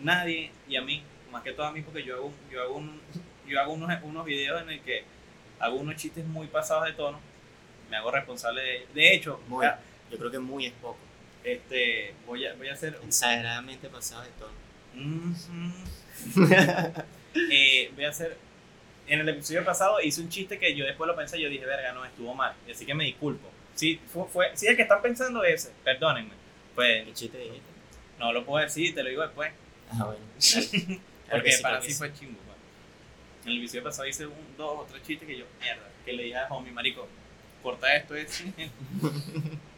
Nadie 0.01 0.51
y 0.67 0.75
a 0.75 0.81
mí, 0.81 1.03
más 1.31 1.43
que 1.43 1.51
todo 1.53 1.67
a 1.67 1.71
mí, 1.71 1.81
porque 1.81 2.03
yo 2.03 2.15
hago, 2.15 2.33
yo 2.51 2.61
hago, 2.61 2.75
un, 2.75 3.01
yo 3.47 3.59
hago 3.61 3.73
unos, 3.73 3.91
unos 4.03 4.25
videos 4.25 4.61
en 4.61 4.69
el 4.69 4.81
que 4.81 5.03
hago 5.59 5.75
unos 5.75 5.95
chistes 5.95 6.25
muy 6.25 6.47
pasados 6.47 6.85
de 6.85 6.93
tono. 6.93 7.19
Me 7.89 7.97
hago 7.97 8.11
responsable 8.11 8.61
de. 8.61 8.87
De 8.93 9.13
hecho, 9.13 9.39
Muy. 9.47 9.63
ya, 9.65 9.79
Yo 10.11 10.17
creo 10.17 10.31
que 10.31 10.39
muy 10.39 10.65
es 10.65 10.73
poco. 10.73 10.97
Este, 11.45 12.13
voy, 12.25 12.45
a, 12.45 12.53
voy 12.55 12.67
a 12.67 12.73
hacer 12.73 12.99
Exageradamente 13.05 13.87
pasado 13.89 14.23
de 14.23 14.29
tono. 14.39 14.53
Ujú. 14.95 16.41
Eh, 17.51 17.91
voy 17.93 18.05
a 18.05 18.09
hacer. 18.11 18.37
En 19.07 19.19
el 19.19 19.27
episodio 19.27 19.65
pasado 19.65 19.99
hice 19.99 20.21
un 20.21 20.29
chiste 20.29 20.57
que 20.57 20.73
yo 20.73 20.85
después 20.85 21.05
lo 21.05 21.17
pensé 21.17 21.37
y 21.37 21.41
yo 21.41 21.49
dije, 21.49 21.65
verga, 21.65 21.91
no, 21.91 22.05
estuvo 22.05 22.33
mal. 22.33 22.53
Así 22.71 22.85
que 22.85 22.93
me 22.93 23.03
disculpo. 23.03 23.51
Sí, 23.75 23.99
fue, 24.07 24.25
fue, 24.29 24.53
el 24.53 24.75
que 24.77 24.83
están 24.83 25.01
pensando 25.01 25.43
ese, 25.43 25.73
perdónenme. 25.83 26.31
Pues 26.75 27.03
¿Qué 27.03 27.13
chiste 27.13 27.37
dijiste? 27.37 27.75
no 28.19 28.31
lo 28.31 28.45
puedo 28.45 28.63
decir, 28.63 28.95
te 28.95 29.03
lo 29.03 29.09
digo 29.09 29.21
después. 29.21 29.51
Ah, 29.91 30.05
bueno. 30.05 30.21
Claro 31.25 31.41
Porque 31.41 31.51
sí, 31.53 31.63
para 31.63 31.81
sí 31.81 31.93
fue 31.93 32.13
chimbo. 32.13 32.39
pues. 32.45 32.57
En 33.45 33.51
el 33.51 33.57
episodio 33.57 33.83
pasado 33.83 34.07
hice 34.07 34.27
un, 34.27 34.55
dos 34.57 34.79
o 34.79 34.85
tres 34.87 35.01
chistes 35.01 35.27
que 35.27 35.35
yo, 35.35 35.45
mierda, 35.59 35.89
que 36.05 36.13
le 36.13 36.23
dije 36.23 36.37
a 36.37 36.47
homie, 36.49 36.71
marico, 36.71 37.07
corta 37.63 37.95
esto, 37.95 38.15
es. 38.15 38.43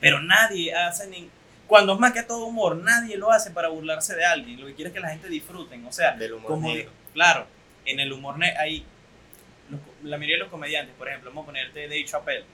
Pero 0.00 0.20
nadie 0.20 0.74
hace 0.74 1.06
ni. 1.08 1.30
Cuando 1.66 1.94
es 1.94 1.98
más 1.98 2.12
que 2.12 2.22
todo 2.22 2.44
humor, 2.46 2.76
nadie 2.76 3.16
lo 3.16 3.30
hace 3.32 3.50
para 3.50 3.68
burlarse 3.68 4.14
de 4.14 4.24
alguien. 4.24 4.60
Lo 4.60 4.66
que 4.66 4.74
quiere 4.74 4.88
es 4.90 4.94
que 4.94 5.00
la 5.00 5.08
gente 5.10 5.28
disfruten. 5.28 5.84
O 5.86 5.92
sea, 5.92 6.12
Del 6.12 6.34
humor 6.34 6.50
como 6.50 6.68
negro. 6.72 6.90
claro, 7.12 7.46
en 7.84 7.98
el 8.00 8.12
humor 8.12 8.38
negro 8.38 8.60
hay 8.60 8.84
los- 9.70 9.80
la 10.04 10.16
mayoría 10.16 10.36
de 10.36 10.40
los 10.42 10.48
comediantes, 10.50 10.94
por 10.96 11.08
ejemplo, 11.08 11.30
vamos 11.30 11.42
a 11.42 11.46
ponerte 11.46 11.82
Dave 11.88 12.04
Chappelle, 12.04 12.44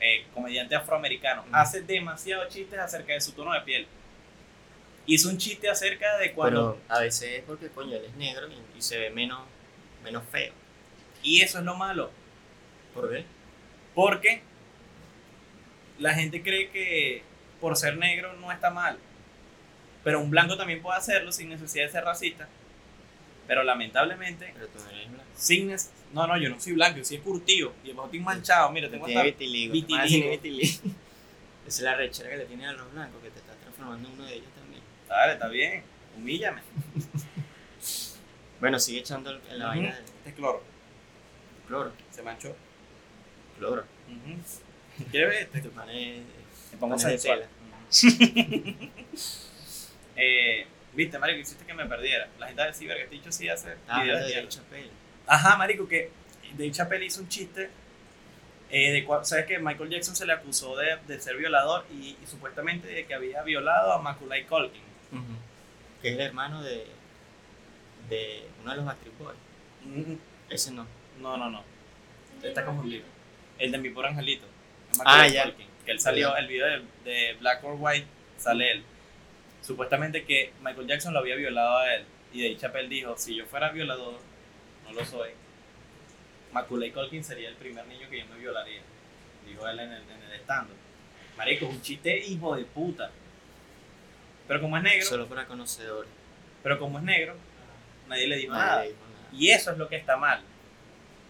eh, 0.00 0.26
comediante 0.34 0.74
afroamericano, 0.74 1.40
Ujú. 1.42 1.50
hace 1.54 1.80
demasiados 1.82 2.48
chistes 2.52 2.78
acerca 2.78 3.14
de 3.14 3.20
su 3.22 3.32
tono 3.32 3.52
de 3.54 3.60
piel. 3.62 3.86
Hizo 5.06 5.30
un 5.30 5.38
chiste 5.38 5.70
acerca 5.70 6.18
de 6.18 6.32
cuando 6.32 6.78
Pero 6.86 6.94
a 6.94 7.00
veces 7.00 7.38
es 7.38 7.44
porque, 7.44 7.68
coño, 7.68 7.96
él 7.96 8.04
es 8.04 8.14
negro 8.16 8.46
y, 8.48 8.78
y 8.78 8.82
se 8.82 8.98
ve 8.98 9.08
menos, 9.10 9.40
menos 10.04 10.22
feo. 10.30 10.52
y 11.22 11.40
eso 11.40 11.58
es 11.60 11.64
lo 11.64 11.74
malo, 11.76 12.10
¿Por 12.92 13.08
qué? 13.10 13.24
porque 13.94 14.42
la 15.98 16.14
gente 16.14 16.42
cree 16.42 16.70
que 16.70 17.22
por 17.60 17.76
ser 17.76 17.96
negro 17.96 18.34
no 18.34 18.52
está 18.52 18.70
mal, 18.70 18.98
pero 20.04 20.20
un 20.20 20.30
blanco 20.30 20.56
también 20.56 20.80
puede 20.80 20.98
hacerlo 20.98 21.32
sin 21.32 21.48
necesidad 21.48 21.86
de 21.86 21.92
ser 21.92 22.04
racista. 22.04 22.48
Pero 23.46 23.62
lamentablemente 23.64 24.50
Pero 24.52 24.68
tú 24.68 24.78
no 24.78 24.90
eres 24.90 25.10
blanco. 25.10 25.24
Sin 25.34 25.74
no, 26.12 26.26
no, 26.26 26.36
yo 26.38 26.50
no 26.50 26.60
soy 26.60 26.72
blanco, 26.74 26.98
yo 26.98 27.04
soy 27.04 27.18
curtido. 27.18 27.72
Y 27.82 27.90
el 27.90 27.98
estoy 27.98 28.20
manchado. 28.20 28.70
Mira, 28.70 28.90
tengo 28.90 29.06
hasta. 29.06 29.22
vitiligo. 29.22 29.72
vitiligo. 29.72 30.30
Vitiligo. 30.30 30.80
Esa 31.66 31.78
es 31.78 31.80
la 31.80 31.94
rechera 31.96 32.30
que 32.30 32.36
le 32.36 32.44
tiene 32.44 32.66
a 32.66 32.72
los 32.72 32.92
blancos, 32.92 33.22
que 33.22 33.30
te 33.30 33.38
estás 33.38 33.56
transformando 33.58 34.08
en 34.08 34.14
uno 34.14 34.24
de 34.24 34.34
ellos 34.34 34.48
también. 34.54 34.82
Dale, 35.08 35.32
está 35.32 35.48
bien. 35.48 35.82
Humíllame. 36.16 36.60
Bueno, 38.60 38.78
sigue 38.80 38.98
echando 38.98 39.30
en 39.30 39.58
la 39.58 39.66
vaina 39.68 39.94
de 39.94 40.00
Este 40.00 40.30
es 40.30 40.34
cloro. 40.34 40.62
cloro. 41.68 41.92
Se 42.10 42.22
manchó. 42.22 42.56
Cloro. 43.56 43.84
Ujú. 44.08 44.36
¿Quieres 45.10 45.28
ver 45.30 45.42
este? 45.42 45.60
Te 45.60 45.68
pongo 46.78 46.96
Pones 46.96 47.04
de 47.04 47.18
sensual. 47.18 47.38
tela. 47.40 47.48
eh, 50.16 50.66
Viste, 50.94 51.18
marico, 51.18 51.38
hiciste 51.40 51.64
que 51.64 51.74
me 51.74 51.86
perdiera. 51.86 52.28
La 52.40 52.46
gente 52.48 52.62
a 52.62 52.66
decir, 52.66 52.88
verga, 52.88 53.04
este 53.04 53.14
dicho 53.16 53.30
sí 53.30 53.48
hace 53.48 53.74
Ah, 53.86 54.02
de 54.02 54.12
de 54.12 54.34
Dave. 54.34 54.48
Chappelle. 54.48 54.90
Ajá, 55.26 55.56
marico, 55.56 55.86
que 55.86 56.10
Dave 56.56 56.72
Chappelle 56.72 57.04
hizo 57.06 57.20
un 57.20 57.28
chiste 57.28 57.70
eh, 58.70 58.90
de 58.92 59.06
sabes 59.24 59.46
que 59.46 59.58
Michael 59.60 59.90
Jackson 59.90 60.16
se 60.16 60.26
le 60.26 60.32
acusó 60.32 60.76
de, 60.76 60.96
de 61.06 61.20
ser 61.20 61.36
violador 61.36 61.86
y, 61.92 62.16
y 62.22 62.26
supuestamente 62.26 62.88
de 62.88 63.06
que 63.06 63.14
había 63.14 63.42
violado 63.42 63.92
a 63.92 64.02
Macaulay 64.02 64.44
Culkin. 64.44 64.82
Que 66.02 66.08
es 66.08 66.14
el 66.14 66.20
hermano 66.20 66.62
de, 66.62 66.86
de 68.08 68.46
uno 68.62 68.70
de 68.72 68.76
los 68.78 68.86
Backstreet 68.86 69.18
Boys. 69.18 69.38
Ese 70.50 70.72
no. 70.72 70.86
No, 71.20 71.36
no, 71.36 71.48
no. 71.50 71.62
Está 72.42 72.64
confundido. 72.64 73.04
El 73.58 73.70
de 73.72 73.78
mi 73.78 73.90
pobre 73.90 74.08
angelito. 74.08 74.46
Ah, 75.04 75.04
Macaulay 75.04 75.32
ya. 75.32 75.44
Culkin, 75.44 75.66
Que 75.84 75.90
él 75.92 76.00
salió, 76.00 76.36
el 76.36 76.46
video 76.48 76.66
de, 76.66 76.82
de 77.04 77.32
Black 77.40 77.64
or 77.64 77.76
White, 77.78 78.06
sale 78.36 78.70
él. 78.72 78.84
Supuestamente 79.62 80.24
que 80.24 80.52
Michael 80.62 80.86
Jackson 80.86 81.12
lo 81.12 81.20
había 81.20 81.36
violado 81.36 81.78
a 81.78 81.94
él. 81.94 82.04
Y 82.32 82.42
Dave 82.42 82.56
Chappelle 82.58 82.88
dijo, 82.88 83.16
si 83.16 83.34
yo 83.36 83.46
fuera 83.46 83.70
violador, 83.70 84.18
no 84.84 84.92
lo 84.92 85.04
soy. 85.04 85.30
Macaulay 86.52 86.90
Culkin 86.90 87.24
sería 87.24 87.48
el 87.48 87.56
primer 87.56 87.86
niño 87.86 88.08
que 88.08 88.18
yo 88.20 88.26
me 88.26 88.38
violaría. 88.38 88.80
Dijo 89.46 89.66
él 89.68 89.78
en 89.80 89.92
el, 89.92 90.02
en 90.02 90.22
el 90.22 90.32
stand 90.40 90.68
Marico, 91.36 91.66
es 91.66 91.70
un 91.70 91.82
chiste 91.82 92.18
hijo 92.18 92.56
de 92.56 92.64
puta. 92.64 93.10
Pero 94.46 94.60
como 94.60 94.76
es 94.76 94.82
negro, 94.82 95.04
Solo 95.06 95.26
para 95.26 95.46
conocedores. 95.46 96.10
pero 96.62 96.78
como 96.78 96.98
es 96.98 97.04
negro, 97.04 97.36
nadie 98.08 98.26
le 98.26 98.36
dijo 98.36 98.52
Nadie 98.52 98.66
nada. 98.66 98.82
le 98.82 98.88
dijo 98.88 99.00
nada. 99.12 99.28
Y 99.32 99.50
eso 99.50 99.70
es 99.72 99.78
lo 99.78 99.88
que 99.88 99.96
está 99.96 100.16
mal. 100.16 100.40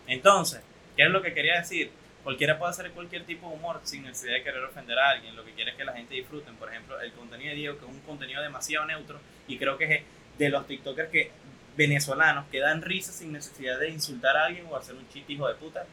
Entonces, 0.07 0.63
¿qué 0.97 1.03
es 1.05 1.11
lo 1.11 1.21
que 1.21 1.35
quería 1.35 1.59
decir? 1.59 1.91
Cualquiera 2.29 2.59
puede 2.59 2.73
hacer 2.73 2.91
cualquier 2.91 3.25
tipo 3.25 3.49
de 3.49 3.55
humor 3.55 3.81
sin 3.85 4.03
necesidad 4.03 4.35
de 4.35 4.43
querer 4.43 4.63
ofender 4.63 4.99
a 4.99 5.13
alguien. 5.13 5.35
Lo 5.35 5.47
que 5.47 5.55
quiere 5.55 5.71
es 5.71 5.79
que 5.79 5.85
la 5.87 5.95
gente 5.95 6.15
disfruten. 6.15 6.57
Por 6.57 6.69
ejemplo, 6.69 7.01
el 7.01 7.11
contenido 7.15 7.49
de 7.49 7.57
Diego, 7.57 7.79
que 7.79 7.87
es 7.87 7.91
un 7.91 8.01
contenido 8.01 8.43
demasiado 8.43 8.85
neutro, 8.85 9.19
y 9.47 9.57
creo 9.57 9.79
que 9.79 9.85
es 9.95 10.03
de 10.37 10.51
los 10.51 10.67
TikTokers 10.67 11.09
que 11.09 11.31
venezolanos 11.75 12.45
que 12.51 12.61
dan 12.61 12.83
risa 12.83 13.13
sin 13.13 13.33
necesidad 13.33 13.79
de 13.81 13.89
insultar 13.89 14.37
a 14.37 14.45
alguien 14.45 14.67
o 14.69 14.77
hacer 14.77 14.95
un 14.95 15.09
chiste 15.09 15.33
hijo 15.33 15.49
de 15.49 15.55
puta. 15.55 15.87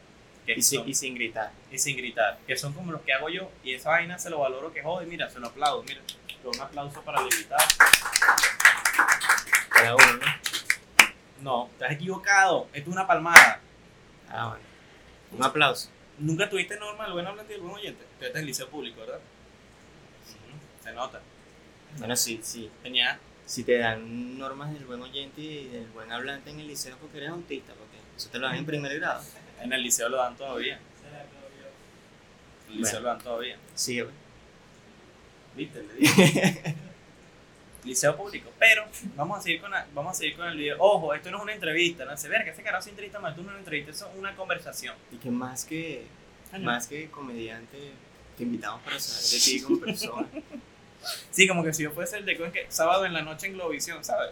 Que 0.44 0.52
Y 0.58 0.60
sin, 0.60 0.80
son- 0.80 0.88
y 0.90 0.94
sin 0.94 1.14
gritar. 1.14 1.52
y 1.72 1.78
sin 1.78 1.96
gritar, 1.96 2.38
que 2.46 2.54
son 2.54 2.74
como 2.74 2.92
los 2.92 3.00
que 3.00 3.14
hago 3.14 3.30
yo, 3.30 3.50
y 3.64 3.72
esa 3.72 3.88
vaina 3.88 4.18
se 4.18 4.28
lo 4.28 4.40
valoro 4.40 4.70
que 4.74 4.82
jode, 4.82 5.06
mira, 5.06 5.30
se 5.30 5.40
lo 5.40 5.46
aplaudo, 5.46 5.84
mira, 5.84 6.02
un 6.44 6.60
aplauso 6.60 7.00
para 7.00 7.18
el 7.22 7.32
invitado. 7.32 7.66
Cada 9.70 9.94
uno, 9.96 10.12
¿no? 10.12 10.26
No, 11.40 11.70
estás 11.72 11.92
equivocado, 11.92 12.68
esto 12.74 12.90
es 12.90 12.94
una 12.94 13.06
palmada. 13.06 13.58
Ah, 14.28 14.48
bueno. 14.50 14.64
Un 15.32 15.42
aplauso. 15.42 15.90
Nunca 16.18 16.48
tuviste 16.48 16.78
norma 16.78 17.06
el 17.06 17.12
buen 17.12 17.26
hablante 17.26 17.52
y 17.52 17.56
el 17.56 17.62
buen 17.62 17.74
oyente. 17.74 18.04
En 18.20 18.36
el 18.36 18.46
liceo 18.46 18.68
público, 18.68 19.00
¿verdad? 19.00 19.20
Se 20.82 20.92
nota. 20.92 21.20
Bueno, 21.98 22.16
sí, 22.16 22.40
sí. 22.42 22.70
Tenía. 22.82 23.18
Si 23.44 23.62
te 23.64 23.78
dan 23.78 24.38
normas 24.38 24.72
del 24.72 24.84
buen 24.86 25.02
oyente 25.02 25.40
y 25.40 25.68
del 25.68 25.86
buen 25.88 26.10
hablante 26.10 26.50
en 26.50 26.58
el 26.60 26.66
liceo 26.66 26.96
porque 26.98 27.18
eres 27.18 27.30
autista, 27.30 27.74
porque 27.74 27.96
eso 28.16 28.28
te 28.30 28.38
lo 28.38 28.46
dan 28.46 28.56
en 28.56 28.66
primer 28.66 28.98
grado. 28.98 29.22
En 29.60 29.72
el 29.72 29.82
liceo 29.82 30.08
lo 30.08 30.16
dan 30.16 30.36
todavía. 30.36 30.80
En 32.66 32.72
el 32.72 32.78
liceo 32.78 32.92
Bueno. 32.94 33.00
lo 33.00 33.14
dan 33.14 33.22
todavía. 33.24 33.56
Sí, 33.74 34.00
güey. 34.00 34.14
¿Viste? 35.56 35.82
Le 35.82 35.94
dije. 35.94 36.74
liceo 37.86 38.16
público. 38.16 38.50
Pero 38.58 38.84
vamos 39.14 39.38
a 39.38 39.42
seguir 39.42 39.60
con 39.60 39.70
la- 39.70 39.86
vamos 39.94 40.12
a 40.12 40.14
seguir 40.14 40.36
con 40.36 40.46
el 40.48 40.56
video. 40.56 40.76
Ojo, 40.80 41.14
esto 41.14 41.30
no 41.30 41.38
es 41.38 41.42
una 41.44 41.54
entrevista, 41.54 42.04
no 42.04 42.16
se 42.16 42.28
ve 42.28 42.42
que 42.44 42.50
ese 42.50 42.62
carajo 42.62 42.82
se 42.84 42.90
entrevista 42.90 43.18
mal, 43.20 43.30
esto 43.32 43.42
no 43.42 43.48
es 43.48 43.52
una 43.52 43.58
entrevista, 43.60 43.90
eso 43.92 44.08
es 44.12 44.18
una 44.18 44.34
conversación. 44.36 44.94
Y 45.12 45.16
que 45.16 45.30
más 45.30 45.64
que, 45.64 46.06
Coño. 46.50 46.64
más 46.64 46.86
que 46.86 47.08
comediante, 47.10 47.92
te 48.36 48.42
invitamos 48.42 48.82
para 48.82 48.98
saber 49.00 49.30
de 49.30 49.44
ti 49.44 49.60
como 49.62 49.80
persona. 49.80 50.28
Sí, 51.30 51.46
como 51.46 51.62
que 51.62 51.72
si 51.72 51.84
yo 51.84 51.92
fuese 51.92 52.16
el 52.16 52.24
de 52.24 52.34
¿cómo 52.36 52.48
es 52.48 52.52
que 52.52 52.66
sábado 52.68 53.06
en 53.06 53.12
la 53.12 53.22
noche 53.22 53.46
en 53.46 53.52
Globovisión, 53.52 54.02
¿sabes? 54.04 54.30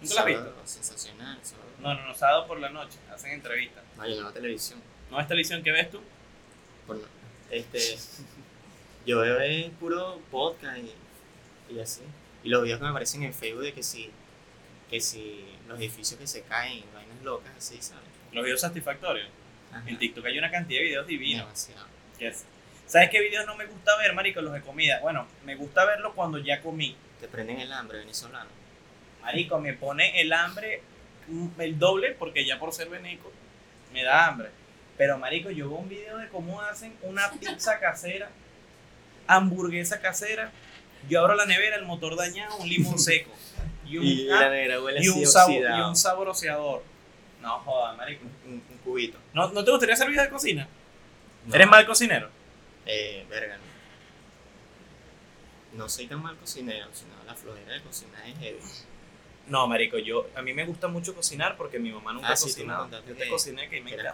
¿Nunca 0.00 0.14
lo 0.14 0.20
has 0.20 0.26
visto? 0.26 0.54
Sensacional. 0.64 1.38
sábado. 1.42 1.68
No, 1.80 1.94
no, 1.94 2.04
no, 2.08 2.14
sábado 2.16 2.48
por 2.48 2.58
la 2.58 2.68
noche, 2.68 2.98
hacen 3.14 3.30
entrevistas. 3.30 3.84
No, 3.96 4.08
yo 4.08 4.20
no 4.22 4.32
televisión. 4.32 4.80
¿No 5.08 5.20
es 5.20 5.28
televisión 5.28 5.62
que 5.62 5.70
ves 5.70 5.88
tú? 5.88 6.00
Por 6.84 6.96
no- 6.96 7.06
este, 7.50 7.96
yo 9.06 9.20
veo 9.20 9.38
es 9.38 9.70
puro 9.78 10.20
podcast 10.32 10.78
y, 10.78 11.74
y 11.74 11.78
así. 11.80 12.00
Y 12.46 12.48
los 12.48 12.62
videos 12.62 12.78
que 12.78 12.84
me 12.84 12.90
aparecen 12.90 13.24
en 13.24 13.34
Facebook 13.34 13.64
de 13.64 13.72
que 13.72 13.82
si, 13.82 14.08
que 14.88 15.00
si 15.00 15.44
los 15.66 15.80
edificios 15.80 16.18
que 16.20 16.28
se 16.28 16.42
caen, 16.42 16.84
vainas 16.94 17.20
locas 17.24 17.50
así, 17.58 17.82
¿sabes? 17.82 18.04
Los 18.30 18.44
videos 18.44 18.60
satisfactorios. 18.60 19.28
Ajá. 19.72 19.82
En 19.84 19.98
TikTok 19.98 20.24
hay 20.24 20.38
una 20.38 20.48
cantidad 20.48 20.78
de 20.78 20.84
videos 20.84 21.06
divinos. 21.08 21.44
Demasiado. 21.44 21.86
Yes. 22.20 22.44
¿Sabes 22.86 23.10
qué 23.10 23.20
videos 23.20 23.46
no 23.46 23.56
me 23.56 23.66
gusta 23.66 23.96
ver, 23.98 24.14
marico? 24.14 24.40
Los 24.42 24.52
de 24.52 24.60
comida. 24.60 25.00
Bueno, 25.00 25.26
me 25.44 25.56
gusta 25.56 25.84
verlos 25.86 26.12
cuando 26.14 26.38
ya 26.38 26.62
comí. 26.62 26.96
Te 27.20 27.26
prenden 27.26 27.58
el 27.58 27.72
hambre 27.72 27.98
venezolano. 27.98 28.48
Marico, 29.22 29.58
me 29.58 29.72
pone 29.72 30.20
el 30.20 30.32
hambre 30.32 30.82
mm, 31.26 31.60
el 31.60 31.76
doble 31.80 32.12
porque 32.12 32.46
ya 32.46 32.60
por 32.60 32.72
ser 32.72 32.88
venico 32.88 33.32
me 33.92 34.04
da 34.04 34.28
hambre. 34.28 34.50
Pero, 34.96 35.18
marico, 35.18 35.50
yo 35.50 35.68
veo 35.68 35.78
un 35.78 35.88
video 35.88 36.16
de 36.18 36.28
cómo 36.28 36.60
hacen 36.60 36.94
una 37.02 37.28
pizza 37.32 37.78
casera, 37.80 38.30
hamburguesa 39.26 40.00
casera. 40.00 40.52
Yo 41.08 41.20
abro 41.20 41.34
la 41.34 41.46
nevera, 41.46 41.76
el 41.76 41.84
motor 41.84 42.16
dañado, 42.16 42.56
un 42.56 42.68
limón 42.68 42.98
seco. 42.98 43.30
Y 43.88 43.98
un, 43.98 44.04
Y 44.04 44.28
ah, 44.30 44.40
la 44.40 44.50
negra 44.50 44.80
huele 44.82 44.98
y 45.00 45.06
un, 45.08 45.24
sabo- 45.26 45.52
y 45.52 45.58
un. 45.80 45.94
No 47.40 47.60
joda, 47.60 47.94
marico. 47.94 48.24
Un, 48.44 48.54
un 48.68 48.78
cubito. 48.82 49.16
¿No, 49.32 49.48
¿No 49.52 49.64
te 49.64 49.70
gustaría 49.70 49.94
videos 50.08 50.24
de 50.24 50.30
cocina? 50.30 50.66
No. 51.46 51.54
¿Eres 51.54 51.68
mal 51.68 51.86
cocinero? 51.86 52.28
Eh, 52.84 53.24
verga, 53.30 53.56
no. 55.72 55.78
No 55.78 55.88
soy 55.88 56.06
tan 56.08 56.20
mal 56.22 56.36
cocinero, 56.36 56.88
sino 56.92 57.12
la 57.26 57.34
flojera 57.36 57.74
de 57.74 57.82
cocinar 57.82 58.26
es 58.26 58.38
heavy. 58.40 58.58
No, 59.46 59.68
marico, 59.68 59.98
yo, 59.98 60.28
a 60.34 60.42
mí 60.42 60.52
me 60.52 60.64
gusta 60.64 60.88
mucho 60.88 61.14
cocinar 61.14 61.56
porque 61.56 61.78
mi 61.78 61.92
mamá 61.92 62.12
nunca 62.12 62.28
Ah, 62.32 62.36
cocinaba. 62.40 62.88
Yo 63.06 63.14
te 63.14 63.28
cociné 63.28 63.68
que 63.68 63.80
me 63.80 63.92
encanta. 63.92 64.10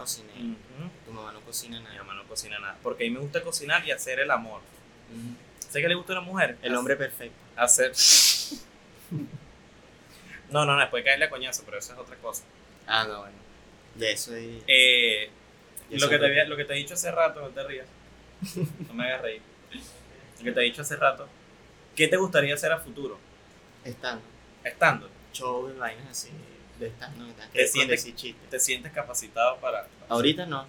Tu 1.05 1.11
mamá 1.11 1.31
no 1.31 1.41
cocina 1.41 1.79
Mi 1.79 1.85
nada. 1.85 1.97
mamá 2.03 2.13
no 2.13 2.23
cocina 2.27 2.59
nada. 2.59 2.77
Porque 2.83 3.05
a 3.05 3.09
mí 3.09 3.13
me 3.15 3.19
gusta 3.21 3.41
cocinar 3.41 3.83
y 3.87 3.91
hacer 3.91 4.19
el 4.19 4.29
amor. 4.29 4.61
Ujú. 5.11 5.35
¿Sé 5.73 5.81
que 5.81 5.87
le 5.87 5.95
gusta 5.95 6.13
a 6.13 6.19
una 6.19 6.27
mujer? 6.27 6.55
El 6.61 6.75
hombre 6.75 6.95
perfecto. 6.95 7.35
Hacer. 7.55 7.93
no, 10.51 10.65
no, 10.65 10.75
no, 10.75 10.79
después 10.79 11.03
caerle 11.03 11.25
a 11.25 11.29
coñazo, 11.31 11.63
pero 11.65 11.79
eso 11.79 11.93
es 11.93 11.97
otra 11.99 12.15
cosa. 12.17 12.43
Ah, 12.85 13.05
no, 13.07 13.21
bueno. 13.21 13.35
Ya 13.97 14.09
eso 14.09 14.35
es. 14.35 14.61
Eh, 14.67 15.31
lo, 15.89 16.07
que 16.09 16.19
te, 16.19 16.25
había- 16.27 16.45
lo 16.45 16.55
que 16.55 16.65
te 16.65 16.73
he 16.73 16.75
dicho 16.75 16.93
hace 16.93 17.09
rato, 17.11 17.41
no 17.41 17.49
te 17.49 17.63
rías. 17.63 17.87
No 18.87 18.93
me 18.93 19.05
hagas 19.05 19.23
reír. 19.23 19.41
Lo 20.37 20.43
que 20.43 20.51
te 20.51 20.59
he 20.59 20.63
dicho 20.63 20.83
hace 20.83 20.95
rato. 20.95 21.27
¿Qué 21.95 22.07
te 22.07 22.17
gustaría 22.17 22.53
hacer 22.53 22.71
a 22.71 22.77
futuro? 22.77 23.17
Estando. 23.83 24.21
Estando. 24.63 25.09
Show 25.33 25.71
y 25.71 25.79
vainas 25.79 26.07
así. 26.07 26.29
De 26.79 26.85
estando. 26.85 27.25
que 27.51 27.59
¿Te 27.61 27.67
sientes-. 27.67 28.13
¿Te 28.47 28.59
sientes 28.59 28.91
capacitado 28.91 29.57
para.? 29.57 29.87
Ahorita 30.07 30.45
no. 30.45 30.67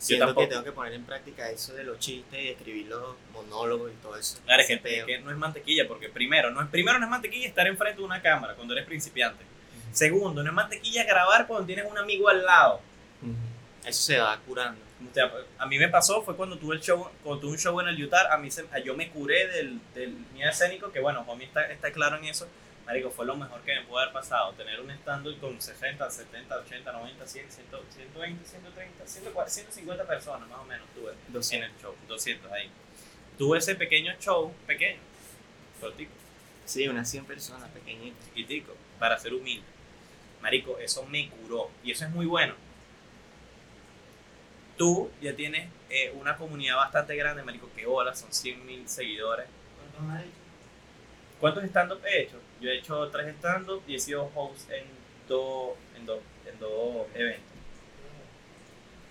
No. 0.00 0.06
Siento 0.06 0.24
que 0.24 0.28
tampoco. 0.28 0.48
tengo 0.48 0.64
que 0.64 0.72
poner 0.72 0.92
en 0.94 1.04
práctica 1.04 1.50
eso 1.50 1.74
de 1.74 1.84
los 1.84 1.98
chistes 1.98 2.40
y 2.42 2.48
escribir 2.48 2.86
los 2.86 3.16
monólogos 3.32 3.92
y 3.92 3.96
todo 4.02 4.16
eso. 4.16 4.38
Claro, 4.46 4.62
es 4.62 4.66
que, 4.68 4.78
peo. 4.78 5.00
es 5.00 5.04
que 5.06 5.18
no 5.20 5.30
es 5.30 5.36
mantequilla, 5.36 5.86
porque 5.86 6.08
primero 6.08 6.50
no, 6.50 6.62
es, 6.62 6.68
primero 6.68 6.98
no 6.98 7.04
es 7.04 7.10
mantequilla 7.10 7.46
estar 7.46 7.66
enfrente 7.66 7.98
de 8.00 8.04
una 8.06 8.22
cámara 8.22 8.54
cuando 8.54 8.72
eres 8.74 8.86
principiante. 8.86 9.44
Segundo, 9.92 10.42
no 10.42 10.48
es 10.48 10.54
mantequilla 10.54 11.04
grabar 11.04 11.46
cuando 11.46 11.66
tienes 11.66 11.84
un 11.90 11.98
amigo 11.98 12.28
al 12.28 12.44
lado. 12.44 12.80
Eso 13.84 14.02
se 14.02 14.18
va 14.18 14.38
curando. 14.46 14.80
A 15.58 15.66
mí 15.66 15.78
me 15.78 15.88
pasó 15.88 16.22
fue 16.22 16.36
cuando 16.36 16.58
tuve 16.58 16.76
el 16.76 16.82
show, 16.82 17.08
cuando 17.22 17.40
tuve 17.40 17.52
un 17.52 17.58
show 17.58 17.78
en 17.80 17.88
el 17.88 18.02
Utah, 18.02 18.32
a 18.32 18.36
mí 18.38 18.50
se- 18.50 18.66
yo 18.84 18.94
me 18.94 19.08
curé 19.10 19.48
del, 19.48 19.80
del 19.94 20.10
miedo 20.34 20.50
escénico, 20.50 20.92
que 20.92 21.00
bueno, 21.00 21.24
homie 21.26 21.46
está, 21.46 21.70
está 21.72 21.90
claro 21.90 22.16
en 22.18 22.24
eso. 22.26 22.46
Marico, 22.90 23.08
fue 23.12 23.24
lo 23.24 23.36
mejor 23.36 23.60
que 23.60 23.72
me 23.72 23.82
pudo 23.82 24.00
haber 24.00 24.12
pasado, 24.12 24.52
tener 24.54 24.80
un 24.80 24.90
stand 24.90 25.38
con 25.38 25.60
60, 25.60 26.10
70, 26.10 26.56
80, 26.56 26.90
90, 26.90 27.24
100, 27.24 27.52
100, 27.52 27.66
120, 27.88 28.44
130, 28.44 29.06
140, 29.06 29.48
150 29.48 30.06
personas 30.08 30.48
más 30.48 30.58
o 30.58 30.64
menos 30.64 30.88
tuve 30.92 31.12
en 31.12 31.32
200. 31.32 31.70
el 31.70 31.80
show, 31.80 31.94
200 32.08 32.50
ahí. 32.50 32.68
Tuve 33.38 33.58
ese 33.58 33.76
pequeño 33.76 34.12
show, 34.18 34.52
pequeño, 34.66 34.98
cortico, 35.80 36.10
Sí, 36.64 36.88
unas 36.88 37.08
100 37.08 37.26
personas 37.26 37.70
pequeñitas. 37.70 38.24
chiquitico, 38.24 38.74
para 38.98 39.16
ser 39.20 39.34
humilde. 39.34 39.62
Marico, 40.42 40.76
eso 40.80 41.06
me 41.06 41.30
curó 41.30 41.70
y 41.84 41.92
eso 41.92 42.06
es 42.06 42.10
muy 42.10 42.26
bueno. 42.26 42.54
Tú 44.76 45.12
ya 45.22 45.36
tienes 45.36 45.68
eh, 45.90 46.12
una 46.16 46.36
comunidad 46.36 46.74
bastante 46.74 47.14
grande, 47.14 47.44
Marico, 47.44 47.70
que 47.76 47.86
hola, 47.86 48.16
son 48.16 48.32
100 48.32 48.66
mil 48.66 48.88
seguidores. 48.88 49.46
¿Cuántos 49.78 50.12
has 50.12 50.22
hecho? 50.24 50.34
¿Cuántos 51.38 51.64
stand-up 51.66 52.04
he 52.04 52.22
hecho? 52.22 52.49
Yo 52.60 52.70
he 52.70 52.78
hecho 52.78 53.08
tres 53.10 53.34
stand-up 53.36 53.82
y 53.86 53.94
he 53.94 53.98
sido 53.98 54.30
host 54.34 54.70
en 54.70 54.84
dos 55.28 55.70
en 55.96 56.06
dos 56.06 56.20
en 56.46 56.58
dos 56.58 57.06
eventos. 57.14 57.44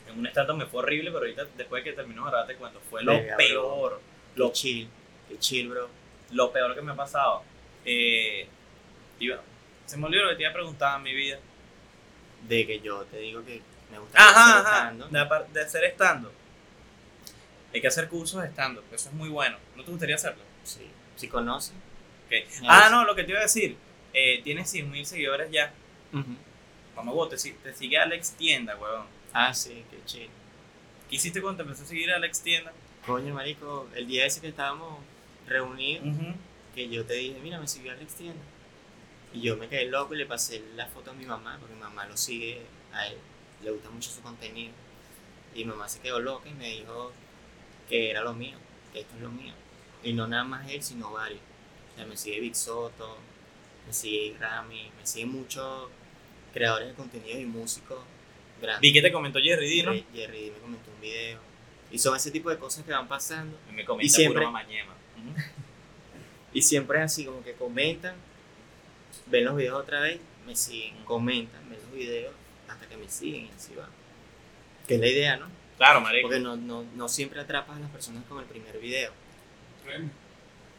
En 0.07 0.19
un 0.19 0.25
stand-up 0.27 0.55
me 0.57 0.65
fue 0.65 0.81
horrible, 0.83 1.11
pero 1.11 1.19
ahorita 1.19 1.45
después 1.57 1.83
de 1.83 1.89
que 1.91 1.95
terminó 1.95 2.25
grabar 2.25 2.47
te 2.47 2.55
cuento, 2.55 2.79
fue 2.89 3.03
lo 3.03 3.13
bro. 3.21 3.37
peor, 3.37 4.01
Qué 4.33 4.39
lo, 4.39 4.51
chill. 4.51 4.89
Qué 5.27 5.37
chill, 5.39 5.69
bro. 5.69 5.87
lo 6.31 6.51
peor 6.51 6.73
que 6.75 6.81
me 6.81 6.91
ha 6.91 6.95
pasado. 6.95 7.43
Eh, 7.85 8.47
iba- 9.19 9.41
se 9.85 9.97
me 9.97 10.05
olvidó 10.07 10.23
lo 10.23 10.29
que 10.31 10.35
te 10.35 10.41
iba 10.43 10.51
a 10.51 10.53
preguntar 10.53 10.97
en 10.97 11.03
mi 11.03 11.13
vida. 11.13 11.39
De 12.47 12.65
que 12.65 12.79
yo 12.79 13.03
te 13.05 13.17
digo 13.17 13.43
que 13.45 13.61
me 13.91 13.99
gusta 13.99 14.17
Ajá, 14.19 14.59
hacer 14.59 14.67
ajá, 14.67 14.77
stand-up. 14.91 15.47
de, 15.49 15.53
de 15.59 15.65
hacer 15.65 15.83
stand-up. 15.93 16.31
Hay 17.73 17.81
que 17.81 17.87
hacer 17.87 18.07
cursos 18.07 18.41
de 18.41 18.47
stand-up, 18.49 18.83
eso 18.91 19.09
es 19.09 19.15
muy 19.15 19.29
bueno. 19.29 19.57
¿No 19.75 19.83
te 19.83 19.91
gustaría 19.91 20.15
hacerlo? 20.15 20.43
Sí. 20.63 20.87
Si 21.15 21.27
conoces. 21.27 21.73
Ah, 22.67 22.89
no, 22.91 23.05
lo 23.05 23.15
que 23.15 23.23
te 23.23 23.31
iba 23.31 23.39
a 23.39 23.43
decir. 23.43 23.77
Eh, 24.13 24.41
tienes 24.43 24.69
100 24.69 24.89
mil 24.89 25.05
seguidores 25.05 25.51
ya. 25.51 25.73
Ujú. 26.13 26.35
Mamá, 26.95 27.11
huevo, 27.11 27.27
te, 27.29 27.37
te 27.37 27.73
sigue 27.73 27.97
Alex 27.97 28.31
Tienda, 28.31 28.75
huevón. 28.75 29.05
Ah, 29.33 29.53
sí, 29.53 29.83
qué 29.89 29.97
chill. 30.05 30.29
¿Qué 31.09 31.15
hiciste 31.15 31.41
cuando 31.41 31.57
te 31.57 31.63
empezó 31.63 31.83
a 31.83 31.87
seguir 31.87 32.11
Alex 32.11 32.41
Tienda? 32.41 32.71
Coño, 33.05 33.33
marico, 33.33 33.87
el 33.95 34.07
día 34.07 34.25
ese 34.25 34.41
que 34.41 34.49
estábamos 34.49 34.99
reunidos, 35.47 36.05
que 36.75 36.89
yo 36.89 37.05
te 37.05 37.13
dije, 37.13 37.39
mira, 37.41 37.59
me 37.59 37.67
siguió 37.67 37.91
Alex 37.91 38.15
Tienda. 38.15 38.41
Y 39.33 39.41
yo 39.41 39.57
me 39.57 39.67
quedé 39.67 39.85
loco 39.85 40.13
y 40.13 40.17
le 40.17 40.25
pasé 40.25 40.61
la 40.75 40.87
foto 40.87 41.11
a 41.11 41.13
mi 41.13 41.25
mamá, 41.25 41.57
porque 41.59 41.75
mi 41.75 41.81
mamá 41.81 42.05
lo 42.07 42.17
sigue 42.17 42.61
a 42.93 43.07
él, 43.07 43.17
le 43.63 43.71
gusta 43.71 43.89
mucho 43.89 44.09
su 44.09 44.21
contenido. 44.21 44.73
Y 45.53 45.59
mi 45.59 45.71
mamá 45.71 45.87
se 45.87 45.99
quedó 45.99 46.19
loca 46.19 46.49
y 46.49 46.53
me 46.53 46.69
dijo 46.69 47.11
que 47.87 48.09
era 48.11 48.21
lo 48.21 48.33
mío, 48.33 48.57
que 48.93 49.01
esto 49.01 49.15
es 49.15 49.21
lo 49.21 49.29
mío. 49.29 49.53
Y 50.03 50.13
no 50.13 50.27
nada 50.27 50.43
más 50.43 50.69
él, 50.69 50.81
sino 50.83 51.11
varios. 51.11 51.41
Sea, 51.99 52.07
me 52.07 52.15
sigue 52.15 52.39
Big 52.39 52.55
Soto, 52.55 53.17
me 53.85 53.91
sigue 53.93 54.37
Rami, 54.39 54.89
me 54.97 55.05
siguen 55.05 55.31
muchos 55.33 55.89
creadores 56.53 56.87
de 56.87 56.93
contenido 56.93 57.39
y 57.39 57.45
músicos 57.45 57.99
grandes. 58.61 58.81
Vi 58.81 58.93
que 58.93 59.01
te 59.01 59.11
comentó 59.11 59.39
Jerry 59.39 59.67
Dino. 59.67 59.91
Jerry, 59.91 60.05
Jerry 60.13 60.51
me 60.51 60.59
comentó 60.59 60.91
un 60.91 61.01
video. 61.01 61.39
Y 61.91 61.97
son 61.99 62.15
ese 62.15 62.31
tipo 62.31 62.49
de 62.49 62.57
cosas 62.57 62.85
que 62.85 62.91
van 62.91 63.07
pasando. 63.07 63.57
Y 63.69 63.73
me 63.73 63.83
comenta 63.83 64.05
Y 64.05 64.09
siempre- 64.09 64.41
puro 64.43 64.51
mañema. 64.51 64.93
Ujú. 65.17 65.35
Y 66.53 66.61
siempre 66.63 66.97
es 66.99 67.05
así, 67.05 67.25
como 67.25 67.43
que 67.43 67.53
comentan, 67.53 68.15
ven 69.27 69.45
los 69.45 69.55
videos 69.55 69.79
otra 69.79 69.99
vez, 69.99 70.19
me 70.47 70.55
siguen, 70.55 70.95
comentan, 71.05 71.69
ven 71.69 71.77
los 71.79 71.91
videos 71.91 72.33
hasta 72.67 72.87
que 72.87 72.97
me 72.97 73.07
siguen 73.07 73.45
y 73.45 73.49
así 73.55 73.75
va. 73.75 73.87
Que 74.87 74.95
es 74.95 74.99
la 74.99 75.07
idea, 75.07 75.37
¿no? 75.37 75.47
Claro, 75.77 76.01
marico. 76.01 76.27
Porque 76.27 76.39
no, 76.39 76.55
no, 76.55 76.83
no 76.95 77.07
siempre 77.07 77.39
atrapas 77.39 77.77
a 77.77 77.79
las 77.81 77.91
personas 77.91 78.23
con 78.25 78.39
el 78.39 78.45
primer 78.45 78.79
video. 78.79 79.11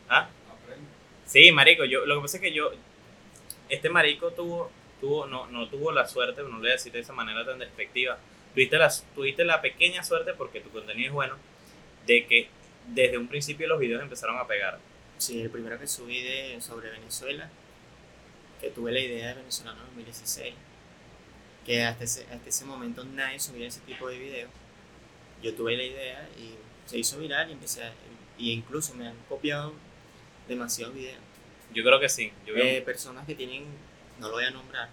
¿Ah? 0.09 0.29
Sí, 1.31 1.53
marico, 1.53 1.85
yo, 1.85 2.07
lo 2.07 2.17
que 2.17 2.23
pasa 2.23 2.39
es 2.39 2.43
que 2.43 2.53
yo, 2.53 2.73
este 3.69 3.89
marico 3.89 4.33
tuvo, 4.33 4.69
tuvo, 5.01 5.27
no, 5.27 5.47
no 5.47 5.69
tuvo 5.69 5.93
la 5.93 6.09
suerte, 6.09 6.43
no 6.43 6.49
lo 6.49 6.59
voy 6.59 6.71
a 6.71 6.73
decir 6.73 6.91
de 6.91 6.99
esa 6.99 7.13
manera 7.13 7.47
tan 7.47 7.61
despectiva, 7.61 8.19
tuviste 8.53 8.77
la, 8.77 8.93
tuviste 9.15 9.45
la 9.45 9.63
pequeña 9.63 10.03
suerte 10.03 10.35
porque 10.35 10.61
tu 10.61 10.71
contenido 10.71 11.07
es 11.07 11.13
bueno, 11.13 11.37
de 12.05 12.27
que 12.27 12.49
desde 12.89 13.17
un 13.17 13.29
principio 13.29 13.69
los 13.69 13.79
videos 13.79 14.03
empezaron 14.03 14.39
a 14.39 14.49
pegar. 14.49 14.81
Sí, 15.19 15.41
el 15.41 15.51
primero 15.51 15.79
que 15.79 15.87
subí 15.87 16.21
de, 16.21 16.61
sobre 16.61 16.91
Venezuela, 16.91 17.49
que 18.61 18.71
tuve 18.71 18.91
la 18.91 18.99
idea 18.99 19.29
de 19.29 19.35
Venezolano 19.35 19.79
en 19.83 19.87
2016, 19.87 20.53
que 21.65 21.85
hasta 21.85 22.03
ese, 22.03 22.27
hasta 22.33 22.49
ese 22.49 22.65
momento 22.65 23.05
nadie 23.05 23.39
subía 23.39 23.69
ese 23.69 23.83
tipo 23.83 24.09
de 24.09 24.19
videos. 24.19 24.51
Yo 25.45 25.55
tuve 25.55 25.77
la 25.77 25.85
idea 25.85 26.29
y 26.37 26.57
se 26.87 26.99
hizo 26.99 27.19
viral 27.21 27.51
y 27.51 27.53
empecé 27.53 27.85
a, 27.85 27.93
y 28.37 28.51
incluso 28.51 28.95
me 28.95 29.07
han 29.07 29.17
copiado 29.29 29.73
demasiados 30.51 30.95
videos. 30.95 31.19
Yo 31.73 31.83
creo 31.85 31.99
que 32.01 32.09
sí. 32.09 32.33
Yo 32.47 32.55
Eh, 32.57 32.83
personas 32.83 33.27
que 33.27 33.35
tienen, 33.35 33.65
no 34.19 34.29
lo 34.29 34.35
voy 34.35 34.45
a 34.45 34.51
nombrar, 34.51 34.91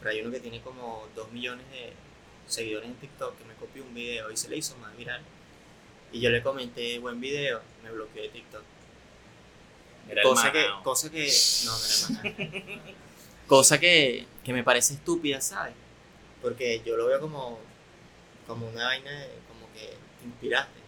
pero 0.00 0.10
hay 0.10 0.20
uno 0.20 0.30
que 0.30 0.40
tiene 0.40 0.60
como 0.60 1.08
2 1.14 1.30
millones 1.32 1.64
de 1.70 1.92
seguidores 2.46 2.88
en 2.88 2.96
TikTok 2.96 3.38
que 3.38 3.44
me 3.44 3.54
copió 3.54 3.82
un 3.84 3.94
video 3.94 4.30
y 4.30 4.36
se 4.36 4.48
le 4.48 4.56
hizo 4.58 4.76
más 4.78 4.94
viral. 4.96 5.22
Y 6.12 6.20
yo 6.20 6.30
le 6.30 6.42
comenté, 6.42 6.98
buen 6.98 7.20
video, 7.20 7.60
me 7.82 7.90
bloqueó 7.90 8.22
de 8.22 8.28
TikTok. 8.28 8.62
era 10.08 10.22
cosa, 10.22 10.52
que, 10.52 10.64
cosa 10.84 11.10
que, 11.10 11.30
no, 11.64 11.72
no 11.78 11.84
era 11.84 11.94
el 12.34 12.72
manao. 12.74 12.96
cosa 13.46 13.78
que, 13.80 14.26
que 14.44 14.52
me 14.52 14.62
parece 14.64 14.94
estúpida, 14.94 15.40
¿sabes? 15.40 15.74
Porque 16.42 16.82
yo 16.84 16.96
lo 16.96 17.06
veo 17.06 17.20
como, 17.20 17.58
como 18.46 18.68
una 18.68 18.84
vaina, 18.84 19.10
de- 19.10 19.30
como 19.48 19.72
que 19.72 19.80
te 20.20 20.24
inspiraste. 20.26 20.80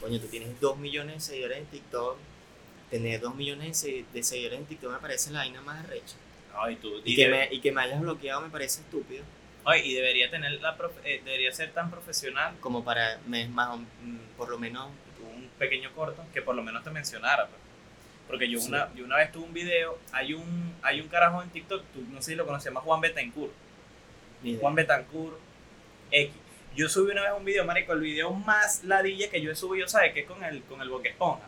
Coño, 0.00 0.18
tú 0.20 0.26
tienes 0.26 0.60
2 0.60 0.76
millones 0.78 1.14
de 1.16 1.20
seguidores 1.20 1.58
en 1.58 1.66
TikTok, 1.66 2.16
tener 2.92 3.20
2 3.20 3.34
millones 3.34 3.66
de, 3.68 3.74
se- 3.74 4.04
de 4.12 4.22
seguidores 4.22 4.60
en 4.60 4.66
TikTok 4.66 4.92
me 4.92 4.98
parece 4.98 5.30
la 5.32 5.40
vaina 5.40 5.60
más 5.62 5.84
arrecha. 5.84 6.14
Ay, 6.56 6.76
tú, 6.76 7.00
Y, 7.04 7.12
y, 7.12 7.16
que 7.16 7.22
debe- 7.28 7.48
me, 7.48 7.54
y 7.56 7.60
que 7.60 7.72
me 7.72 7.80
hayas 7.82 8.00
bloqueado 8.00 8.40
me 8.42 8.50
parece 8.50 8.82
estúpido. 8.82 9.24
ay, 9.64 9.80
y 9.90 9.94
debería 9.94 10.30
tener 10.30 10.52
la 10.60 10.76
prof- 10.76 11.00
eh, 11.04 11.22
debería 11.24 11.50
ser 11.52 11.72
tan 11.72 11.90
profesional 11.90 12.54
Como 12.60 12.84
para, 12.84 13.18
me, 13.26 13.48
más, 13.48 13.78
por 14.36 14.48
lo 14.50 14.58
menos, 14.58 14.88
un 15.34 15.48
pequeño 15.58 15.90
corto 15.94 16.22
que 16.34 16.42
por 16.42 16.54
lo 16.54 16.62
menos 16.62 16.84
te 16.84 16.90
mencionara. 16.90 17.46
pues. 17.48 17.60
Porque 18.28 18.48
yo, 18.48 18.60
Sí. 18.60 18.68
una, 18.68 18.92
yo 18.94 19.04
una 19.04 19.16
vez 19.16 19.32
tuve 19.32 19.44
un 19.44 19.52
video, 19.54 19.98
hay 20.12 20.34
un, 20.34 20.74
hay 20.82 21.00
un 21.00 21.08
carajo 21.08 21.42
en 21.42 21.50
TikTok, 21.50 21.82
tú 21.94 22.04
no 22.10 22.20
sé 22.22 22.30
si 22.32 22.36
lo 22.36 22.44
conoces, 22.46 22.64
se 22.64 22.70
llama 22.70 22.80
Juan 22.82 23.00
Betancourt. 23.00 23.52
Juan 24.60 24.74
Betancourt 24.74 25.38
X. 26.10 26.32
Yo 26.74 26.88
subí 26.88 27.12
una 27.12 27.22
vez 27.22 27.32
un 27.36 27.44
video, 27.44 27.64
marico, 27.64 27.92
el 27.92 28.00
video 28.00 28.32
más 28.32 28.82
ladilla 28.84 29.28
que 29.30 29.40
yo 29.42 29.50
he 29.52 29.54
subido, 29.54 29.86
¿sabes? 29.88 30.12
Que 30.14 30.20
es 30.20 30.26
con 30.26 30.42
el, 30.44 30.62
con 30.64 30.80
el 30.82 30.88
boque 30.88 31.08
esponja. 31.10 31.46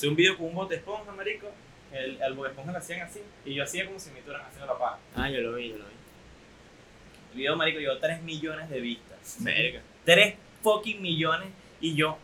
Subí 0.00 0.08
un 0.08 0.16
video 0.16 0.38
con 0.38 0.46
un 0.46 0.54
bote 0.54 0.76
esponja, 0.76 1.12
marico. 1.12 1.46
El, 1.92 2.22
al 2.22 2.32
boque 2.32 2.48
esponja 2.48 2.72
lo 2.72 2.78
hacían 2.78 3.02
así. 3.02 3.20
Y 3.44 3.52
yo 3.52 3.64
hacía 3.64 3.84
como 3.84 4.00
si 4.00 4.10
me 4.10 4.20
estuvieran 4.20 4.46
haciendo 4.46 4.72
la 4.72 4.78
paja. 4.78 4.98
Ah, 5.14 5.28
yo 5.28 5.42
lo 5.42 5.52
vi, 5.52 5.68
yo 5.68 5.76
lo 5.76 5.84
vi. 5.84 5.90
El 7.32 7.36
video, 7.36 7.56
marico, 7.56 7.80
llegó 7.80 7.92
a 7.92 8.00
3 8.00 8.22
millones 8.22 8.70
de 8.70 8.80
vistas. 8.80 9.36
Verga. 9.40 9.82
3 10.06 10.36
fucking 10.62 11.02
millones. 11.02 11.50
Y 11.82 11.96
yo. 11.96 12.16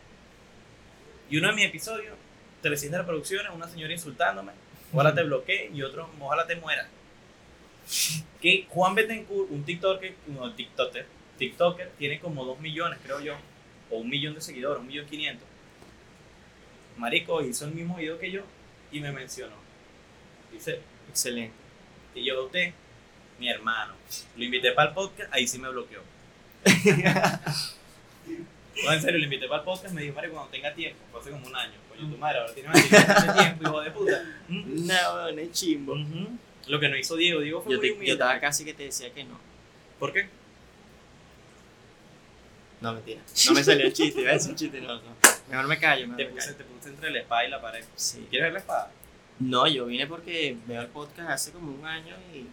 Y 1.29 1.37
uno 1.37 1.49
de 1.49 1.53
mis 1.53 1.65
episodios, 1.65 2.15
300 2.63 3.01
reproducciones, 3.01 3.51
una 3.53 3.67
señora 3.67 3.93
insultándome. 3.93 4.53
Ojalá 4.91 5.13
te 5.13 5.21
bloquee 5.21 5.69
y 5.71 5.83
otro, 5.83 6.09
ojalá 6.19 6.47
te 6.47 6.55
muera. 6.55 6.89
Que 8.41 8.65
Juan 8.69 8.95
Betancourt, 8.95 9.51
un 9.51 9.63
TikToker, 9.63 10.15
no, 10.27 10.51
TikToker, 10.55 11.05
TikToker, 11.37 11.91
tiene 11.99 12.19
como 12.19 12.43
2 12.43 12.59
millones, 12.59 12.97
creo 13.03 13.19
yo. 13.19 13.35
O 13.91 13.97
un 13.97 14.09
millón 14.09 14.33
de 14.33 14.41
seguidores, 14.41 14.81
un 14.81 14.87
millón 14.87 15.05
quinientos. 15.05 15.46
Marico 16.97 17.41
hizo 17.43 17.65
el 17.65 17.71
mismo 17.73 17.95
video 17.97 18.17
que 18.19 18.31
yo 18.31 18.41
y 18.91 18.99
me 18.99 19.11
mencionó. 19.11 19.55
Dice, 20.51 20.79
Excelente. 21.09 21.53
y 22.15 22.23
yo 22.25 22.45
usted, 22.45 22.73
mi 23.39 23.49
hermano. 23.49 23.93
Lo 24.35 24.43
invité 24.43 24.71
para 24.71 24.89
el 24.89 24.95
podcast, 24.95 25.31
ahí 25.33 25.47
sí 25.47 25.59
me 25.59 25.69
bloqueó. 25.69 26.01
No, 28.85 28.93
en 28.93 29.01
serio, 29.01 29.17
lo 29.17 29.23
invité 29.23 29.47
para 29.47 29.61
el 29.61 29.65
podcast, 29.65 29.91
me 29.95 30.03
dijo, 30.03 30.13
Mario, 30.13 30.31
cuando 30.33 30.51
tenga 30.51 30.71
tiempo, 30.71 30.99
fue 31.11 31.19
hace 31.19 31.31
como 31.31 31.47
un 31.47 31.55
año. 31.55 31.73
Coño, 31.89 32.11
tu 32.11 32.17
madre, 32.19 32.37
ahora 32.41 32.53
tiene 32.53 32.69
más 32.69 33.35
tiempo, 33.35 33.63
hijo 33.63 33.81
de 33.81 33.89
puta. 33.91 34.23
Mm. 34.49 34.85
No, 34.85 35.31
no 35.31 35.39
es 35.41 35.51
chimbo. 35.51 35.95
Lo 36.67 36.79
que 36.79 36.87
no 36.87 36.95
hizo 36.95 37.15
Diego, 37.15 37.39
Diego 37.41 37.63
fue 37.63 37.71
Yo, 37.73 37.79
muy 37.79 37.87
te, 37.87 37.93
humilde. 37.93 38.07
yo 38.09 38.13
estaba 38.13 38.39
casi 38.39 38.63
que 38.65 38.75
te 38.75 38.83
decía 38.83 39.11
que 39.11 39.23
no. 39.23 39.39
¿Por 39.97 40.13
qué? 40.13 40.29
No, 42.81 42.93
mentira. 42.93 43.19
No 43.47 43.53
me 43.53 43.63
salió 43.63 43.87
el 43.87 43.93
chiste, 43.93 44.21
iba 44.21 44.29
a 44.29 44.33
decir 44.35 44.51
un 44.51 44.57
chiste, 44.57 44.79
no, 44.81 44.93
no. 44.93 45.01
Mejor 45.49 45.67
me 45.67 45.79
callo, 45.79 46.07
mejor 46.07 46.17
Te 46.17 46.25
me 46.25 46.31
puse, 46.31 46.45
callo. 46.47 46.57
te 46.57 46.63
puse 46.65 46.89
entre 46.89 47.11
la 47.11 47.19
espada 47.19 47.45
y 47.45 47.49
la 47.49 47.61
pared. 47.61 47.83
Sí. 47.95 48.27
¿Quieres 48.29 48.47
ver 48.47 48.53
la 48.53 48.59
espada? 48.59 48.91
No, 49.39 49.67
yo 49.67 49.85
vine 49.85 50.07
porque 50.07 50.57
veo 50.65 50.81
el 50.81 50.87
podcast 50.87 51.29
hace 51.29 51.51
como 51.51 51.71
un 51.71 51.85
año 51.85 52.15
y, 52.33 52.47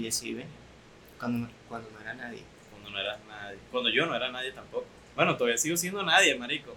y 0.00 0.04
decidí 0.04 0.34
venir. 0.34 0.50
Cuando, 1.18 1.46
no- 1.46 1.52
cuando 1.68 1.90
no 1.90 2.00
era 2.00 2.14
nadie. 2.14 2.42
Cuando 2.70 2.90
no 2.90 2.98
eras 3.00 3.18
nadie. 3.26 3.58
Cuando 3.70 3.90
yo 3.90 4.06
no 4.06 4.14
era 4.14 4.30
nadie 4.30 4.52
tampoco. 4.52 4.86
Bueno, 5.14 5.34
todavía 5.36 5.56
sigo 5.58 5.76
siendo 5.76 6.02
nadie, 6.02 6.34
marico. 6.36 6.76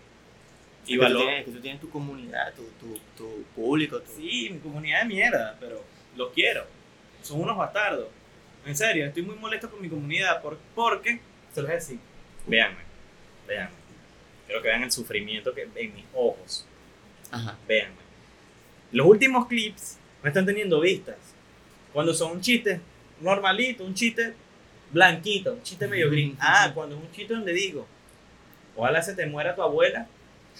Y 0.88 0.94
Es 0.96 1.00
que 1.02 1.06
tú 1.12 1.18
tienes, 1.18 1.46
que 1.46 1.52
tú 1.52 1.60
tienes 1.60 1.82
tu 1.82 1.90
comunidad, 1.90 2.54
tu, 2.54 2.64
tu, 2.80 2.98
tu 3.18 3.44
público, 3.56 4.00
tu... 4.02 4.12
Sí, 4.14 4.50
mi 4.52 4.60
comunidad 4.60 5.02
de 5.02 5.08
mierda, 5.08 5.58
pero 5.60 5.84
los 6.16 6.32
quiero. 6.32 6.66
Son 7.22 7.42
unos 7.42 7.58
bastardos. 7.58 8.08
En 8.66 8.76
serio, 8.76 9.06
estoy 9.06 9.24
muy 9.24 9.36
molesto 9.36 9.70
con 9.70 9.82
mi 9.82 9.90
comunidad 9.90 10.42
por, 10.42 10.58
porque, 10.74 11.20
se 11.54 11.62
los 11.62 11.66
voy 11.70 11.72
a 11.72 11.76
decir, 11.80 12.00
véanme, 12.48 12.80
véanme. 13.48 13.76
Quiero 14.50 14.64
que 14.64 14.68
vean 14.70 14.82
el 14.82 14.92
sufrimiento 14.92 15.54
que 15.54 15.70
en 15.76 15.94
mis 15.94 16.06
ojos. 16.12 16.66
Ajá. 17.30 17.56
Véanme. 17.68 18.00
Los 18.92 19.06
últimos 19.06 19.46
clips 19.46 20.00
no 20.24 20.28
están 20.28 20.44
teniendo 20.44 20.80
vistas. 20.80 21.18
Cuando 21.94 22.16
son 22.16 22.32
un 22.32 22.42
chiste 22.42 22.82
normalito, 23.22 23.84
un 23.84 23.94
chiste 23.94 24.34
blanquito, 24.90 25.54
un 25.54 25.62
chiste 25.62 25.88
medio 25.88 26.10
gris. 26.10 26.34
Ah, 26.40 26.72
cuando 26.74 26.96
es 26.96 27.02
un 27.04 27.12
chiste 27.12 27.32
donde 27.32 27.54
digo, 27.54 27.86
ojalá 28.76 29.04
se 29.04 29.14
te 29.14 29.28
muera 29.28 29.54
tu 29.54 29.62
abuela. 29.62 30.08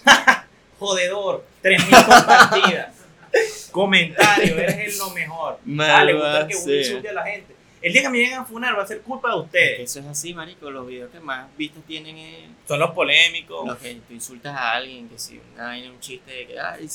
Jodedor, 0.78 1.44
3000 1.60 1.90
compartidas. 2.06 2.94
Comentario, 3.72 4.56
eres 4.56 4.94
el 4.94 4.98
lo 4.98 5.10
mejor. 5.10 5.58
Dale, 5.64 6.12
gusta 6.12 6.46
que 6.46 6.54
uno 6.54 6.74
insulte 6.74 7.08
a 7.08 7.12
la 7.12 7.24
gente. 7.24 7.54
El 7.82 7.92
día 7.94 8.02
que 8.02 8.08
me 8.10 8.18
lleguen 8.18 8.38
a 8.38 8.44
funar 8.44 8.76
va 8.78 8.82
a 8.82 8.86
ser 8.86 9.00
culpa 9.00 9.28
de 9.30 9.34
Es 9.36 9.40
que 9.40 9.46
ustedes. 9.46 9.80
Eso 9.80 10.00
es 10.00 10.06
así, 10.06 10.34
marico. 10.34 10.70
Los 10.70 10.86
videos 10.86 11.10
que 11.10 11.20
más 11.20 11.48
vistas 11.56 11.82
tienen 11.86 12.16
es 12.16 12.48
Son 12.68 12.78
los 12.78 12.90
polémicos. 12.90 13.66
los 13.66 13.78
que 13.78 13.94
tú 14.06 14.12
insultas 14.12 14.54
a 14.54 14.72
alguien, 14.72 15.08
que 15.08 15.18
si 15.18 15.40
una 15.54 15.64
vaina, 15.64 15.90
un 15.90 16.00
chiste 16.00 16.30
de 16.30 16.46
que, 16.46 16.60
ay, 16.60 16.88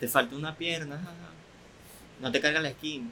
te 0.00 0.08
falta 0.08 0.34
una 0.34 0.54
pierna, 0.56 1.00
no 2.20 2.32
te 2.32 2.40
carga 2.40 2.60
la 2.60 2.68
esquina. 2.70 3.10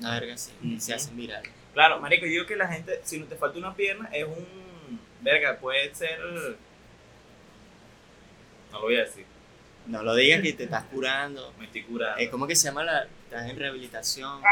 Una 0.00 0.18
verga 0.18 0.34
así, 0.34 0.50
y 0.62 0.80
se 0.80 0.94
hacen 0.94 1.16
viral. 1.16 1.42
Claro, 1.74 2.00
marico, 2.00 2.26
yo 2.26 2.32
digo 2.32 2.46
que 2.46 2.56
la 2.56 2.66
gente, 2.66 3.00
si 3.04 3.18
no 3.18 3.26
te 3.26 3.36
falta 3.36 3.58
una 3.58 3.74
pierna, 3.74 4.08
es 4.12 4.24
un... 4.24 4.98
Verga, 5.20 5.56
puede 5.58 5.94
ser... 5.94 6.18
No 8.72 8.78
lo 8.78 8.80
voy 8.82 8.96
a 8.96 9.00
decir, 9.04 9.24
No 9.86 10.02
lo 10.02 10.14
digas 10.14 10.40
que 10.42 10.52
te 10.54 10.64
estás 10.64 10.84
curando. 10.84 11.52
me 11.58 11.66
estoy 11.66 11.82
curando. 11.84 12.18
Es 12.18 12.30
como 12.30 12.46
que 12.46 12.56
se 12.56 12.68
llama 12.68 12.82
la. 12.84 13.04
Estás 13.24 13.48
en 13.50 13.58
rehabilitación. 13.58 14.40
No, 14.40 14.46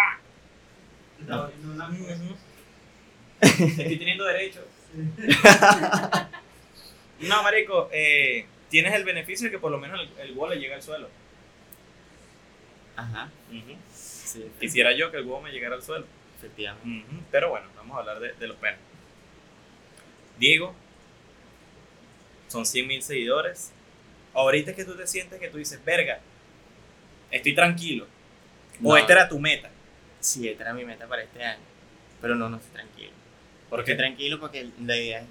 Estoy 3.41 3.97
teniendo 3.99 4.25
derecho. 4.25 4.61
No, 7.21 7.43
marico, 7.43 7.89
eh, 7.93 8.47
tienes 8.71 8.95
el 8.95 9.05
beneficio 9.05 9.47
de 9.47 9.51
que 9.53 9.59
por 9.59 9.71
lo 9.71 9.79
menos 9.79 10.01
el, 10.01 10.09
el 10.21 10.31
huevo 10.33 10.49
le 10.49 10.57
llega 10.61 10.77
al 10.77 10.83
suelo. 10.83 11.09
Ajá. 12.97 13.31
Sí, 13.93 14.47
Quisiera 14.59 14.93
yo 14.93 15.11
que 15.11 15.19
el 15.19 15.25
huevo 15.25 15.41
me 15.43 15.51
llegara 15.53 15.75
al 15.77 15.83
suelo. 15.83 16.07
efectivamente. 16.39 17.07
Pero 17.31 17.51
bueno, 17.51 17.67
vamos 17.77 17.97
a 17.97 18.01
hablar 18.01 18.21
de, 18.21 18.33
de 18.33 18.47
los 18.49 18.57
penes. 18.57 18.79
Diego, 20.39 20.75
son 22.49 22.65
100 22.65 22.87
mil 22.87 23.03
seguidores. 23.03 23.73
Ahorita 24.33 24.71
es 24.71 24.77
que 24.77 24.85
tú 24.85 24.97
te 24.97 25.07
sientes 25.07 25.39
que 25.41 25.49
tú 25.49 25.59
dices, 25.59 25.85
verga, 25.85 26.21
estoy 27.31 27.55
tranquilo. 27.55 28.07
O 28.83 28.91
No. 28.93 28.97
esta 28.97 29.13
era 29.13 29.29
tu 29.29 29.39
meta. 29.39 29.71
Sí, 30.21 30.49
esta 30.49 30.65
era 30.65 30.75
mi 30.75 30.85
meta 30.85 31.07
para 31.07 31.23
este 31.23 31.43
año. 31.43 31.63
Pero 32.21 32.35
no, 32.35 32.49
no 32.49 32.57
estoy 32.59 32.73
tranquilo. 32.73 33.13
¿Por 33.71 33.81
Estoy 33.81 33.95
qué? 33.95 33.99
tranquilo 33.99 34.39
porque 34.41 34.71
la 34.81 34.97
idea 34.97 35.21
es 35.21 35.27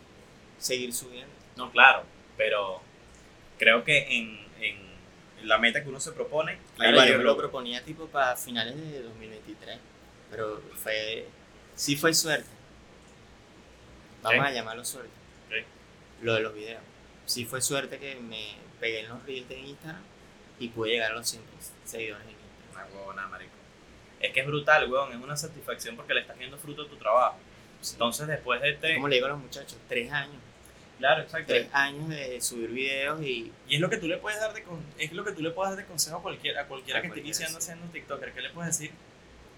seguir 0.58 0.94
subiendo. 0.94 1.34
No, 1.58 1.72
claro, 1.72 2.04
pero 2.38 2.82
creo 3.58 3.84
que 3.84 4.18
en, 4.18 4.40
en 4.62 5.48
la 5.48 5.58
meta 5.58 5.84
que 5.84 5.90
uno 5.90 6.00
se 6.00 6.12
propone, 6.14 6.58
Claro, 6.78 7.06
yo 7.06 7.18
me 7.18 7.24
lo 7.24 7.38
proponía 7.38 7.84
tipo 7.84 8.08
para 8.08 8.36
finales 8.36 8.76
de 8.78 9.02
2023. 9.04 9.78
Pero 10.32 10.62
fue. 10.82 11.28
Sí 11.76 11.96
fue 11.96 12.14
suerte. 12.14 12.48
Vamos 14.22 14.46
Sí. 14.46 14.52
a 14.52 14.54
llamarlo 14.54 14.86
suerte. 14.86 15.12
Sí. 15.50 15.56
Lo 16.22 16.34
de 16.36 16.42
los 16.42 16.54
videos. 16.54 16.82
Sí 17.26 17.46
fue 17.46 17.62
suerte 17.62 18.00
que 18.00 18.16
me 18.16 18.56
pegué 18.80 19.02
en 19.02 19.10
los 19.10 19.24
reels 19.26 19.48
de 19.50 19.60
Instagram 19.60 20.02
y 20.60 20.70
pude 20.70 20.92
llegar 20.92 21.12
a 21.12 21.16
los 21.16 21.28
100 21.30 21.44
seguidores 21.86 22.26
en 22.26 22.32
Instagram. 22.32 22.88
Una 22.92 22.98
huevona, 23.00 23.28
marico. 23.28 23.52
Es 24.20 24.34
que 24.34 24.42
es 24.42 24.48
brutal, 24.48 24.92
weón, 24.92 25.12
es 25.12 25.18
una 25.18 25.38
satisfacción 25.38 25.96
porque 25.96 26.14
le 26.14 26.22
estás 26.22 26.38
viendo 26.38 26.58
fruto 26.58 26.84
a 26.84 26.88
tu 26.88 26.98
trabajo. 26.98 27.38
Entonces, 27.92 28.28
después 28.28 28.62
de 28.62 28.72
este... 28.72 28.96
Como 28.96 29.08
le 29.08 29.16
digo 29.16 29.28
a 29.28 29.30
los 29.30 29.40
muchachos, 29.40 29.78
tres 29.88 30.12
años. 30.12 30.36
Claro, 30.98 31.22
exacto. 31.22 31.54
Tres 31.54 31.70
años 31.72 32.10
de 32.10 32.42
subir 32.42 32.70
videos 32.72 33.22
y 33.24 33.54
Y 33.70 33.76
es 33.76 33.80
lo 33.82 33.90
que 33.90 33.98
tú 33.98 34.08
le 34.08 34.18
puedes 34.18 34.38
dar 34.40 34.54
de 34.54 34.64
con- 34.64 34.84
es 34.98 35.14
lo 35.14 35.24
que 35.24 35.32
tú 35.32 35.42
le 35.42 35.52
puedes 35.52 35.72
dar 35.72 35.80
de 35.80 35.90
consejo 35.90 36.18
a 36.18 36.22
cualquiera, 36.22 36.64
a 36.64 36.68
cualquiera 36.68 37.00
A 37.00 37.02
que 37.02 37.08
esté 37.08 37.22
cualquiera, 37.22 37.28
iniciando 37.28 37.62
sí. 37.62 37.64
haciendo 37.66 37.86
un 37.86 37.92
TikToker. 37.94 38.34
¿Qué 38.34 38.42
le 38.42 38.50
puedes 38.50 38.78
decir? 38.78 38.92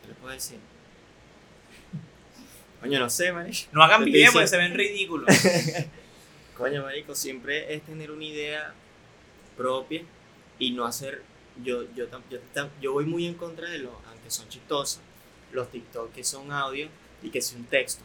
¿qué 0.03 0.07
les 0.09 0.17
puedo 0.17 0.33
decir? 0.33 0.59
Coño, 2.79 2.99
no 2.99 3.09
sé, 3.09 3.31
marico. 3.31 3.69
No 3.71 3.83
hagan 3.83 4.05
videos 4.05 4.33
porque 4.33 4.47
se 4.47 4.57
ven 4.57 4.73
ridículos. 4.73 5.27
Coño, 6.57 6.83
marico, 6.83 7.15
siempre 7.15 7.73
es 7.73 7.83
tener 7.83 8.11
una 8.11 8.25
idea 8.25 8.73
propia 9.57 10.03
y 10.59 10.71
no 10.71 10.85
hacer. 10.85 11.23
Yo, 11.63 11.83
yo, 11.93 12.05
yo, 12.29 12.39
yo 12.81 12.93
voy 12.93 13.05
muy 13.05 13.27
en 13.27 13.33
contra 13.33 13.69
de 13.69 13.79
los, 13.79 13.93
son 14.31 14.47
chistosos, 14.49 15.01
los 15.51 15.69
TikTok 15.69 16.11
que 16.13 16.23
son 16.23 16.51
audio 16.51 16.87
y 17.21 17.29
que 17.29 17.39
es 17.39 17.53
un 17.53 17.65
texto. 17.65 18.03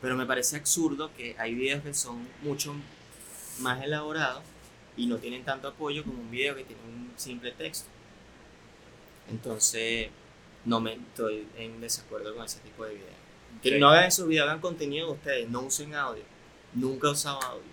Pero 0.00 0.16
me 0.16 0.26
parece 0.26 0.56
absurdo 0.56 1.10
que 1.16 1.36
hay 1.38 1.54
videos 1.54 1.82
que 1.82 1.94
son 1.94 2.26
mucho 2.42 2.74
más 3.60 3.82
elaborados 3.84 4.42
y 4.96 5.06
no 5.06 5.18
tienen 5.18 5.44
tanto 5.44 5.68
apoyo 5.68 6.04
como 6.04 6.20
un 6.20 6.30
video 6.30 6.56
que 6.56 6.64
tiene 6.64 6.82
un 6.82 7.12
simple 7.16 7.52
texto. 7.52 7.88
Entonces, 9.30 10.08
no 10.64 10.80
me 10.80 10.94
estoy 10.94 11.46
en 11.56 11.80
desacuerdo 11.80 12.34
con 12.34 12.44
ese 12.44 12.60
tipo 12.60 12.84
de 12.84 12.94
videos. 12.94 13.12
Que 13.62 13.78
no 13.78 13.88
hagan 13.90 14.06
esos 14.06 14.26
videos, 14.26 14.48
hagan 14.48 14.60
contenido 14.60 15.06
de 15.06 15.12
ustedes, 15.12 15.48
no 15.48 15.62
usen 15.62 15.94
audio. 15.94 16.24
Nunca 16.74 17.08
he 17.08 17.10
usado 17.10 17.40
audio. 17.42 17.72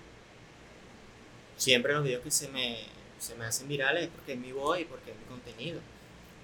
Siempre 1.57 1.93
los 1.93 2.03
videos 2.03 2.23
que 2.23 2.31
se 2.31 2.47
me, 2.49 2.79
se 3.17 3.35
me 3.35 3.45
hacen 3.45 3.67
virales 3.67 4.03
es 4.03 4.09
porque 4.09 4.33
es 4.33 4.39
mi 4.39 4.51
voz 4.51 4.79
y 4.79 4.85
porque 4.85 5.11
es 5.11 5.17
mi 5.17 5.25
contenido. 5.25 5.81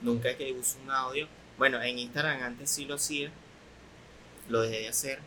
Nunca 0.06 0.38
que 0.38 0.54
uso 0.54 0.78
un 0.84 0.92
audio. 0.92 1.28
Bueno, 1.58 1.82
en 1.82 1.98
Instagram 1.98 2.44
antes 2.44 2.70
sí 2.70 2.86
lo 2.86 2.96
hacía, 2.96 3.32
lo 4.50 4.62
dejé 4.62 4.82
de 4.82 4.88
hacer 4.90 5.20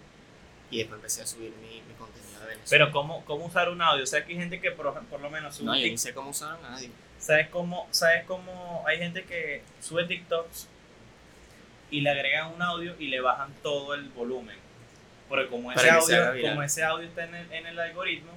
y 0.70 0.78
después 0.78 0.98
empecé 0.98 1.22
a 1.22 1.26
subir 1.26 1.52
mi, 1.60 1.82
mi 1.82 1.94
contenido 1.94 2.40
de 2.40 2.46
Venezuela. 2.46 2.84
Pero 2.84 2.92
¿cómo, 2.92 3.24
cómo 3.24 3.46
usar 3.46 3.70
un 3.70 3.82
audio? 3.82 4.04
O 4.04 4.06
sea, 4.06 4.24
que 4.24 4.32
hay 4.32 4.38
gente 4.38 4.60
que 4.60 4.70
por, 4.70 5.04
por 5.06 5.20
lo 5.20 5.30
menos 5.30 5.56
sube 5.56 5.66
no, 5.66 5.76
yo 5.76 5.86
ni 5.86 5.98
sé 5.98 6.14
cómo 6.14 6.30
usaron 6.30 6.64
a 6.64 6.70
nadie. 6.70 6.90
¿Sabes 7.18 7.48
cómo, 7.48 7.88
¿Sabes 7.90 8.24
cómo 8.24 8.84
hay 8.86 8.98
gente 8.98 9.24
que 9.24 9.62
sube 9.80 10.04
TikToks 10.04 10.68
y 11.90 12.02
le 12.02 12.10
agregan 12.10 12.52
un 12.52 12.62
audio 12.62 12.94
y 12.98 13.08
le 13.08 13.20
bajan 13.20 13.52
todo 13.62 13.94
el 13.94 14.08
volumen? 14.10 14.56
Porque 15.28 15.48
como 15.48 15.72
ese, 15.72 15.90
audio, 15.90 16.48
como 16.48 16.62
ese 16.62 16.84
audio 16.84 17.08
está 17.08 17.24
en 17.24 17.34
el, 17.34 17.52
en 17.52 17.66
el 17.66 17.78
algoritmo, 17.80 18.30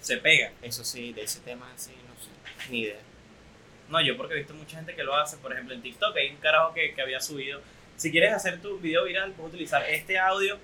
se 0.00 0.16
pega. 0.16 0.52
Eso 0.62 0.84
sí, 0.84 1.12
de 1.12 1.22
ese 1.22 1.40
tema 1.40 1.70
sí, 1.76 1.92
no 2.08 2.14
sé, 2.22 2.70
ni 2.70 2.80
idea. 2.80 3.00
No, 3.92 4.00
yo 4.00 4.16
porque 4.16 4.32
he 4.32 4.38
visto 4.38 4.54
mucha 4.54 4.76
gente 4.78 4.94
que 4.94 5.04
lo 5.04 5.14
hace. 5.14 5.36
Por 5.36 5.52
ejemplo, 5.52 5.74
en 5.74 5.82
TikTok 5.82 6.16
hay 6.16 6.30
un 6.30 6.38
carajo 6.38 6.72
que, 6.72 6.94
que 6.94 7.02
había 7.02 7.20
subido. 7.20 7.60
Si 7.96 8.10
quieres 8.10 8.32
hacer 8.32 8.60
tu 8.62 8.78
video 8.78 9.04
viral, 9.04 9.32
puedes 9.32 9.52
utilizar 9.52 9.84
este 9.86 10.18
audio 10.18 10.58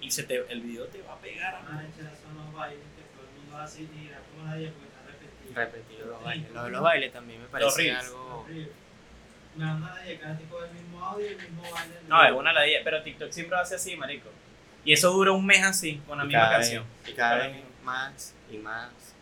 y 0.00 0.10
se 0.10 0.22
te, 0.22 0.42
el 0.48 0.62
video 0.62 0.86
te 0.86 1.02
va 1.02 1.12
a 1.12 1.18
pegar. 1.18 1.62
Más 1.64 1.84
hechas 1.84 2.18
son 2.22 2.36
los 2.38 2.54
bailes 2.54 2.80
que 2.96 3.02
todo 3.14 3.28
el 3.28 3.38
mundo 3.38 3.58
hace 3.58 3.82
y 3.82 3.88
mira 3.94 4.18
cómo 4.32 4.48
nadie 4.48 4.70
porque 4.70 4.86
está 4.86 5.02
repetido. 5.06 5.54
Repetir 5.54 6.06
los 6.06 6.24
bailes. 6.24 6.50
Lo 6.52 6.64
de 6.64 6.70
los 6.70 6.80
bailes 6.80 7.12
también 7.12 7.42
me 7.42 7.48
parece 7.48 7.92
algo. 7.92 8.44
Horrible. 8.46 8.72
Anda 9.60 9.90
nadie 9.90 10.18
cada 10.18 10.38
tipo 10.38 10.62
del 10.62 10.72
mismo 10.72 11.04
audio 11.04 11.26
y 11.26 11.28
el 11.28 11.36
mismo 11.36 11.62
baile. 11.70 11.94
No, 12.08 12.24
es 12.24 12.32
una 12.32 12.52
ladilla. 12.54 12.78
Pero 12.82 13.02
TikTok 13.02 13.30
siempre 13.30 13.58
a 13.58 13.64
ser 13.66 13.76
así, 13.76 13.94
marico. 13.94 14.30
Y 14.86 14.94
eso 14.94 15.10
dura 15.10 15.32
un 15.32 15.44
mes 15.44 15.62
así, 15.62 16.00
con 16.06 16.16
la 16.16 16.24
y 16.24 16.28
misma 16.28 16.40
cada 16.40 16.52
canción. 16.54 16.84
Vez, 17.02 17.12
y 17.12 17.14
cada 17.14 17.38
Cada 17.38 17.48
vez 17.48 17.62
más 17.84 18.34
y 18.50 18.56
más. 18.56 19.15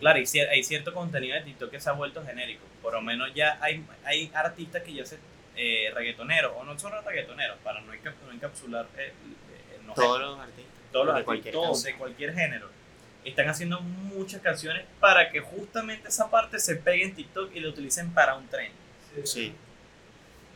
Claro, 0.00 0.18
y 0.18 0.22
cier- 0.22 0.48
hay 0.50 0.62
cierto 0.62 0.92
contenido 0.92 1.34
de 1.36 1.42
TikTok 1.42 1.70
que 1.70 1.80
se 1.80 1.88
ha 1.88 1.92
vuelto 1.92 2.24
genérico. 2.24 2.64
Por 2.82 2.92
lo 2.92 3.00
menos 3.02 3.32
ya 3.34 3.58
hay, 3.62 3.84
hay 4.04 4.30
artistas 4.34 4.82
que 4.82 4.92
ya 4.92 5.06
se 5.06 5.18
eh, 5.56 5.90
reggaetoneros, 5.94 6.52
o 6.56 6.64
no 6.64 6.78
son 6.78 6.92
reggaetoneros, 7.04 7.56
para 7.64 7.80
no, 7.80 7.94
enca- 7.94 8.12
no 8.26 8.32
encapsular 8.32 8.86
eh, 8.98 9.06
eh, 9.08 9.78
no 9.86 9.94
Todos 9.94 10.20
los 10.20 10.38
artistas. 10.38 10.72
todos 10.92 11.06
los 11.06 11.14
de 11.14 11.20
artistas, 11.22 11.52
todos, 11.52 11.82
de 11.82 11.94
cualquier 11.96 12.34
género, 12.34 12.68
están 13.24 13.48
haciendo 13.48 13.80
muchas 13.80 14.40
canciones 14.42 14.84
para 15.00 15.30
que 15.30 15.40
justamente 15.40 16.08
esa 16.08 16.30
parte 16.30 16.58
se 16.58 16.76
pegue 16.76 17.04
en 17.04 17.14
TikTok 17.14 17.54
y 17.56 17.60
lo 17.60 17.70
utilicen 17.70 18.12
para 18.12 18.34
un 18.36 18.46
tren. 18.48 18.70
Sí. 19.24 19.54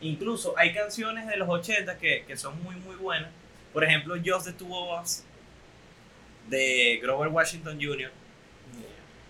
Incluso 0.01 0.53
hay 0.57 0.73
canciones 0.73 1.27
de 1.27 1.35
los 1.37 1.49
80 1.49 1.97
que, 1.97 2.23
que 2.25 2.37
son 2.37 2.61
muy 2.63 2.75
muy 2.75 2.95
buenas. 2.95 3.31
Por 3.73 3.83
ejemplo, 3.83 4.15
Just 4.23 4.45
the 4.45 4.53
Two 4.53 4.71
of 4.73 5.01
Us 5.03 5.23
de 6.47 6.99
Grover 7.01 7.27
Washington 7.29 7.79
Jr. 7.81 8.11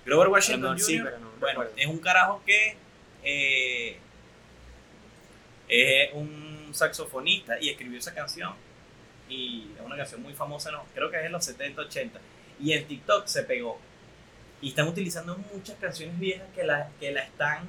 Grover 0.06 0.30
Washington 0.30 0.74
mejor 0.74 0.80
sí, 0.80 0.98
Jr. 0.98 1.12
pero 1.12 1.20
no 1.20 1.32
bueno, 1.40 1.64
es 1.76 1.88
un 1.88 2.00
carajo 2.00 2.42
que 2.46 2.78
eh, 3.24 3.98
es 5.68 6.14
un 6.14 6.70
saxofonista 6.74 7.60
y 7.60 7.70
escribió 7.70 8.00
esa 8.00 8.14
canción. 8.14 8.54
Y 9.30 9.70
es 9.76 9.86
una 9.86 9.96
canción 9.96 10.22
muy 10.22 10.34
famosa, 10.34 10.72
no, 10.72 10.86
creo 10.94 11.10
que 11.10 11.18
es 11.18 11.24
de 11.24 11.30
los 11.30 11.44
70, 11.46 11.82
80. 11.82 12.20
Y 12.60 12.74
en 12.74 12.86
TikTok 12.86 13.28
se 13.28 13.44
pegó. 13.44 13.80
Y 14.62 14.70
están 14.70 14.88
utilizando 14.88 15.38
muchas 15.54 15.78
canciones 15.80 16.20
viejas 16.20 16.48
que 16.54 16.64
la, 16.64 16.90
que 17.00 17.12
la 17.12 17.24
están 17.24 17.68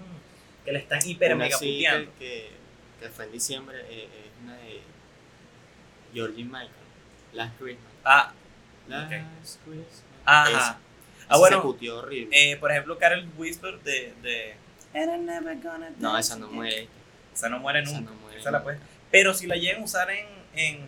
que 0.65 0.73
la 0.73 0.79
están 0.79 1.01
hiper 1.05 1.35
Una 1.35 1.45
mega 1.45 1.57
sí 1.57 1.77
puteando. 1.77 2.13
que, 2.19 2.51
fue 3.15 3.25
en 3.25 3.33
diciembre 3.33 3.79
eh, 3.89 4.05
es 4.05 4.43
una 4.43 4.57
de 4.59 4.81
Georgie 6.13 6.45
Michael. 6.45 6.71
Last 7.33 7.59
Christmas. 7.59 7.93
Ah, 8.05 8.33
Last. 8.89 9.11
Christmas. 9.65 10.05
Ajá. 10.25 10.51
Esa. 10.51 10.79
Ah, 11.35 11.39
bueno, 11.39 11.57
Se 11.59 11.63
puteó 11.63 11.99
horrible. 11.99 12.53
eh, 12.53 12.57
por 12.57 12.71
ejemplo, 12.71 12.99
Carol 12.99 13.27
Whisper 13.37 13.79
de, 13.81 14.13
de 14.23 14.55
no, 15.99 16.19
esa 16.19 16.37
no 16.37 16.49
muere. 16.49 16.89
Esa 17.35 17.49
no 17.49 17.59
muere 17.59 17.81
Esa 17.83 17.93
nunca. 18.01 18.11
no 18.11 18.17
muere. 18.21 18.41
Esa 18.41 18.51
la 18.51 18.63
puedes- 18.63 18.81
Pero 19.11 19.35
si 19.35 19.47
la 19.47 19.57
llegan 19.57 19.83
a 19.83 19.85
usar 19.85 20.11
en, 20.11 20.27
en, 20.55 20.87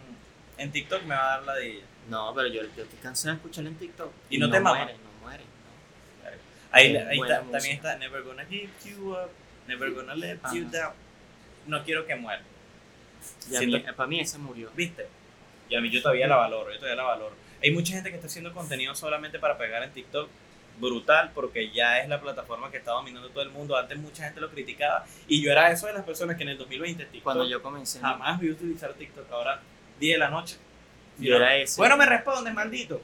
en 0.58 0.72
TikTok, 0.72 1.02
me 1.04 1.14
va 1.14 1.34
a 1.34 1.36
dar 1.38 1.42
la 1.46 1.54
de 1.54 1.70
ella. 1.70 1.84
No, 2.08 2.32
pero 2.34 2.48
yo, 2.48 2.62
yo 2.76 2.82
estoy 2.84 2.98
cansado 3.02 3.30
de 3.30 3.36
escucharla 3.36 3.70
en 3.70 3.76
TikTok. 3.76 4.12
¿Y 4.30 4.38
no 4.38 4.50
te 4.50 4.60
mama? 4.60 4.76
muere, 4.84 4.98
no 4.98 5.20
muere. 5.26 5.44
no. 5.44 6.30
Ahí, 6.72 6.94
está- 6.96 7.40
también 7.50 7.76
está 7.76 7.96
Never 7.96 8.22
gonna 8.22 8.44
give 8.44 8.68
you 8.84 9.12
up, 9.12 9.30
never 9.66 9.90
gonna 9.92 10.14
let 10.14 10.38
Ajá. 10.42 10.54
you 10.54 10.64
down. 10.70 10.92
No 11.66 11.82
quiero 11.82 12.04
que 12.06 12.14
muera. 12.16 12.42
Mí- 13.60 13.80
para 13.80 14.06
mí 14.06 14.20
esa 14.20 14.36
murió. 14.38 14.70
¿Viste? 14.76 15.06
Y 15.70 15.76
a 15.76 15.80
mí 15.80 15.88
yo 15.90 16.02
todavía 16.02 16.26
la 16.26 16.36
valoro, 16.36 16.70
yo 16.70 16.76
todavía 16.78 16.96
la 17.02 17.08
valoro. 17.08 17.34
Hay 17.64 17.70
mucha 17.70 17.94
gente 17.94 18.10
que 18.10 18.16
está 18.16 18.26
haciendo 18.26 18.52
contenido 18.52 18.94
solamente 18.94 19.38
para 19.38 19.56
pegar 19.56 19.82
en 19.82 19.90
TikTok. 19.90 20.28
Brutal, 20.78 21.30
porque 21.34 21.70
ya 21.70 22.00
es 22.00 22.08
la 22.08 22.20
plataforma 22.20 22.70
que 22.70 22.76
está 22.76 22.90
dominando 22.90 23.30
todo 23.30 23.42
el 23.42 23.50
mundo. 23.50 23.74
Antes 23.76 23.96
mucha 23.96 24.24
gente 24.24 24.40
lo 24.40 24.50
criticaba. 24.50 25.06
Y 25.28 25.40
yo 25.40 25.50
era 25.50 25.70
eso 25.70 25.86
de 25.86 25.94
las 25.94 26.04
personas 26.04 26.36
que 26.36 26.42
en 26.42 26.50
el 26.50 26.58
2020 26.58 27.04
TikTok 27.04 27.22
Cuando 27.22 27.48
yo 27.48 27.62
comencé, 27.62 28.00
jamás 28.00 28.38
vi 28.38 28.50
utilizar 28.50 28.92
TikTok. 28.92 29.30
Ahora, 29.32 29.62
10 29.98 30.14
de 30.14 30.18
la 30.18 30.28
noche. 30.28 30.56
yo 31.18 31.36
era 31.36 31.56
ese. 31.56 31.80
Bueno, 31.80 31.96
me 31.96 32.04
respondes, 32.04 32.52
maldito. 32.52 33.00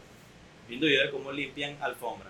Viendo 0.69 0.87
video 0.87 1.05
de 1.07 1.11
cómo 1.11 1.33
limpian 1.33 1.77
alfombra. 1.81 2.29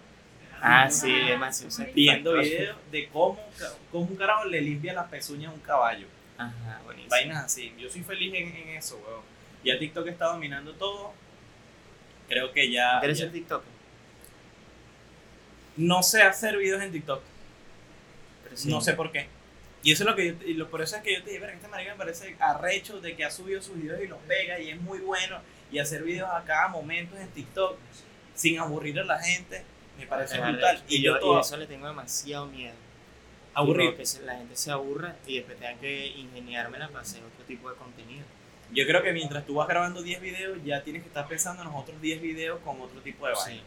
Ah, 0.60 0.88
sí, 0.88 1.10
demasiado. 1.10 1.74
Viendo 1.94 2.32
satisfactorio. 2.32 2.42
video 2.42 2.76
de 2.92 3.08
cómo, 3.08 3.40
cómo 3.90 4.04
un 4.04 4.16
carajo 4.16 4.44
le 4.44 4.60
limpia 4.60 4.92
las 4.92 5.08
pezuñas 5.08 5.50
a 5.50 5.54
un 5.54 5.60
caballo. 5.60 6.06
Ajá, 6.38 6.80
buenísimo. 6.84 7.10
Vainas 7.10 7.44
así. 7.46 7.74
Yo 7.76 7.90
soy 7.90 8.02
feliz 8.02 8.32
en, 8.34 8.54
en 8.54 8.68
eso, 8.76 9.02
weón. 9.04 9.22
Ya 9.64 9.78
TikTok 9.78 10.06
está 10.06 10.26
dominando 10.26 10.74
todo. 10.74 11.12
Creo 12.30 12.50
que 12.52 12.70
ya. 12.70 12.98
¿Quieres 13.00 13.18
ya- 13.18 13.24
ser 13.26 13.32
TikTok? 13.32 13.62
No 15.76 16.02
sé 16.02 16.22
hacer 16.22 16.56
videos 16.56 16.82
en 16.82 16.92
TikTok. 16.92 17.22
Pero 18.44 18.56
sí. 18.56 18.68
No 18.70 18.80
sé 18.80 18.94
por 18.94 19.12
qué. 19.12 19.28
Y 19.82 19.92
eso 19.92 20.02
es 20.04 20.10
lo 20.10 20.16
que 20.16 20.26
yo, 20.28 20.34
y 20.46 20.54
lo, 20.54 20.68
por 20.70 20.82
eso 20.82 20.96
es 20.96 21.02
que 21.02 21.14
yo 21.14 21.22
te 21.22 21.30
dije, 21.30 21.40
"Verga, 21.40 21.56
este 21.56 21.68
marica 21.68 21.92
me 21.92 21.98
parece 21.98 22.36
arrecho 22.38 23.00
de 23.00 23.16
que 23.16 23.24
ha 23.24 23.30
subido 23.30 23.62
sus 23.62 23.76
videos 23.76 24.00
y 24.02 24.06
los 24.06 24.18
pega 24.28 24.58
y 24.60 24.70
es 24.70 24.80
muy 24.80 24.98
bueno. 24.98 25.38
Y 25.72 25.78
hacer 25.78 26.02
videos 26.02 26.28
a 26.30 26.42
cada 26.44 26.68
momento 26.68 27.16
en 27.16 27.28
TikTok 27.28 27.78
sin 28.34 28.58
aburrir 28.58 28.98
a 29.00 29.04
la 29.04 29.18
gente, 29.20 29.62
me 29.98 30.06
parece 30.06 30.34
Es 30.36 30.40
brutal. 30.42 30.64
arrecho. 30.64 30.84
Y, 30.88 30.96
Y 30.96 31.02
yo, 31.02 31.12
yo 31.12 31.16
y 31.18 31.20
todo 31.20 31.40
eso 31.40 31.56
le 31.56 31.66
tengo 31.66 31.86
demasiado 31.86 32.46
miedo. 32.46 32.74
que 33.96 34.06
se- 34.06 34.22
la 34.22 34.36
gente 34.36 34.56
se 34.56 34.70
aburra 34.70 35.16
y 35.26 35.36
después 35.36 35.58
tenga 35.58 35.74
que 35.80 36.06
ingeniármela 36.08 36.88
para 36.88 37.00
hacer 37.00 37.22
otro 37.22 37.44
tipo 37.46 37.68
de 37.70 37.76
contenido. 37.76 38.24
Yo 38.72 38.86
creo 38.86 39.02
que 39.02 39.12
mientras 39.12 39.44
tú 39.46 39.54
vas 39.54 39.66
grabando 39.68 40.02
10 40.02 40.20
videos, 40.20 40.58
ya 40.64 40.82
tienes 40.84 41.02
que 41.02 41.08
estar 41.08 41.26
pensando 41.26 41.62
en 41.62 41.68
los 41.68 41.76
otros 41.82 42.00
10 42.00 42.20
videos 42.22 42.60
con 42.60 42.80
otro 42.80 43.00
tipo 43.00 43.26
de 43.26 43.32
vaina. 43.32 43.60
Sí. 43.60 43.66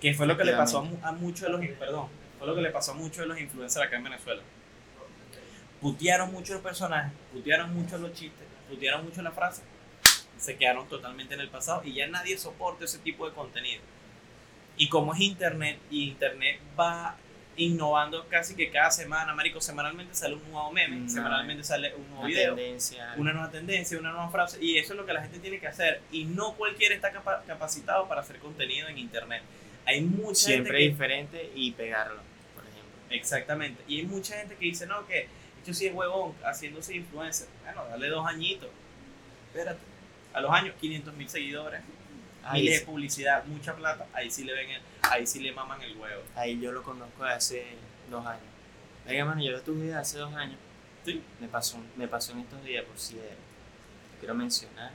Que 0.00 0.14
fue 0.14 0.26
lo 0.26 0.36
que 0.36 0.44
le 0.44 0.52
pasó 0.52 0.78
a, 0.78 0.82
mu- 0.82 0.98
a 1.02 1.12
muchos 1.12 1.42
de 1.42 1.48
los, 1.50 1.60
perdón, 1.78 2.08
fue 2.38 2.46
lo 2.46 2.54
que 2.54 2.60
le 2.62 2.70
pasó 2.70 2.92
a 2.92 2.94
muchos 2.94 3.18
de 3.18 3.26
los 3.26 3.40
influencers 3.40 3.86
acá 3.86 3.96
en 3.96 4.04
Venezuela. 4.04 4.42
Putearon 5.80 6.32
mucho 6.32 6.54
los 6.54 6.62
personajes, 6.62 7.12
putearon 7.32 7.74
mucho 7.74 7.98
los 7.98 8.12
chistes, 8.12 8.46
putearon 8.68 9.04
mucho 9.04 9.20
la 9.22 9.32
frase, 9.32 9.62
se 10.38 10.56
quedaron 10.56 10.88
totalmente 10.88 11.34
en 11.34 11.40
el 11.40 11.48
pasado 11.48 11.82
y 11.84 11.94
ya 11.94 12.06
nadie 12.06 12.38
soporta 12.38 12.84
ese 12.84 12.98
tipo 12.98 13.28
de 13.28 13.34
contenido. 13.34 13.82
Y 14.76 14.88
como 14.88 15.12
es 15.14 15.20
internet, 15.20 15.78
y 15.90 16.08
internet 16.08 16.60
va 16.78 17.16
innovando 17.56 18.26
casi 18.28 18.54
que 18.56 18.70
cada 18.70 18.90
semana, 18.90 19.34
marico, 19.34 19.60
semanalmente 19.60 20.14
sale 20.14 20.34
un 20.34 20.50
nuevo 20.50 20.72
meme, 20.72 21.08
semanalmente 21.08 21.62
sale 21.64 21.94
un 21.94 22.02
nuevo 22.08 22.20
Una 22.22 22.28
video 22.28 22.54
tendencia. 22.54 23.14
una 23.16 23.32
nueva 23.32 23.50
tendencia, 23.50 23.98
una 23.98 24.10
nueva 24.10 24.28
frase, 24.30 24.58
y 24.64 24.78
eso 24.78 24.92
es 24.94 24.98
lo 24.98 25.06
que 25.06 25.12
la 25.12 25.22
gente 25.22 25.38
tiene 25.38 25.58
que 25.60 25.66
hacer. 25.68 26.00
Y 26.12 26.24
no 26.24 26.54
cualquiera 26.54 26.94
está 26.94 27.12
capa- 27.12 27.42
capacitado 27.46 28.08
para 28.08 28.20
hacer 28.22 28.38
contenido 28.38 28.88
en 28.88 28.98
internet. 28.98 29.42
Hay 29.86 30.00
mucha 30.00 30.46
siempre 30.46 30.72
gente 30.78 30.84
que, 30.86 30.90
diferente 30.92 31.52
y 31.54 31.72
pegarlo, 31.72 32.20
por 32.54 32.64
ejemplo. 32.64 32.90
Exactamente. 33.10 33.82
Y 33.86 34.00
hay 34.00 34.06
mucha 34.06 34.36
gente 34.38 34.56
que 34.56 34.64
dice, 34.64 34.86
no, 34.86 35.06
que 35.06 35.28
yo 35.66 35.72
sí 35.74 35.86
es 35.86 35.94
huevón 35.94 36.34
haciéndose 36.44 36.96
influencer. 36.96 37.48
Bueno, 37.64 37.84
dale 37.88 38.08
dos 38.08 38.26
añitos. 38.26 38.68
Espérate. 39.48 39.80
A 40.32 40.40
los 40.40 40.50
años, 40.50 40.74
500 40.80 41.14
mil 41.14 41.28
seguidores, 41.28 41.80
Ahí, 42.46 42.62
miles 42.62 42.80
de 42.80 42.86
publicidad, 42.86 43.44
mucha 43.46 43.74
plata. 43.74 44.06
Ahí 44.12 44.30
sí 44.30 44.44
le 44.44 44.52
ven, 44.54 44.70
el- 44.70 44.82
ahí 45.02 45.26
sí 45.26 45.40
le 45.40 45.52
maman 45.52 45.80
el 45.82 45.96
huevo. 45.96 46.22
ahí 46.36 46.60
yo 46.60 46.72
lo 46.72 46.82
conozco 46.82 47.24
de 47.24 47.32
hace 47.32 47.64
dos 48.10 48.24
años. 48.26 48.42
Venga, 49.06 49.24
mano, 49.24 49.42
yo 49.42 49.52
lo 49.52 49.60
tuve 49.62 49.94
hace 49.94 50.18
dos 50.18 50.32
años. 50.34 50.58
Sí. 51.04 51.22
Me 51.40 51.48
pasó, 51.48 51.78
me 51.96 52.08
pasó 52.08 52.32
en 52.32 52.40
estos 52.40 52.62
días, 52.64 52.84
por 52.84 52.98
si 52.98 53.14
lo 53.14 53.20
quiero 54.18 54.34
mencionar. 54.34 54.92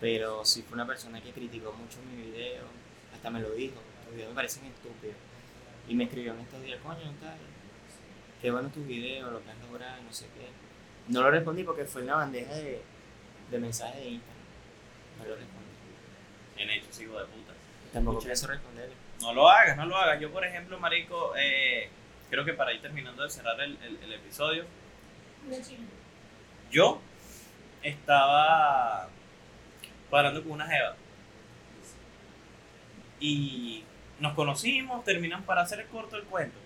Pero 0.00 0.44
sí 0.46 0.62
fue 0.62 0.74
una 0.76 0.86
persona 0.86 1.20
que 1.20 1.30
criticó 1.32 1.72
mucho 1.72 1.98
mi 2.10 2.22
video. 2.22 2.62
Hasta 3.14 3.28
me 3.30 3.40
lo 3.40 3.50
dijo. 3.52 3.74
Tus 4.06 4.14
videos 4.14 4.30
me 4.30 4.34
parecen 4.36 4.64
estúpidos. 4.66 5.16
Y 5.88 5.94
me 5.94 6.04
escribió 6.04 6.32
en 6.32 6.40
estos 6.40 6.62
días, 6.62 6.78
coño, 6.82 7.12
tal. 7.20 7.36
Qué 8.40 8.50
bueno 8.50 8.70
tus 8.70 8.86
videos, 8.86 9.30
lo 9.30 9.42
que 9.44 9.50
has 9.50 9.58
logrado, 9.58 10.02
no 10.02 10.12
sé 10.12 10.24
qué. 10.26 10.48
No 11.08 11.20
lo 11.22 11.30
respondí 11.30 11.64
porque 11.64 11.84
fue 11.84 12.00
en 12.02 12.06
la 12.06 12.14
bandeja 12.16 12.54
de, 12.54 12.80
de 13.50 13.58
mensajes 13.58 13.96
de 13.96 14.08
Instagram. 14.08 14.44
No 15.18 15.24
lo 15.26 15.36
respondí. 15.36 15.59
En 16.62 16.70
hecho, 16.70 16.86
sigo 16.92 17.18
de 17.18 17.24
puta. 17.26 17.52
Tampoco 17.92 18.16
Mucha- 18.16 18.26
pienso 18.26 18.46
responderle. 18.46 18.94
No 19.20 19.32
lo 19.34 19.48
hagas, 19.48 19.76
no 19.76 19.86
lo 19.86 19.96
hagas. 19.96 20.20
Yo, 20.20 20.30
por 20.30 20.44
ejemplo, 20.44 20.78
Marico, 20.78 21.34
eh, 21.36 21.88
creo 22.30 22.44
que 22.44 22.52
para 22.54 22.72
ir 22.72 22.80
terminando 22.82 23.22
de 23.22 23.30
cerrar 23.30 23.60
el, 23.60 23.76
el- 23.82 23.98
el 24.02 24.12
episodio, 24.14 24.64
yo 26.70 27.00
estaba 27.82 29.08
hablando 30.12 30.42
con 30.42 30.52
una 30.52 30.66
jeva 30.66 30.96
y 33.18 33.84
nos 34.18 34.34
conocimos, 34.34 35.04
terminamos 35.04 35.46
para 35.46 35.62
hacer 35.62 35.80
el 35.80 35.86
corto 35.86 36.16
el 36.16 36.24
cuento. 36.24 36.56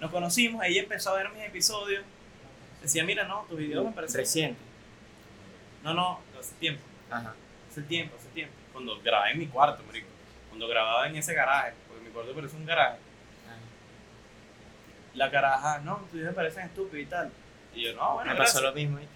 Nos 0.00 0.10
conocimos, 0.10 0.64
ella 0.64 0.82
empezó 0.82 1.10
a 1.10 1.14
ver 1.18 1.30
mis 1.30 1.42
episodios. 1.44 2.04
Decía, 2.82 3.04
mira, 3.04 3.24
no, 3.24 3.46
tus 3.48 3.58
videos 3.58 3.84
me 3.84 3.92
parecen. 3.92 4.20
Reciente. 4.20 4.60
No, 5.82 5.94
no, 5.94 6.20
hace 6.38 6.54
tiempo, 6.56 6.82
Ajá. 7.10 7.34
hace 7.70 7.82
tiempo. 7.82 8.14
Cuando 8.74 9.00
grababa 9.00 9.30
en 9.30 9.38
mi 9.38 9.46
cuarto, 9.46 9.82
marico. 9.84 10.08
Cuando 10.48 10.68
grababa 10.68 11.06
en 11.06 11.16
ese 11.16 11.32
garaje, 11.32 11.72
porque 11.88 12.04
mi 12.04 12.10
cuarto 12.10 12.34
parece 12.34 12.56
un 12.56 12.66
garaje. 12.66 12.98
Ah, 13.48 13.56
La 15.14 15.30
caraja, 15.30 15.78
no, 15.78 16.06
tú 16.10 16.18
me 16.18 16.32
parecen 16.32 16.64
estúpido 16.64 17.02
y 17.02 17.06
tal. 17.06 17.30
Y 17.74 17.84
yo, 17.84 17.94
no, 17.94 18.14
bueno, 18.14 18.32
me 18.32 18.36
pasó 18.36 18.60
lo 18.60 18.72
mismo, 18.72 18.98
¿viste? 18.98 19.14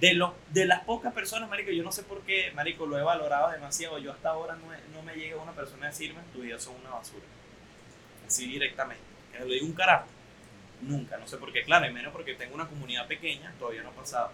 De, 0.00 0.14
los 0.14 0.32
de 0.50 0.66
las 0.66 0.84
pocas 0.84 1.12
personas, 1.12 1.48
marico, 1.48 1.72
yo 1.72 1.82
no 1.82 1.90
sé 1.90 2.04
por 2.04 2.20
qué, 2.20 2.52
marico, 2.54 2.86
lo 2.86 2.98
he 2.98 3.02
valorado 3.02 3.50
demasiado. 3.50 3.98
Yo 3.98 4.12
hasta 4.12 4.28
ahora 4.28 4.54
no, 4.54 4.66
no 4.94 5.02
me 5.02 5.14
llega 5.14 5.42
una 5.42 5.52
persona 5.52 5.86
a 5.86 5.90
decirme, 5.90 6.20
tus 6.32 6.42
videos 6.42 6.62
son 6.62 6.76
una 6.76 6.90
basura. 6.90 7.24
Así 8.26 8.46
directamente. 8.46 9.02
Que 9.32 9.44
le 9.44 9.54
digo 9.54 9.66
un 9.66 9.72
carajo. 9.72 10.06
Nunca, 10.82 11.16
no 11.16 11.26
sé 11.26 11.38
por 11.38 11.52
qué. 11.52 11.64
Claro, 11.64 11.86
y 11.86 11.92
menos 11.92 12.12
porque 12.12 12.34
tengo 12.34 12.54
una 12.54 12.68
comunidad 12.68 13.08
pequeña, 13.08 13.52
todavía 13.58 13.82
no 13.82 13.88
ha 13.88 13.92
pasado. 13.92 14.30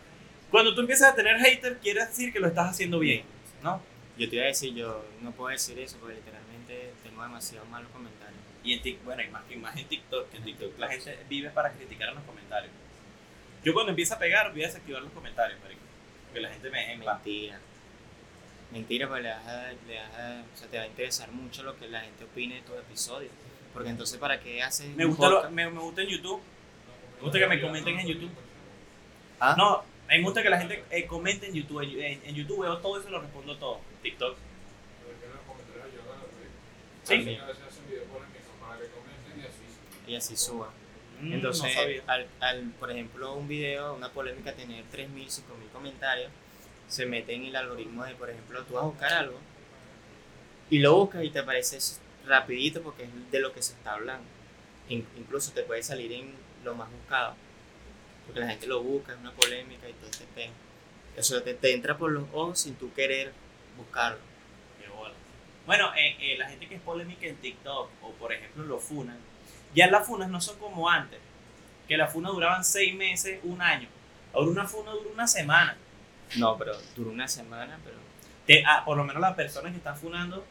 Cuando 0.51 0.75
tú 0.75 0.83
empiezas 0.83 1.13
a 1.13 1.15
tener 1.15 1.39
haters, 1.39 1.79
quiere 1.81 2.05
decir 2.05 2.33
que 2.33 2.41
lo 2.41 2.49
estás 2.49 2.71
haciendo 2.71 2.99
bien, 2.99 3.25
¿no? 3.63 3.81
Yo 4.17 4.29
te 4.29 4.37
iba 4.37 4.45
a 4.45 4.49
decir, 4.49 4.75
yo 4.75 5.05
no 5.23 5.33
puedo 5.33 5.51
decir 5.51 5.79
eso 5.79 5.97
porque 5.99 6.15
literalmente 6.15 6.93
tengo 7.03 7.23
demasiados 7.23 7.69
malos 7.69 7.91
comentarios. 7.91 8.39
Y 8.63 8.73
en 8.75 8.83
TikTok, 8.83 9.05
bueno, 9.05 9.23
y 9.23 9.29
más, 9.29 9.43
y 9.51 9.57
más 9.57 9.77
en 9.77 9.87
TikTok, 9.89 10.31
que 10.31 10.37
en 10.39 10.45
TikTok 10.45 10.79
la 10.79 10.89
gente 10.89 11.19
vive 11.29 11.51
para 11.51 11.73
criticar 11.73 12.09
en 12.11 12.15
los 12.17 12.25
comentarios. 12.25 12.73
Yo 13.65 13.73
cuando 13.75 13.91
empieza 13.91 14.15
a 14.15 14.19
pegar, 14.19 14.53
voy 14.53 14.63
a 14.63 14.67
desactivar 14.67 15.03
los 15.03 15.13
comentarios, 15.13 15.59
marico. 15.61 15.81
Porque 16.27 16.41
la 16.41 16.51
gente 16.51 16.71
me 16.71 16.79
deja 16.79 16.93
en. 16.93 16.99
Mentira. 17.01 17.59
Mentira, 18.73 19.07
porque 19.09 19.23
le 19.23 19.31
vas 19.31 19.47
a, 19.47 19.73
le 19.87 19.99
vas 20.01 20.15
a- 20.19 20.43
o 20.53 20.57
sea, 20.57 20.69
te 20.69 20.77
va 20.79 20.85
a 20.85 20.87
interesar 20.87 21.31
mucho 21.31 21.63
lo 21.63 21.77
que 21.79 21.89
la 21.89 22.01
gente 22.01 22.25
opine 22.25 22.57
de 22.57 22.63
tu 22.63 22.75
episodio. 22.75 23.29
Porque 23.73 23.89
entonces, 23.91 24.19
¿para 24.19 24.41
qué 24.41 24.63
haces 24.63 24.89
Me 24.97 25.05
gusta, 25.05 25.29
lo- 25.29 25.51
me, 25.51 25.69
me 25.71 25.81
gusta 25.81 26.03
en 26.03 26.09
YouTube. 26.09 26.41
Me 27.17 27.23
gusta 27.23 27.39
que 27.39 27.47
me 27.47 27.61
comenten 27.61 27.99
en 28.01 28.07
YouTube. 28.07 28.31
¿Ah? 29.41 29.55
No, 29.59 29.83
me 30.09 30.21
gusta 30.23 30.43
que 30.43 30.51
la 30.51 30.59
gente 30.59 30.85
eh, 30.91 31.07
comente 31.07 31.47
en 31.49 31.55
YouTube. 31.55 31.81
En, 31.83 32.01
en- 32.03 32.21
en 32.25 32.35
YouTube 32.35 32.63
veo 32.63 32.79
todo 32.79 32.99
eso 32.99 33.09
y 33.09 33.13
lo 33.13 33.21
respondo 33.21 33.57
todo. 33.59 33.81
TikTok. 34.05 34.37
Sí. 37.03 37.39
Y 40.07 40.15
así. 40.17 40.37
Suba. 40.37 40.71
Mm, 41.21 41.33
Entonces, 41.33 41.75
no 41.75 42.13
al, 42.13 42.27
al, 42.41 42.71
por 42.79 42.91
ejemplo, 42.91 43.35
un 43.35 43.49
video, 43.49 43.95
una 43.95 44.11
polémica, 44.11 44.53
tener 44.53 44.85
3.000, 44.93 45.29
5.000 45.29 45.69
comentarios, 45.73 46.31
se 46.89 47.07
mete 47.07 47.35
en 47.35 47.45
el 47.45 47.57
algoritmo 47.57 48.05
de, 48.05 48.15
por 48.15 48.29
ejemplo, 48.31 48.63
tú 48.65 48.75
vas 48.75 48.83
a 48.83 48.87
buscar 48.87 49.13
algo 49.15 49.39
y 50.71 50.79
lo 50.81 50.97
buscas 50.97 51.25
y 51.25 51.31
te 51.31 51.39
aparece 51.39 51.79
rapidito 52.27 52.83
porque 52.83 53.05
es 53.05 53.31
de 53.31 53.41
lo 53.41 53.53
que 53.53 53.63
se 53.63 53.73
está 53.75 53.95
hablando. 53.95 54.25
In- 54.89 55.07
incluso 55.17 55.53
te 55.53 55.63
puede 55.63 55.83
salir 55.83 56.13
en 56.13 56.33
lo 56.65 56.75
más 56.75 56.91
buscado, 56.91 57.35
porque 58.27 58.41
la 58.41 58.49
gente 58.49 58.67
lo 58.67 58.83
busca, 58.83 59.13
es 59.13 59.19
una 59.19 59.33
polémica 59.33 59.89
y 59.89 59.93
todo 59.95 60.11
este 60.11 60.25
pego. 60.35 60.53
Eso 61.17 61.43
te, 61.43 61.55
te 61.55 61.73
entra 61.73 61.97
por 61.97 62.11
los 62.11 62.25
ojos 62.33 62.59
sin 62.61 62.75
tú 62.75 62.93
querer 62.93 63.33
buscarlo. 63.77 64.19
Qué 64.81 64.89
bola. 64.89 65.15
Bueno, 65.67 65.95
eh, 65.95 66.17
eh, 66.21 66.37
la 66.39 66.49
gente 66.49 66.69
que 66.69 66.77
es 66.77 66.81
polémica 66.81 67.27
en 67.27 67.37
TikTok 67.37 67.91
o 68.03 68.11
por 68.13 68.33
ejemplo 68.33 68.65
los 68.65 68.83
funas, 68.83 69.17
ya 69.75 69.87
las 69.89 70.07
funas 70.07 70.29
no 70.29 70.41
son 70.41 70.59
como 70.59 70.89
antes, 70.89 71.19
que 71.89 71.97
las 71.97 72.13
funas 72.13 72.33
duraban 72.33 72.65
seis 72.65 72.95
meses, 72.95 73.41
un 73.43 73.61
año. 73.61 73.89
Ahora 74.33 74.51
una 74.51 74.67
funa 74.67 74.91
dura 74.93 75.11
una 75.13 75.27
semana. 75.27 75.77
No, 76.37 76.57
pero 76.59 76.73
duró 76.97 77.11
una 77.11 77.29
semana, 77.29 77.79
pero, 77.85 77.97
Te- 78.47 78.65
ah, 78.67 78.83
por 78.85 78.97
lo 78.97 79.05
menos 79.05 79.21
las 79.21 79.35
personas 79.35 79.73
que 79.73 79.79
están 79.79 79.97
funando, 79.97 80.45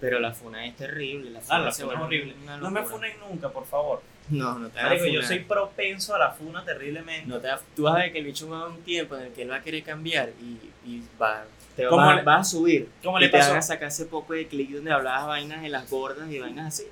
pero 0.00 0.18
la 0.20 0.32
funa 0.32 0.64
es 0.66 0.76
terrible. 0.76 1.30
La 1.30 1.40
ah, 1.40 1.42
funa 1.42 1.58
la 1.58 1.72
se 1.72 1.82
funa 1.82 1.94
es 1.96 2.00
horrible. 2.00 2.34
No 2.60 2.70
me 2.70 2.82
funen 2.82 3.18
nunca, 3.20 3.50
por 3.50 3.66
favor. 3.66 4.02
No, 4.28 4.58
no 4.58 4.68
te 4.68 4.80
hagas 4.80 5.00
yo 5.10 5.22
soy 5.22 5.40
propenso 5.40 6.14
a 6.14 6.18
la 6.18 6.30
funa 6.32 6.64
terriblemente. 6.64 7.26
No 7.26 7.38
te 7.38 7.48
tú 7.74 7.84
vas 7.84 7.94
a 7.94 7.98
ver 7.98 8.12
que 8.12 8.18
el 8.18 8.24
bicho 8.24 8.48
va 8.48 8.62
a 8.62 8.66
un 8.66 8.82
tiempo 8.82 9.16
en 9.16 9.22
el 9.26 9.32
que 9.32 9.42
él 9.42 9.50
va 9.50 9.56
a 9.56 9.62
querer 9.62 9.84
cambiar 9.84 10.30
y, 10.40 10.58
y 10.84 11.02
va, 11.20 11.44
te 11.76 11.84
va, 11.84 11.90
¿Cómo 11.90 12.12
le- 12.12 12.22
a 12.30 12.44
subir. 12.44 12.88
cómo 13.04 13.18
y 13.18 13.22
le 13.22 13.28
te 13.28 13.38
pasó? 13.38 13.50
van 13.50 13.58
a 13.58 13.62
sacar 13.62 13.88
ese 13.88 14.06
poco 14.06 14.32
de 14.32 14.46
clic 14.48 14.70
donde 14.70 14.90
hablabas 14.92 15.26
vainas 15.26 15.62
de 15.62 15.68
las 15.68 15.88
gordas 15.90 16.28
y 16.30 16.38
vainas 16.38 16.66
así. 16.74 16.84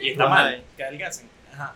Y 0.00 0.10
está 0.10 0.28
mal, 0.28 0.62
que 0.76 0.84
adelgacen. 0.84 1.28
Ajá. 1.52 1.74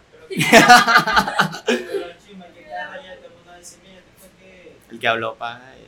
El 4.90 4.98
que 5.00 5.08
habló 5.08 5.34
paja. 5.36 5.74
eh. 5.76 5.84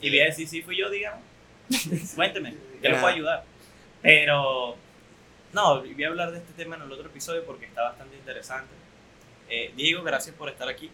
Y 0.00 0.10
voy 0.10 0.20
a 0.20 0.24
decir, 0.26 0.46
sí 0.46 0.62
fui 0.62 0.76
yo, 0.78 0.90
digamos. 0.90 1.20
Cuénteme, 2.14 2.54
que 2.80 2.88
le 2.88 2.94
puedo 2.94 3.06
ayudar. 3.06 3.44
Pero, 4.02 4.76
no, 5.52 5.80
voy 5.80 6.04
a 6.04 6.08
hablar 6.08 6.30
de 6.32 6.38
este 6.38 6.52
tema 6.52 6.76
en 6.76 6.82
el 6.82 6.92
otro 6.92 7.06
episodio 7.06 7.44
porque 7.44 7.66
está 7.66 7.82
bastante 7.82 8.16
interesante. 8.16 8.72
Eh, 9.48 9.72
Diego, 9.76 10.02
gracias 10.02 10.34
por 10.36 10.48
estar 10.48 10.68
aquí. 10.68 10.90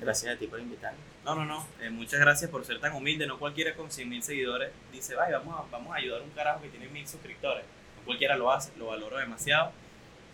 Gracias 0.00 0.34
a 0.34 0.38
ti 0.38 0.46
por 0.46 0.60
invitarme. 0.60 0.98
No, 1.24 1.34
no, 1.34 1.44
no. 1.44 1.66
eh, 1.80 1.90
muchas 1.90 2.20
gracias 2.20 2.50
por 2.50 2.64
ser 2.64 2.80
tan 2.80 2.94
humilde. 2.94 3.26
No 3.26 3.38
cualquiera 3.38 3.74
con 3.74 3.90
100 3.90 4.08
mil 4.08 4.22
seguidores 4.22 4.70
dice, 4.92 5.14
vaya, 5.16 5.38
vamos 5.38 5.58
a, 5.58 5.70
vamos 5.70 5.92
a 5.92 5.96
ayudar 5.96 6.20
a 6.20 6.24
un 6.24 6.30
carajo 6.30 6.62
que 6.62 6.68
tiene 6.68 6.88
mil 6.88 7.06
suscriptores. 7.06 7.64
No 7.98 8.04
cualquiera 8.04 8.36
lo 8.36 8.50
hace, 8.52 8.70
lo 8.78 8.86
valoro 8.86 9.18
demasiado. 9.18 9.72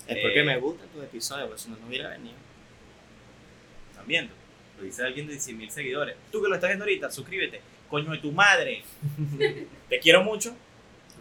Es 0.07 0.17
Eh, 0.17 0.21
porque 0.23 0.43
me 0.43 0.59
gustan 0.59 0.87
tus 0.89 1.03
episodios, 1.03 1.49
por 1.49 1.57
eso 1.57 1.71
no, 1.71 1.77
no 1.79 1.87
hubiera 1.87 2.11
venido. 2.11 2.37
Están 3.91 4.07
viendo. 4.07 4.35
Lo 4.79 4.85
dice 4.85 5.03
alguien 5.05 5.27
de 5.27 5.39
100 5.41 5.57
mil 5.57 5.71
seguidores. 5.71 6.17
Tú 6.31 6.43
que 6.43 6.49
lo 6.49 6.55
estás 6.55 6.69
viendo 6.69 6.85
ahorita, 6.85 7.11
suscríbete. 7.11 7.61
Coño 7.89 8.11
de 8.11 8.19
tu 8.19 8.33
madre. 8.33 8.83
Te 9.89 9.99
quiero 10.01 10.23
mucho. 10.23 10.55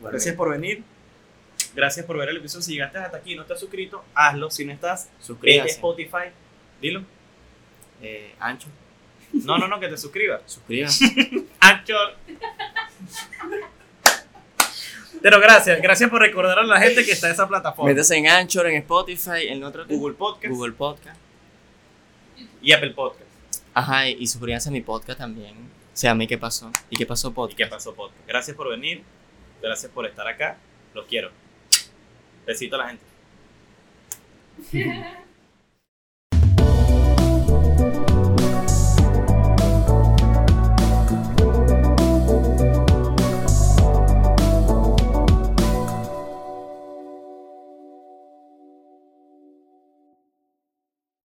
Gracias 0.02 0.36
por 0.36 0.50
venir. 0.50 0.84
Gracias 1.76 2.06
por 2.06 2.18
ver 2.18 2.30
el 2.30 2.38
episodio. 2.38 2.62
Si 2.64 2.74
llegaste 2.74 2.98
hasta 2.98 3.18
aquí 3.18 3.34
y 3.34 3.36
no 3.36 3.44
has 3.50 3.60
suscrito, 3.60 4.04
hazlo. 4.14 4.50
Si 4.52 4.66
no 4.66 4.74
estás, 4.74 5.10
vete 5.42 5.62
a. 5.62 5.66
Spotify. 5.66 6.32
Dilo. 6.82 7.04
Eh, 8.04 8.36
Ancho, 8.40 8.68
No, 9.32 9.58
no, 9.58 9.68
no, 9.68 9.80
que 9.80 9.88
te 9.88 9.98
suscribas. 9.98 10.42
suscríbase. 10.46 11.06
Anchor. 11.60 12.16
Pero 15.22 15.40
gracias, 15.40 15.82
gracias 15.82 16.10
por 16.10 16.20
recordar 16.22 16.60
a 16.60 16.64
la 16.64 16.80
gente 16.82 17.06
que 17.06 17.12
está 17.14 17.28
en 17.28 17.34
esa 17.34 17.48
plataforma. 17.48 17.90
Métase 17.90 18.18
en 18.18 18.28
Anchor, 18.28 18.68
en 18.68 18.76
Spotify, 18.80 19.48
en 19.48 19.64
otro 19.64 19.86
Google 19.88 20.16
Podcast 20.16 20.54
Google 20.54 20.74
Podcast. 20.74 21.18
y 22.62 22.74
Apple 22.74 22.92
Podcast. 22.92 23.24
Ajá, 23.74 24.10
y, 24.10 24.18
y 24.20 24.28
suscríbanse 24.28 24.68
a 24.70 24.72
mi 24.72 24.82
podcast 24.82 25.20
también. 25.20 25.56
Se 25.94 26.08
llama 26.08 26.24
¿Y 26.26 26.28
qué 26.28 26.38
pasó? 26.38 26.72
¿Y 26.90 26.98
qué 26.98 27.06
pasó 27.06 27.30
¿Y 27.30 27.32
podcast? 27.32 27.58
qué 27.58 27.68
pasó, 27.68 27.96
podcast? 27.96 28.28
Gracias 28.28 28.58
por 28.58 28.70
venir. 28.70 29.04
Gracias 29.62 29.90
por 29.92 30.06
estar 30.06 30.28
acá. 30.28 30.58
Los 30.94 31.06
quiero. 31.06 31.32
Besito 32.46 32.76
a 32.76 32.80
la 32.80 32.88
gente. 32.90 33.04